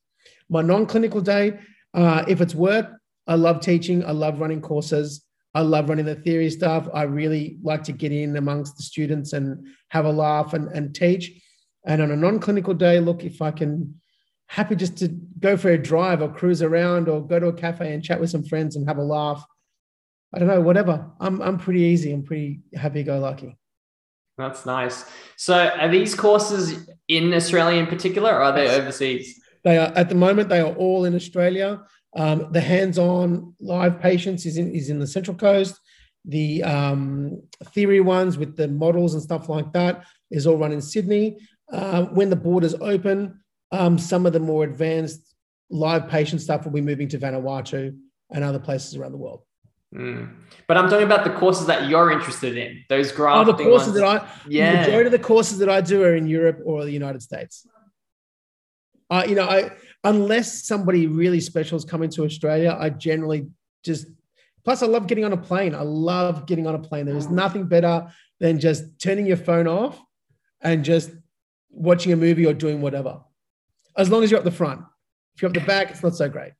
My 0.48 0.62
non 0.62 0.86
clinical 0.86 1.20
day, 1.20 1.58
uh, 1.94 2.24
if 2.28 2.40
it's 2.40 2.54
work, 2.54 2.90
I 3.26 3.34
love 3.34 3.60
teaching, 3.60 4.04
I 4.04 4.12
love 4.12 4.40
running 4.40 4.60
courses. 4.60 5.24
I 5.54 5.60
love 5.60 5.88
running 5.88 6.06
the 6.06 6.14
theory 6.14 6.48
stuff. 6.50 6.88
I 6.94 7.02
really 7.02 7.58
like 7.62 7.82
to 7.84 7.92
get 7.92 8.10
in 8.10 8.36
amongst 8.36 8.76
the 8.76 8.82
students 8.82 9.34
and 9.34 9.66
have 9.88 10.06
a 10.06 10.10
laugh 10.10 10.54
and, 10.54 10.68
and 10.68 10.94
teach. 10.94 11.30
And 11.84 12.00
on 12.00 12.10
a 12.10 12.16
non 12.16 12.38
clinical 12.38 12.74
day, 12.74 13.00
look, 13.00 13.24
if 13.24 13.42
I 13.42 13.50
can, 13.50 14.00
happy 14.46 14.76
just 14.76 14.98
to 14.98 15.08
go 15.40 15.56
for 15.56 15.70
a 15.70 15.78
drive 15.78 16.22
or 16.22 16.28
cruise 16.28 16.62
around 16.62 17.08
or 17.08 17.26
go 17.26 17.38
to 17.38 17.46
a 17.48 17.52
cafe 17.52 17.92
and 17.92 18.04
chat 18.04 18.20
with 18.20 18.30
some 18.30 18.44
friends 18.44 18.76
and 18.76 18.86
have 18.86 18.98
a 18.98 19.02
laugh 19.02 19.44
I 20.34 20.38
don't 20.38 20.48
know, 20.48 20.60
whatever. 20.60 21.10
I'm 21.20 21.40
I'm 21.42 21.58
pretty 21.58 21.80
easy. 21.80 22.12
I'm 22.12 22.22
pretty 22.22 22.60
happy 22.74 23.02
go 23.02 23.18
lucky. 23.18 23.56
That's 24.38 24.64
nice. 24.64 25.04
So, 25.36 25.54
are 25.54 25.88
these 25.88 26.14
courses 26.14 26.88
in 27.08 27.34
Australia 27.34 27.78
in 27.78 27.86
particular, 27.86 28.30
or 28.30 28.42
are 28.42 28.52
they 28.52 28.68
overseas? 28.74 29.38
They 29.62 29.78
are 29.78 29.92
at 29.94 30.08
the 30.08 30.14
moment. 30.14 30.48
They 30.48 30.60
are 30.60 30.74
all 30.74 31.04
in 31.04 31.14
Australia. 31.14 31.82
Um, 32.16 32.48
the 32.50 32.60
hands-on 32.60 33.54
live 33.60 34.00
patients 34.00 34.46
is 34.46 34.56
in 34.56 34.74
is 34.74 34.88
in 34.88 34.98
the 34.98 35.06
Central 35.06 35.36
Coast. 35.36 35.78
The 36.24 36.62
um, 36.62 37.42
theory 37.74 38.00
ones 38.00 38.38
with 38.38 38.56
the 38.56 38.68
models 38.68 39.14
and 39.14 39.22
stuff 39.22 39.48
like 39.48 39.72
that 39.72 40.04
is 40.30 40.46
all 40.46 40.56
run 40.56 40.72
in 40.72 40.80
Sydney. 40.80 41.38
Uh, 41.70 42.04
when 42.04 42.30
the 42.30 42.36
borders 42.36 42.74
open, 42.74 43.40
um, 43.70 43.98
some 43.98 44.26
of 44.26 44.32
the 44.32 44.40
more 44.40 44.64
advanced 44.64 45.34
live 45.70 46.08
patient 46.08 46.40
stuff 46.40 46.64
will 46.64 46.72
be 46.72 46.80
moving 46.80 47.08
to 47.08 47.18
Vanuatu 47.18 47.96
and 48.30 48.44
other 48.44 48.58
places 48.58 48.94
around 48.94 49.12
the 49.12 49.18
world. 49.18 49.42
Mm. 49.94 50.34
But 50.66 50.78
I'm 50.78 50.88
talking 50.88 51.04
about 51.04 51.24
the 51.24 51.30
courses 51.30 51.66
that 51.66 51.88
you're 51.88 52.10
interested 52.10 52.56
in. 52.56 52.84
Those 52.88 53.12
grafting. 53.12 53.54
Oh, 53.54 53.56
the 53.56 53.62
courses 53.62 53.88
ones. 53.88 54.00
that 54.00 54.04
I 54.04 54.28
yeah. 54.48 54.72
The 54.72 54.78
majority 54.78 55.06
of 55.06 55.12
the 55.12 55.18
courses 55.18 55.58
that 55.58 55.68
I 55.68 55.80
do 55.80 56.02
are 56.02 56.14
in 56.14 56.26
Europe 56.26 56.60
or 56.64 56.84
the 56.84 56.90
United 56.90 57.22
States. 57.22 57.66
Uh, 59.10 59.24
you 59.28 59.34
know, 59.34 59.44
I 59.44 59.72
unless 60.04 60.66
somebody 60.66 61.06
really 61.06 61.40
special 61.40 61.76
is 61.76 61.84
coming 61.84 62.08
to 62.10 62.24
Australia, 62.24 62.76
I 62.78 62.90
generally 62.90 63.48
just. 63.84 64.06
Plus, 64.64 64.80
I 64.80 64.86
love 64.86 65.08
getting 65.08 65.24
on 65.24 65.32
a 65.32 65.36
plane. 65.36 65.74
I 65.74 65.82
love 65.82 66.46
getting 66.46 66.68
on 66.68 66.76
a 66.76 66.78
plane. 66.78 67.04
There 67.04 67.16
is 67.16 67.28
nothing 67.28 67.64
better 67.66 68.06
than 68.38 68.60
just 68.60 68.84
turning 69.00 69.26
your 69.26 69.36
phone 69.36 69.66
off 69.66 70.00
and 70.60 70.84
just 70.84 71.10
watching 71.68 72.12
a 72.12 72.16
movie 72.16 72.46
or 72.46 72.54
doing 72.54 72.80
whatever. 72.80 73.20
As 73.96 74.08
long 74.08 74.22
as 74.22 74.30
you're 74.30 74.38
up 74.38 74.44
the 74.44 74.52
front. 74.52 74.82
If 75.34 75.42
you're 75.42 75.48
up 75.48 75.54
the 75.54 75.60
back, 75.60 75.90
it's 75.90 76.02
not 76.02 76.14
so 76.14 76.28
great. 76.28 76.52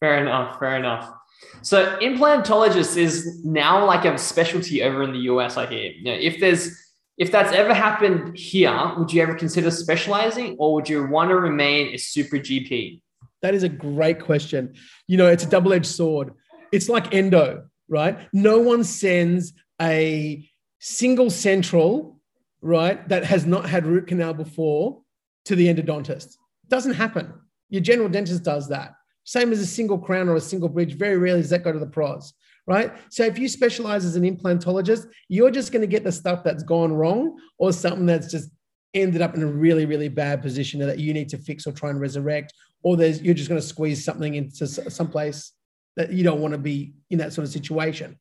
Fair 0.00 0.18
enough. 0.18 0.58
Fair 0.58 0.76
enough. 0.76 1.15
So 1.62 1.98
implantologist 2.00 2.96
is 2.96 3.44
now 3.44 3.84
like 3.84 4.04
a 4.04 4.16
specialty 4.18 4.82
over 4.82 5.02
in 5.02 5.12
the 5.12 5.20
US. 5.30 5.56
I 5.56 5.66
hear. 5.66 5.92
You 5.92 6.04
know, 6.04 6.12
if 6.12 6.40
there's 6.40 6.70
if 7.18 7.32
that's 7.32 7.52
ever 7.52 7.72
happened 7.72 8.36
here, 8.36 8.92
would 8.98 9.12
you 9.12 9.22
ever 9.22 9.34
consider 9.34 9.70
specializing, 9.70 10.56
or 10.58 10.74
would 10.74 10.88
you 10.88 11.06
want 11.06 11.30
to 11.30 11.36
remain 11.36 11.94
a 11.94 11.96
super 11.96 12.36
GP? 12.36 13.00
That 13.42 13.54
is 13.54 13.62
a 13.62 13.68
great 13.68 14.20
question. 14.20 14.74
You 15.06 15.16
know, 15.16 15.28
it's 15.28 15.44
a 15.44 15.48
double 15.48 15.72
edged 15.72 15.86
sword. 15.86 16.32
It's 16.72 16.88
like 16.88 17.14
endo, 17.14 17.64
right? 17.88 18.18
No 18.32 18.58
one 18.58 18.84
sends 18.84 19.52
a 19.80 20.48
single 20.78 21.30
central, 21.30 22.20
right, 22.60 23.06
that 23.08 23.24
has 23.24 23.46
not 23.46 23.68
had 23.68 23.86
root 23.86 24.06
canal 24.06 24.34
before 24.34 25.00
to 25.46 25.56
the 25.56 25.68
endodontist. 25.68 26.34
It 26.34 26.68
doesn't 26.68 26.94
happen. 26.94 27.32
Your 27.70 27.82
general 27.82 28.08
dentist 28.08 28.42
does 28.42 28.68
that. 28.68 28.94
Same 29.26 29.52
as 29.52 29.60
a 29.60 29.66
single 29.66 29.98
crown 29.98 30.28
or 30.28 30.36
a 30.36 30.40
single 30.40 30.68
bridge. 30.68 30.94
Very 30.94 31.18
rarely 31.18 31.42
does 31.42 31.50
that 31.50 31.64
go 31.64 31.72
to 31.72 31.78
the 31.78 31.86
pros, 31.86 32.32
right? 32.66 32.92
So 33.10 33.24
if 33.24 33.38
you 33.38 33.48
specialize 33.48 34.04
as 34.04 34.14
an 34.14 34.22
implantologist, 34.22 35.08
you're 35.28 35.50
just 35.50 35.72
going 35.72 35.82
to 35.82 35.88
get 35.88 36.04
the 36.04 36.12
stuff 36.12 36.44
that's 36.44 36.62
gone 36.62 36.92
wrong 36.92 37.36
or 37.58 37.72
something 37.72 38.06
that's 38.06 38.30
just 38.30 38.50
ended 38.94 39.20
up 39.20 39.34
in 39.34 39.42
a 39.42 39.46
really, 39.46 39.84
really 39.84 40.08
bad 40.08 40.40
position 40.40 40.78
that 40.80 41.00
you 41.00 41.12
need 41.12 41.28
to 41.30 41.38
fix 41.38 41.66
or 41.66 41.72
try 41.72 41.90
and 41.90 42.00
resurrect, 42.00 42.54
or 42.84 42.96
there's 42.96 43.20
you're 43.20 43.34
just 43.34 43.48
going 43.48 43.60
to 43.60 43.66
squeeze 43.66 44.04
something 44.04 44.36
into 44.36 44.66
some 44.66 45.08
place 45.08 45.52
that 45.96 46.12
you 46.12 46.22
don't 46.22 46.40
want 46.40 46.52
to 46.52 46.58
be 46.58 46.94
in 47.10 47.18
that 47.18 47.32
sort 47.32 47.44
of 47.44 47.52
situation, 47.52 48.16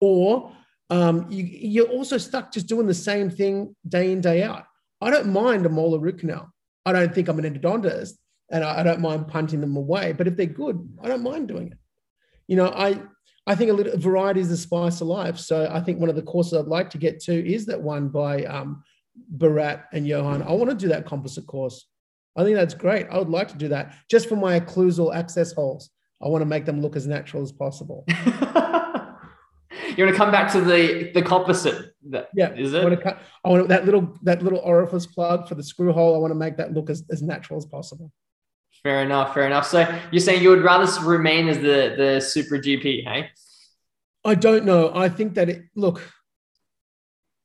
or 0.00 0.52
um, 0.90 1.26
you, 1.30 1.44
you're 1.44 1.88
also 1.88 2.18
stuck 2.18 2.52
just 2.52 2.66
doing 2.66 2.86
the 2.86 2.94
same 2.94 3.30
thing 3.30 3.74
day 3.88 4.12
in 4.12 4.20
day 4.20 4.42
out. 4.42 4.64
I 5.00 5.10
don't 5.10 5.32
mind 5.32 5.64
a 5.64 5.70
molar 5.70 5.98
root 5.98 6.18
canal. 6.18 6.52
I 6.84 6.92
don't 6.92 7.14
think 7.14 7.28
I'm 7.28 7.38
an 7.38 7.54
endodontist, 7.54 8.12
and 8.50 8.64
I, 8.64 8.80
I 8.80 8.82
don't 8.82 9.00
mind 9.00 9.28
punting 9.28 9.60
them 9.60 9.76
away. 9.76 10.12
But 10.12 10.26
if 10.26 10.36
they're 10.36 10.46
good, 10.46 10.88
I 11.02 11.08
don't 11.08 11.22
mind 11.22 11.48
doing 11.48 11.68
it. 11.68 11.78
You 12.46 12.56
know, 12.56 12.68
I 12.68 13.00
I 13.46 13.54
think 13.54 13.70
a 13.70 13.74
little 13.74 13.98
variety 13.98 14.40
is 14.40 14.48
the 14.48 14.56
spice 14.56 15.00
of 15.00 15.08
life. 15.08 15.38
So 15.38 15.68
I 15.72 15.80
think 15.80 15.98
one 15.98 16.10
of 16.10 16.16
the 16.16 16.22
courses 16.22 16.54
I'd 16.54 16.66
like 16.66 16.90
to 16.90 16.98
get 16.98 17.20
to 17.20 17.32
is 17.32 17.66
that 17.66 17.80
one 17.80 18.08
by 18.08 18.44
um, 18.44 18.82
Bharat 19.36 19.84
and 19.92 20.06
Johan. 20.06 20.42
I 20.42 20.52
want 20.52 20.70
to 20.70 20.76
do 20.76 20.88
that 20.88 21.06
composite 21.06 21.46
course. 21.46 21.86
I 22.36 22.44
think 22.44 22.56
that's 22.56 22.74
great. 22.74 23.06
I 23.10 23.18
would 23.18 23.28
like 23.28 23.48
to 23.48 23.56
do 23.56 23.68
that 23.68 23.94
just 24.08 24.28
for 24.28 24.36
my 24.36 24.60
occlusal 24.60 25.14
access 25.14 25.52
holes. 25.52 25.90
I 26.22 26.28
want 26.28 26.42
to 26.42 26.46
make 26.46 26.64
them 26.64 26.80
look 26.80 26.96
as 26.96 27.06
natural 27.06 27.42
as 27.42 27.50
possible. 27.50 28.04
you 28.08 30.04
want 30.04 30.10
to 30.10 30.14
come 30.14 30.30
back 30.30 30.52
to 30.52 30.60
the 30.60 31.10
the 31.14 31.22
composite? 31.22 31.92
That, 32.10 32.28
yeah, 32.34 32.52
is 32.54 32.74
it? 32.74 32.80
I 32.80 32.84
want, 32.84 33.00
to 33.00 33.18
I 33.44 33.48
want 33.48 33.68
that 33.68 33.84
little 33.84 34.16
that 34.22 34.42
little 34.42 34.60
orifice 34.60 35.06
plug 35.06 35.48
for 35.48 35.54
the 35.54 35.62
screw 35.62 35.92
hole. 35.92 36.14
I 36.14 36.18
want 36.18 36.30
to 36.30 36.38
make 36.38 36.56
that 36.58 36.72
look 36.72 36.90
as, 36.90 37.04
as 37.10 37.22
natural 37.22 37.56
as 37.58 37.66
possible. 37.66 38.12
Fair 38.82 39.02
enough. 39.02 39.34
Fair 39.34 39.46
enough. 39.46 39.66
So 39.66 39.86
you're 40.10 40.20
saying 40.20 40.42
you 40.42 40.50
would 40.50 40.62
rather 40.62 40.90
remain 41.06 41.48
as 41.48 41.58
the 41.58 41.94
the 41.96 42.20
super 42.20 42.56
GP, 42.56 43.04
hey? 43.04 43.30
I 44.24 44.34
don't 44.34 44.64
know. 44.64 44.92
I 44.94 45.08
think 45.08 45.34
that 45.34 45.48
it 45.48 45.64
look 45.74 46.02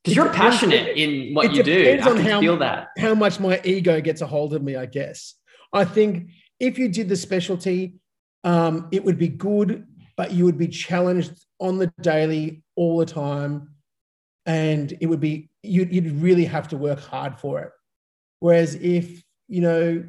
because 0.03 0.15
you're 0.15 0.33
passionate 0.33 0.95
in 0.97 1.33
what 1.33 1.53
you 1.53 1.63
do. 1.63 1.99
I 2.01 2.09
on 2.09 2.17
how, 2.17 2.39
feel 2.39 2.57
that 2.57 2.89
how 2.97 3.15
much 3.15 3.39
my 3.39 3.59
ego 3.63 3.99
gets 4.01 4.21
a 4.21 4.27
hold 4.27 4.53
of 4.53 4.61
me. 4.61 4.75
I 4.75 4.85
guess 4.85 5.35
I 5.73 5.83
think 5.83 6.29
if 6.59 6.77
you 6.77 6.89
did 6.89 7.09
the 7.09 7.15
specialty, 7.15 7.95
um, 8.43 8.87
it 8.91 9.03
would 9.03 9.17
be 9.17 9.27
good, 9.27 9.87
but 10.15 10.31
you 10.31 10.45
would 10.45 10.57
be 10.57 10.67
challenged 10.67 11.45
on 11.59 11.79
the 11.79 11.91
daily 12.01 12.63
all 12.75 12.97
the 12.97 13.05
time, 13.05 13.75
and 14.45 14.95
it 15.01 15.07
would 15.07 15.19
be 15.19 15.49
you'd, 15.63 15.93
you'd 15.93 16.21
really 16.21 16.45
have 16.45 16.69
to 16.69 16.77
work 16.77 16.99
hard 16.99 17.39
for 17.39 17.61
it. 17.61 17.71
Whereas 18.39 18.75
if 18.75 19.23
you 19.47 19.61
know 19.61 20.03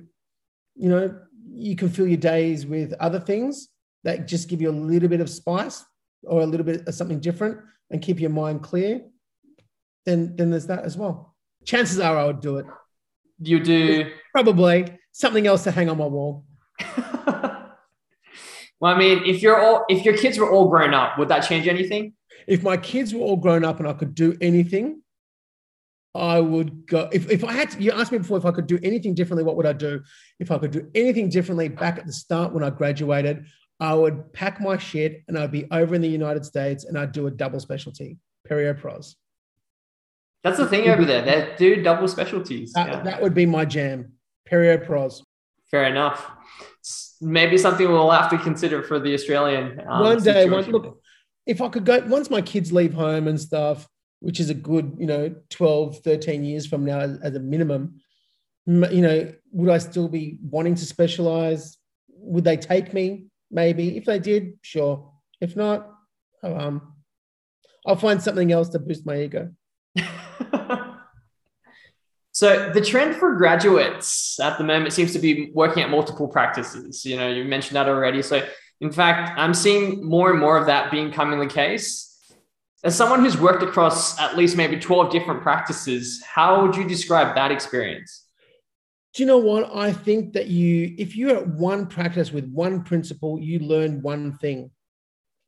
you 0.77 0.89
know, 0.89 1.19
you 1.49 1.75
can 1.77 1.89
fill 1.89 2.07
your 2.07 2.19
days 2.19 2.67
with 2.67 2.93
other 3.01 3.21
things 3.21 3.69
that 4.05 4.29
just 4.29 4.49
give 4.49 4.61
you 4.61 4.71
a 4.71 4.73
little 4.73 5.09
bit 5.09 5.21
of 5.21 5.31
spice 5.31 5.85
or 6.23 6.41
a 6.41 6.47
little 6.47 6.67
bit 6.67 6.87
of 6.87 6.95
something 6.95 7.21
different 7.21 7.59
and 7.91 8.03
keep 8.03 8.21
your 8.21 8.31
mind 8.31 8.63
clear, 8.63 9.03
then 10.05 10.37
then 10.37 10.51
there's 10.51 10.67
that 10.67 10.85
as 10.85 10.97
well. 10.97 11.35
Chances 11.65 11.99
are 11.99 12.17
I 12.17 12.25
would 12.25 12.41
do 12.41 12.59
it. 12.59 12.67
You 13.41 13.61
do 13.61 14.11
probably 14.33 14.99
something 15.13 15.47
else 15.47 15.65
to 15.65 15.71
hang 15.71 15.89
on 15.89 15.99
my 15.99 16.07
wall. 16.07 16.45
well, 17.27 17.75
I 18.83 18.99
mean, 18.99 19.23
if 19.25 19.43
you're 19.43 19.61
all 19.61 19.85
if 19.89 20.05
your 20.05 20.17
kids 20.17 20.39
were 20.39 20.51
all 20.51 20.69
grown 20.69 20.95
up, 20.95 21.19
would 21.19 21.29
that 21.29 21.41
change 21.41 21.67
anything? 21.67 22.15
If 22.47 22.63
my 22.63 22.77
kids 22.77 23.13
were 23.13 23.21
all 23.21 23.37
grown 23.37 23.65
up 23.65 23.81
and 23.81 23.89
I 23.89 23.93
could 23.93 24.15
do 24.15 24.37
anything, 24.41 25.03
I 26.17 26.41
would 26.41 26.87
go 26.87 27.09
if, 27.13 27.31
if 27.31 27.45
I 27.45 27.53
had 27.53 27.71
to, 27.71 27.83
you 27.83 27.93
asked 27.93 28.13
me 28.13 28.19
before 28.19 28.39
if 28.39 28.45
I 28.45 28.51
could 28.51 28.67
do 28.67 28.79
anything 28.83 29.15
differently, 29.15 29.45
what 29.45 29.57
would 29.57 29.67
I 29.67 29.73
do? 29.73 30.03
If 30.39 30.51
I 30.51 30.59
could 30.59 30.71
do 30.71 30.91
anything 30.95 31.29
differently 31.29 31.69
back 31.69 31.99
at 31.99 32.07
the 32.07 32.13
start 32.13 32.53
when 32.53 32.63
I 32.63 32.71
graduated, 32.71 33.47
I 33.81 33.95
would 33.95 34.33
pack 34.33 34.61
my 34.61 34.79
shit 34.79 35.23
and 35.29 35.39
I'd 35.39 35.53
be 35.53 35.67
over 35.71 35.95
in 35.95 36.01
the 36.01 36.09
United 36.09 36.45
States 36.45 36.85
and 36.85 36.99
I'd 36.99 37.13
do 37.13 37.27
a 37.27 37.31
double 37.31 37.61
specialty, 37.61 38.19
perio 38.49 38.79
pros. 38.79 39.17
That's 40.43 40.59
the 40.59 40.67
thing 40.67 40.89
over 40.89 41.05
there. 41.05 41.23
They 41.23 41.55
do 41.59 41.83
double 41.83 42.09
specialties. 42.09 42.73
That, 42.73 42.89
yeah. 42.89 43.01
that 43.03 43.23
would 43.23 43.35
be 43.35 43.47
my 43.47 43.65
jam, 43.65 44.13
perio 44.49 44.85
pros. 44.85 45.25
Fair 45.71 45.85
enough. 45.85 46.31
Maybe 47.21 47.59
something 47.59 47.89
we'll 47.89 48.11
have 48.11 48.31
to 48.31 48.39
consider 48.39 48.83
for 48.83 49.01
the 49.01 49.13
Australian. 49.13 49.81
Um, 49.81 50.03
one 50.03 50.23
day, 50.23 50.49
one, 50.49 50.65
look, 50.71 51.01
if 51.47 51.61
I 51.61 51.69
could 51.69 51.85
go, 51.85 52.01
once 52.07 52.31
my 52.31 52.43
kids 52.43 52.73
leave 52.73 52.95
home 52.95 53.27
and 53.27 53.41
stuff, 53.41 53.89
which 54.21 54.41
is 54.41 54.51
a 54.51 54.55
good, 54.55 54.97
you 54.99 55.07
know, 55.07 55.35
12, 55.51 55.99
13 55.99 56.45
years 56.45 56.67
from 56.67 56.85
now 56.85 57.01
as, 57.01 57.35
a 57.35 57.41
minimum, 57.41 58.01
you 58.67 59.03
know, 59.03 59.33
would 59.53 59.71
I 59.71 59.79
still 59.79 60.09
be 60.09 60.39
wanting 60.43 60.75
to 60.75 60.85
specialize? 60.85 61.79
Would 62.09 62.45
they 62.45 62.57
take 62.57 62.93
me? 62.93 63.27
Maybe. 63.51 63.97
If 63.97 64.05
they 64.07 64.19
did, 64.19 64.55
sure. 64.63 65.13
If 65.41 65.55
not, 65.55 65.89
oh, 66.43 66.57
um, 66.57 66.95
I'll 67.87 67.97
find 67.97 68.21
something 68.23 68.51
else 68.51 68.69
to 68.71 68.79
boost 68.79 69.07
my 69.07 69.21
ego. 69.21 69.53
so 72.33 72.71
the 72.73 72.81
trend 72.81 73.17
for 73.17 73.37
graduates 73.37 74.41
at 74.41 74.59
the 74.59 74.65
moment 74.65 74.93
seems 74.93 75.13
to 75.13 75.21
be 75.21 75.53
working 75.55 75.83
at 75.83 75.91
multiple 75.91 76.27
practices. 76.27 77.05
You 77.05 77.17
know, 77.17 77.29
you 77.29 77.45
mentioned 77.45 77.77
that 77.77 77.89
already. 77.89 78.23
So 78.23 78.45
in 78.81 78.91
fact, 78.91 79.39
I'm 79.39 79.55
seeing 79.55 80.05
more 80.05 80.31
and 80.31 80.41
more 80.41 80.57
of 80.57 80.67
that 80.67 80.91
being 80.91 81.13
coming 81.13 81.39
the 81.39 81.47
case 81.47 82.16
as 82.85 82.95
someone 82.95 83.21
who's 83.21 83.37
worked 83.37 83.63
across 83.63 84.19
at 84.21 84.37
least 84.37 84.57
maybe 84.57 84.79
12 84.79 85.11
different 85.11 85.43
practices, 85.43 86.23
how 86.23 86.63
would 86.63 86.77
you 86.77 86.87
describe 86.87 87.35
that 87.35 87.51
experience? 87.51 88.27
Do 89.15 89.23
you 89.23 89.27
know 89.27 89.39
what? 89.39 89.75
I 89.75 89.93
think 89.93 90.35
that 90.35 90.49
you, 90.49 90.95
if 90.99 91.17
you're 91.17 91.37
at 91.37 91.49
one 91.49 91.87
practice 91.87 92.33
with 92.33 92.51
one 92.51 92.83
principal, 92.83 93.41
you 93.41 93.61
learn 93.61 94.03
one 94.03 94.37
thing 94.39 94.71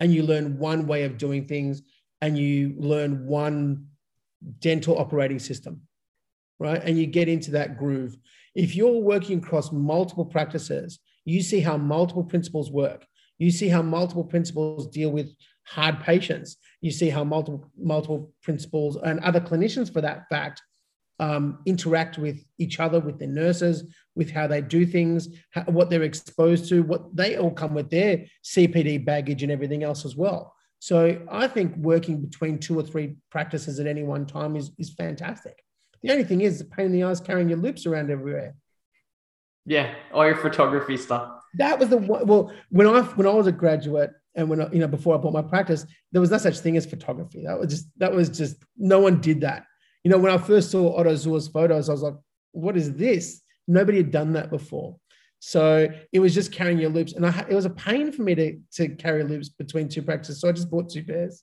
and 0.00 0.12
you 0.12 0.22
learn 0.22 0.58
one 0.58 0.86
way 0.86 1.04
of 1.04 1.18
doing 1.18 1.46
things 1.46 1.82
and 2.22 2.38
you 2.38 2.74
learn 2.78 3.26
one 3.26 3.88
dental 4.60 4.98
operating 4.98 5.38
system, 5.38 5.82
right? 6.58 6.80
And 6.82 6.98
you 6.98 7.06
get 7.06 7.28
into 7.28 7.50
that 7.52 7.76
groove. 7.76 8.16
If 8.54 8.74
you're 8.74 9.00
working 9.00 9.38
across 9.38 9.70
multiple 9.70 10.24
practices, 10.24 10.98
you 11.24 11.42
see 11.42 11.60
how 11.60 11.76
multiple 11.76 12.24
principals 12.24 12.70
work. 12.70 13.06
You 13.36 13.50
see 13.50 13.68
how 13.68 13.82
multiple 13.82 14.24
principals 14.24 14.86
deal 14.88 15.10
with 15.10 15.30
hard 15.64 16.00
patients. 16.00 16.56
You 16.80 16.90
see 16.90 17.10
how 17.10 17.24
multiple 17.24 17.70
multiple 17.76 18.32
principals 18.42 18.96
and 18.96 19.20
other 19.20 19.40
clinicians, 19.40 19.92
for 19.92 20.00
that 20.00 20.28
fact, 20.28 20.62
um, 21.20 21.58
interact 21.66 22.18
with 22.18 22.44
each 22.58 22.78
other, 22.78 23.00
with 23.00 23.18
their 23.18 23.28
nurses, 23.28 23.84
with 24.14 24.30
how 24.30 24.46
they 24.46 24.60
do 24.60 24.86
things, 24.86 25.28
how, 25.50 25.62
what 25.62 25.90
they're 25.90 26.02
exposed 26.02 26.68
to. 26.68 26.82
What 26.82 27.14
they 27.16 27.36
all 27.36 27.50
come 27.50 27.74
with 27.74 27.90
their 27.90 28.26
CPD 28.44 29.04
baggage 29.04 29.42
and 29.42 29.52
everything 29.52 29.82
else 29.82 30.04
as 30.04 30.16
well. 30.16 30.54
So 30.80 31.20
I 31.30 31.48
think 31.48 31.76
working 31.76 32.20
between 32.20 32.58
two 32.58 32.78
or 32.78 32.82
three 32.82 33.16
practices 33.30 33.80
at 33.80 33.86
any 33.86 34.04
one 34.04 34.26
time 34.26 34.54
is, 34.54 34.70
is 34.78 34.90
fantastic. 34.90 35.62
The 36.02 36.12
only 36.12 36.24
thing 36.24 36.42
is 36.42 36.60
the 36.60 36.64
pain 36.64 36.86
in 36.86 36.92
the 36.92 37.02
ass 37.02 37.20
carrying 37.20 37.48
your 37.48 37.58
loupes 37.58 37.86
around 37.86 38.10
everywhere. 38.10 38.54
Yeah, 39.66 39.92
all 40.12 40.24
your 40.24 40.36
photography 40.36 40.96
stuff. 40.96 41.32
That 41.54 41.78
was 41.78 41.88
the 41.88 41.96
well 41.96 42.52
when 42.70 42.86
I 42.86 43.00
when 43.02 43.26
I 43.26 43.32
was 43.32 43.46
a 43.46 43.52
graduate 43.52 44.12
and 44.38 44.48
when 44.48 44.62
I, 44.62 44.70
you 44.72 44.78
know 44.78 44.86
before 44.86 45.14
I 45.14 45.18
bought 45.18 45.32
my 45.32 45.42
practice, 45.42 45.84
there 46.12 46.20
was 46.20 46.30
no 46.30 46.38
such 46.38 46.60
thing 46.60 46.76
as 46.76 46.86
photography. 46.86 47.44
That 47.44 47.58
was 47.58 47.68
just 47.68 47.88
that 47.98 48.12
was 48.12 48.30
just 48.30 48.56
no 48.76 49.00
one 49.00 49.20
did 49.20 49.42
that. 49.42 49.64
You 50.04 50.10
know, 50.10 50.18
when 50.18 50.32
I 50.32 50.38
first 50.38 50.70
saw 50.70 50.96
Otto 50.96 51.12
Zuhr's 51.14 51.48
photos, 51.48 51.88
I 51.88 51.92
was 51.92 52.02
like, 52.02 52.14
"What 52.52 52.76
is 52.76 52.94
this?" 52.94 53.42
Nobody 53.66 53.98
had 53.98 54.10
done 54.10 54.32
that 54.32 54.48
before. 54.48 54.96
So 55.40 55.88
it 56.12 56.20
was 56.20 56.34
just 56.34 56.52
carrying 56.52 56.78
your 56.78 56.90
loupes, 56.90 57.12
and 57.12 57.26
I, 57.26 57.46
it 57.48 57.54
was 57.54 57.64
a 57.64 57.70
pain 57.70 58.12
for 58.12 58.22
me 58.22 58.34
to 58.36 58.58
to 58.74 58.88
carry 58.94 59.24
loupes 59.24 59.48
between 59.48 59.88
two 59.88 60.02
practices. 60.02 60.40
So 60.40 60.48
I 60.48 60.52
just 60.52 60.70
bought 60.70 60.88
two 60.88 61.04
pairs. 61.04 61.42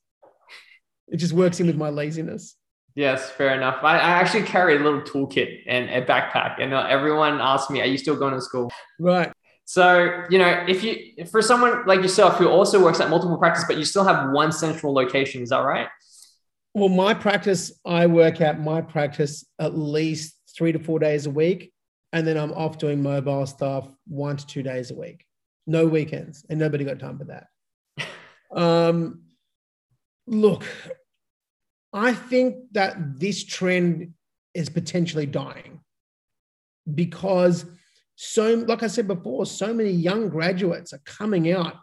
It 1.09 1.17
just 1.17 1.33
works 1.33 1.59
in 1.59 1.67
with 1.67 1.77
my 1.77 1.89
laziness. 1.89 2.55
Yes, 2.95 3.29
fair 3.29 3.53
enough. 3.53 3.83
I, 3.83 3.97
I 3.97 4.11
actually 4.21 4.43
carry 4.43 4.77
a 4.77 4.79
little 4.79 5.01
toolkit 5.01 5.63
and 5.67 5.89
a 5.89 6.05
backpack, 6.05 6.61
and 6.61 6.73
uh, 6.73 6.87
everyone 6.89 7.41
asks 7.41 7.69
me, 7.69 7.81
"Are 7.81 7.85
you 7.85 7.97
still 7.97 8.15
going 8.15 8.33
to 8.33 8.41
school?" 8.41 8.71
Right. 8.99 9.31
So 9.65 10.23
you 10.29 10.37
know, 10.37 10.65
if 10.67 10.83
you 10.83 11.25
for 11.25 11.41
someone 11.41 11.85
like 11.85 12.01
yourself 12.01 12.37
who 12.37 12.47
also 12.47 12.83
works 12.83 12.99
at 12.99 13.09
multiple 13.09 13.37
practice, 13.37 13.65
but 13.67 13.77
you 13.77 13.85
still 13.85 14.03
have 14.03 14.31
one 14.31 14.51
central 14.51 14.93
location, 14.93 15.41
is 15.41 15.49
that 15.49 15.59
right? 15.59 15.87
Well, 16.73 16.89
my 16.89 17.13
practice, 17.13 17.71
I 17.85 18.05
work 18.07 18.41
at 18.41 18.59
my 18.59 18.81
practice 18.81 19.45
at 19.59 19.77
least 19.77 20.35
three 20.55 20.71
to 20.71 20.79
four 20.79 20.99
days 20.99 21.25
a 21.25 21.29
week 21.29 21.71
and 22.15 22.25
then 22.25 22.37
I'm 22.37 22.53
off 22.53 22.77
doing 22.77 23.03
mobile 23.03 23.45
stuff 23.45 23.89
one 24.07 24.37
to 24.37 24.47
two 24.47 24.63
days 24.63 24.89
a 24.89 24.95
week, 24.95 25.25
no 25.67 25.85
weekends, 25.85 26.45
and 26.49 26.57
nobody 26.57 26.85
got 26.85 26.97
time 26.97 27.17
for 27.17 27.25
that. 27.25 27.47
um, 28.57 29.23
look, 30.25 30.63
I 31.91 32.13
think 32.13 32.55
that 32.71 33.19
this 33.19 33.43
trend 33.43 34.13
is 34.53 34.69
potentially 34.69 35.25
dying 35.25 35.81
because 36.91 37.65
so, 38.15 38.55
like 38.67 38.81
I 38.81 38.87
said 38.87 39.07
before, 39.07 39.45
so 39.45 39.73
many 39.73 39.91
young 39.91 40.29
graduates 40.29 40.93
are 40.93 41.01
coming 41.05 41.51
out 41.51 41.75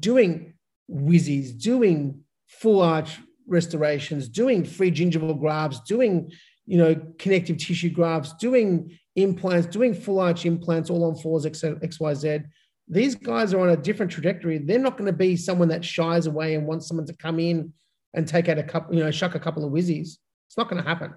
doing 0.00 0.54
whizzies, 0.90 1.58
doing 1.60 2.22
full 2.46 2.80
arch 2.80 3.18
restorations, 3.46 4.28
doing 4.28 4.64
free 4.64 4.90
gingival 4.90 5.38
grafts, 5.38 5.80
doing 5.80 6.32
you 6.66 6.78
know 6.78 6.94
connective 7.18 7.58
tissue 7.58 7.90
grafts, 7.90 8.34
doing 8.34 8.98
implants, 9.16 9.66
doing 9.66 9.94
full 9.94 10.20
arch 10.20 10.46
implants 10.46 10.88
all 10.90 11.04
on 11.04 11.16
fours, 11.16 11.44
XYZ. 11.44 12.44
These 12.90 13.16
guys 13.16 13.52
are 13.52 13.60
on 13.60 13.70
a 13.70 13.76
different 13.76 14.10
trajectory. 14.10 14.56
They're 14.56 14.78
not 14.78 14.96
going 14.96 15.10
to 15.10 15.16
be 15.16 15.36
someone 15.36 15.68
that 15.68 15.84
shies 15.84 16.26
away 16.26 16.54
and 16.54 16.66
wants 16.66 16.88
someone 16.88 17.06
to 17.06 17.12
come 17.12 17.38
in 17.38 17.74
and 18.14 18.26
take 18.26 18.48
out 18.48 18.56
a 18.56 18.62
couple, 18.62 18.94
you 18.94 19.04
know, 19.04 19.10
shuck 19.10 19.34
a 19.34 19.40
couple 19.40 19.62
of 19.62 19.70
whizzies. 19.70 20.16
It's 20.46 20.56
not 20.56 20.70
going 20.70 20.82
to 20.82 20.88
happen. 20.88 21.12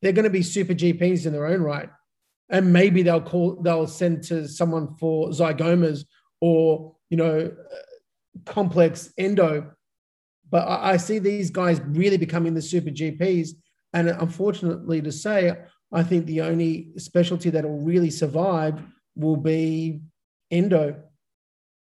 They're 0.00 0.12
going 0.12 0.24
to 0.24 0.30
be 0.30 0.42
super 0.42 0.74
GPs 0.74 1.26
in 1.26 1.32
their 1.32 1.46
own 1.46 1.62
right. 1.62 1.88
And 2.48 2.72
maybe 2.72 3.02
they'll 3.02 3.20
call, 3.20 3.60
they'll 3.62 3.88
send 3.88 4.22
to 4.24 4.46
someone 4.46 4.94
for 4.96 5.30
zygomas 5.30 6.04
or, 6.40 6.94
you 7.10 7.16
know, 7.16 7.52
complex 8.44 9.12
endo. 9.18 9.72
But 10.48 10.68
I, 10.68 10.92
I 10.92 10.96
see 10.96 11.18
these 11.18 11.50
guys 11.50 11.80
really 11.84 12.16
becoming 12.16 12.54
the 12.54 12.62
super 12.62 12.90
GPs. 12.90 13.50
And 13.92 14.08
unfortunately 14.08 15.02
to 15.02 15.10
say, 15.10 15.56
I 15.92 16.02
think 16.02 16.26
the 16.26 16.42
only 16.42 16.92
specialty 16.98 17.50
that 17.50 17.64
will 17.64 17.80
really 17.80 18.10
survive 18.10 18.80
will 19.16 19.36
be 19.36 20.02
endo, 20.50 21.02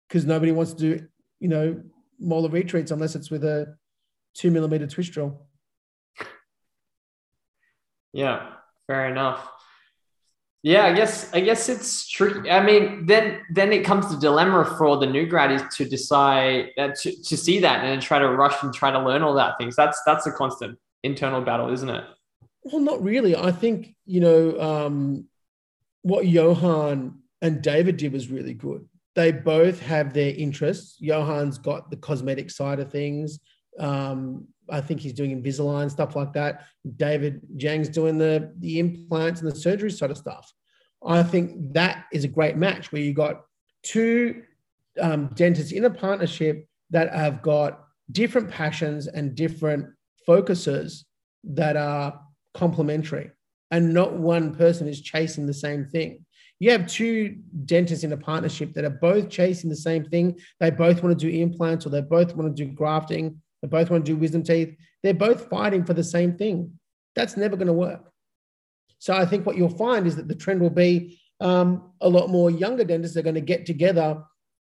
because 0.09 0.25
nobody 0.25 0.53
wants 0.53 0.73
to 0.75 0.79
do, 0.79 1.07
you 1.41 1.49
know, 1.49 1.83
molar 2.19 2.49
retreats 2.49 2.91
unless 2.91 3.15
it's 3.15 3.31
with 3.31 3.45
a 3.45 3.77
two 4.35 4.51
millimeter 4.51 4.87
twist 4.87 5.13
drill. 5.13 5.47
Yeah, 8.13 8.53
fair 8.87 9.09
enough. 9.09 9.49
Yeah, 10.63 10.87
I 10.87 10.93
guess 10.93 11.33
I 11.33 11.41
guess 11.41 11.69
it's 11.69 12.09
tricky. 12.09 12.51
I 12.51 12.65
mean, 12.65 13.07
then 13.07 13.41
then 13.51 13.73
it 13.73 13.85
comes 13.85 14.07
to 14.13 14.19
dilemma 14.19 14.65
for 14.77 14.97
the 14.97 15.07
new 15.07 15.25
grad 15.27 15.53
is 15.53 15.63
to 15.77 15.85
decide 15.85 16.71
uh, 16.77 16.89
to, 17.01 17.23
to 17.23 17.37
see 17.37 17.61
that 17.61 17.81
and 17.81 17.89
then 17.89 18.01
try 18.01 18.19
to 18.19 18.29
rush 18.29 18.61
and 18.63 18.75
try 18.75 18.91
to 18.91 18.99
learn 18.99 19.23
all 19.23 19.35
that 19.35 19.57
things. 19.59 19.77
That's 19.77 20.03
that's 20.05 20.27
a 20.27 20.33
constant 20.33 20.77
internal 21.05 21.43
battle, 21.43 21.73
isn't 21.73 21.89
it? 21.89 22.05
Well, 22.65 22.81
not 22.81 23.03
really. 23.03 23.37
I 23.37 23.53
think, 23.53 23.95
you 24.05 24.21
know, 24.21 24.61
um, 24.61 25.27
what 26.03 26.27
Johan 26.27 27.21
and 27.41 27.63
David 27.63 27.97
did 27.97 28.13
was 28.13 28.31
really 28.31 28.55
good. 28.55 28.87
They 29.15 29.33
both 29.33 29.81
have 29.81 30.13
their 30.13 30.35
interests. 30.35 30.99
Johan's 30.99 31.59
got 31.59 31.91
the 31.91 31.97
cosmetic 31.97 32.51
side 32.51 32.81
of 32.81 32.91
things. 32.91 33.39
Um, 33.79 34.49
I 34.71 34.81
think 34.81 35.01
he's 35.01 35.13
doing 35.13 35.43
Invisalign, 35.43 35.91
stuff 35.91 36.17
like 36.17 36.33
that. 36.35 36.65
David 36.97 37.41
Zhang's 37.57 37.89
doing 37.89 38.19
the, 38.19 38.53
the 38.59 38.79
implants 38.79 39.41
and 39.41 39.51
the 39.51 39.57
surgery 39.57 39.91
sort 39.91 40.11
of 40.11 40.19
stuff. 40.19 40.53
I 41.07 41.23
think 41.23 41.73
that 41.75 42.07
is 42.13 42.25
a 42.25 42.29
great 42.29 42.57
match 42.57 42.93
where 42.93 43.03
you 43.03 43.13
got 43.13 43.43
two 43.83 44.43
um, 45.01 45.29
dentists 45.35 45.73
in 45.73 45.85
a 45.85 45.91
partnership 45.91 46.67
that 46.91 47.15
have 47.15 47.43
got 47.43 47.85
different 48.11 48.51
passions 48.51 49.07
and 49.07 49.35
different 49.35 49.87
focuses 50.27 51.05
that 51.45 51.77
are 51.77 52.21
complementary 52.55 53.31
and 53.71 53.93
not 53.93 54.15
one 54.15 54.55
person 54.55 54.89
is 54.89 55.01
chasing 55.01 55.47
the 55.47 55.55
same 55.55 55.87
thing. 55.87 56.25
You 56.59 56.73
have 56.73 56.89
two 56.89 57.37
dentists 57.67 58.05
in 58.05 58.13
a 58.13 58.17
partnership 58.17 58.73
that 58.75 58.85
are 58.85 58.91
both 58.91 59.29
chasing 59.29 59.71
the 59.71 59.77
same 59.77 60.05
thing. 60.05 60.39
They 60.59 60.71
both 60.71 61.03
want 61.03 61.19
to 61.19 61.31
do 61.31 61.37
implants 61.37 61.87
or 61.87 61.91
they 61.91 62.01
both 62.01 62.35
want 62.35 62.55
to 62.57 62.65
do 62.65 62.73
grafting. 62.73 63.41
They 63.63 63.69
both 63.69 63.91
want 63.91 64.05
to 64.05 64.13
do 64.13 64.17
wisdom 64.17 64.43
teeth. 64.43 64.77
They're 65.03 65.15
both 65.15 65.49
fighting 65.49 65.85
for 65.85 65.95
the 65.95 66.05
same 66.05 66.37
thing. 66.37 66.79
That's 67.15 67.37
never 67.37 67.57
going 67.57 67.69
to 67.69 67.73
work. 67.73 68.11
So 68.99 69.15
I 69.15 69.27
think 69.27 69.47
what 69.47 69.57
you'll 69.57 69.69
find 69.69 70.07
is 70.07 70.17
that 70.17 70.29
the 70.29 70.35
trend 70.35 70.61
will 70.61 70.71
be 70.71 71.21
um, 71.41 71.93
a 72.01 72.09
lot 72.09 72.29
more 72.29 72.51
younger 72.51 72.85
dentists 72.85 73.17
are 73.17 73.23
going 73.23 73.35
to 73.35 73.41
get 73.41 73.67
together 73.67 74.23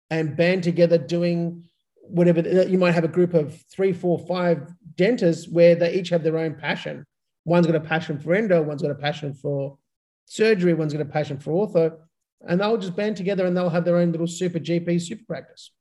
and 0.09 0.35
band 0.35 0.63
together 0.63 0.97
doing 0.97 1.63
whatever. 2.01 2.41
You 2.41 2.77
might 2.77 2.93
have 2.93 3.03
a 3.03 3.09
group 3.09 3.33
of 3.33 3.59
three, 3.71 3.93
four, 3.93 4.19
five 4.19 4.73
dentists 4.95 5.47
where 5.47 5.75
they 5.75 5.93
each 5.93 6.09
have 6.09 6.23
their 6.23 6.37
own 6.37 6.55
passion 6.55 7.05
One's 7.45 7.67
got 7.67 7.75
a 7.75 7.79
passion 7.79 8.17
for 8.17 8.33
endo, 8.33 8.61
one's 8.61 8.81
got 8.81 8.91
a 8.91 8.95
passion 8.95 9.33
for 9.33 9.77
surgery, 10.25 10.73
one's 10.73 10.93
got 10.93 11.01
a 11.01 11.05
passion 11.05 11.37
for 11.37 11.67
ortho, 11.67 11.95
and 12.41 12.59
they'll 12.59 12.77
just 12.77 12.95
band 12.95 13.15
together 13.15 13.45
and 13.45 13.55
they'll 13.55 13.69
have 13.69 13.85
their 13.85 13.97
own 13.97 14.11
little 14.11 14.27
super 14.27 14.59
GP 14.59 14.99
super 15.01 15.23
practice. 15.27 15.71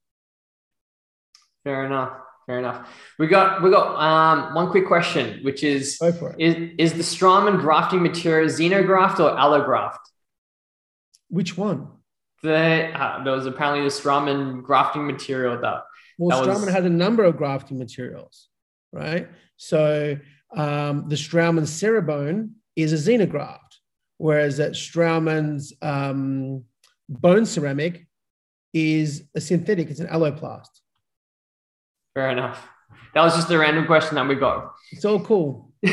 Fair 1.63 1.85
enough. 1.85 2.13
Fair 2.45 2.59
enough. 2.59 2.89
We 3.17 3.27
got 3.27 3.63
we 3.63 3.71
got 3.71 3.99
um, 3.99 4.53
one 4.53 4.69
quick 4.69 4.85
question, 4.85 5.39
which 5.43 5.63
is 5.63 5.99
is 6.37 6.71
is 6.77 6.93
the 6.93 7.03
Straumann 7.03 7.59
grafting 7.59 8.03
material 8.03 8.47
xenograft 8.49 9.19
or 9.19 9.31
allograft? 9.31 9.97
Which 11.29 11.57
one? 11.57 11.87
The 12.43 12.91
uh, 12.93 13.23
there 13.23 13.33
was 13.33 13.47
apparently 13.47 13.83
the 13.83 13.89
Straumann 13.89 14.61
grafting 14.61 15.07
material 15.07 15.59
that. 15.61 15.83
Well, 16.19 16.45
that 16.45 16.59
was... 16.59 16.69
had 16.69 16.85
a 16.85 16.89
number 16.89 17.23
of 17.23 17.35
grafting 17.35 17.79
materials, 17.79 18.47
right? 18.93 19.27
So 19.57 20.17
um, 20.55 21.05
the 21.07 21.15
Straumann 21.15 21.63
cerabone 21.63 22.51
is 22.75 22.93
a 22.93 23.11
xenograft, 23.11 23.79
whereas 24.17 24.57
that 24.57 24.73
Straumann's 24.73 25.73
um, 25.81 26.63
bone 27.09 27.45
ceramic 27.45 28.07
is 28.73 29.23
a 29.33 29.41
synthetic, 29.41 29.89
it's 29.89 29.99
an 29.99 30.07
alloplast. 30.07 30.69
Fair 32.15 32.31
enough. 32.31 32.65
That 33.13 33.23
was 33.23 33.35
just 33.35 33.51
a 33.51 33.57
random 33.57 33.85
question 33.85 34.15
that 34.15 34.25
we 34.27 34.35
got. 34.35 34.73
It's 34.91 35.03
all 35.03 35.19
cool. 35.19 35.69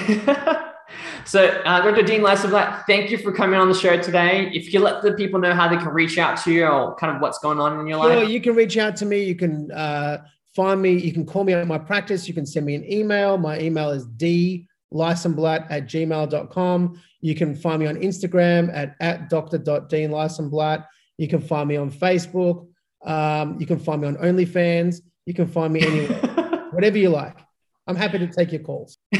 so, 1.25 1.47
uh, 1.65 1.83
Dr. 1.83 2.03
Dean 2.03 2.21
Licenblat, 2.21 2.85
thank 2.87 3.11
you 3.11 3.19
for 3.19 3.33
coming 3.33 3.59
on 3.59 3.69
the 3.69 3.75
show 3.75 4.01
today. 4.01 4.49
If 4.55 4.73
you 4.73 4.79
let 4.79 5.03
the 5.03 5.13
people 5.15 5.41
know 5.41 5.53
how 5.53 5.69
they 5.69 5.77
can 5.77 5.89
reach 5.89 6.19
out 6.19 6.37
to 6.45 6.53
you 6.53 6.65
or 6.65 6.95
kind 6.95 7.15
of 7.15 7.21
what's 7.21 7.39
going 7.39 7.59
on 7.59 7.81
in 7.81 7.89
your 7.89 8.01
sure, 8.01 8.21
life. 8.21 8.29
you 8.29 8.41
can 8.41 8.55
reach 8.55 8.79
out 8.79 8.95
to 8.97 9.05
me. 9.05 9.25
You 9.25 9.35
can 9.35 9.73
uh, 9.73 10.19
find 10.55 10.81
me. 10.81 10.97
You 10.97 11.13
can 11.13 11.27
call 11.27 11.43
me 11.43 11.55
at 11.55 11.67
my 11.67 11.79
practice. 11.79 12.29
You 12.29 12.35
can 12.35 12.47
send 12.47 12.67
me 12.67 12.77
an 12.77 12.91
email. 12.91 13.37
My 13.37 13.59
email 13.59 13.91
is 13.91 14.07
d 14.07 14.69
Licenblat 14.93 15.67
at 15.71 15.87
gmail.com. 15.87 17.03
You 17.21 17.35
can 17.35 17.57
find 17.57 17.81
me 17.81 17.89
on 17.89 17.97
Instagram 17.97 18.73
at, 18.73 18.95
at 19.01 19.29
dr.deanleisenblatt. 19.29 20.87
You 21.19 21.27
can 21.27 21.41
find 21.41 21.69
me 21.69 21.77
on 21.77 21.91
Facebook. 21.91 22.69
Um, 23.05 23.59
you 23.59 23.67
can 23.67 23.81
find 23.81 24.03
me 24.03 24.09
on 24.09 24.17
OnlyFans. 24.17 25.01
You 25.27 25.35
can 25.35 25.47
find 25.47 25.73
me 25.73 25.83
anywhere, 25.83 26.69
whatever 26.73 26.99
you 26.99 27.11
like. 27.11 27.39
I'm 27.87 27.97
happy 27.97 28.19
to 28.19 28.27
take 28.27 28.53
your 28.53 28.63
calls. 28.63 28.99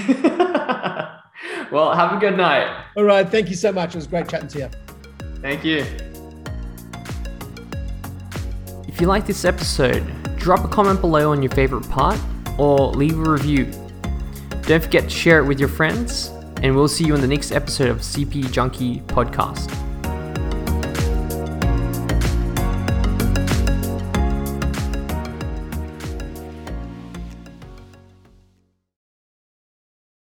well, 1.71 1.95
have 1.95 2.13
a 2.13 2.19
good 2.21 2.37
night. 2.37 2.85
All 2.97 3.05
right. 3.05 3.29
Thank 3.29 3.49
you 3.49 3.57
so 3.57 3.73
much. 3.73 3.91
It 3.91 3.97
was 3.97 4.07
great 4.07 4.29
chatting 4.29 4.49
to 4.49 4.59
you. 4.59 4.71
Thank 5.41 5.65
you. 5.65 5.85
If 8.87 9.01
you 9.01 9.07
like 9.07 9.27
this 9.27 9.45
episode, 9.45 10.05
drop 10.37 10.65
a 10.65 10.69
comment 10.69 11.01
below 11.01 11.33
on 11.33 11.43
your 11.43 11.53
favorite 11.53 11.89
part 11.89 12.19
or 12.59 12.91
leave 12.93 13.19
a 13.19 13.31
review. 13.31 13.65
Don't 14.63 14.83
forget 14.83 15.05
to 15.05 15.11
share 15.11 15.39
it 15.41 15.47
with 15.47 15.59
your 15.59 15.69
friends, 15.69 16.29
and 16.63 16.77
we'll 16.77 16.89
see 16.89 17.05
you 17.05 17.15
in 17.15 17.21
the 17.21 17.27
next 17.27 17.51
episode 17.53 17.89
of 17.89 17.99
CP 17.99 18.53
Junkie 18.53 19.01
Podcast. 19.01 19.92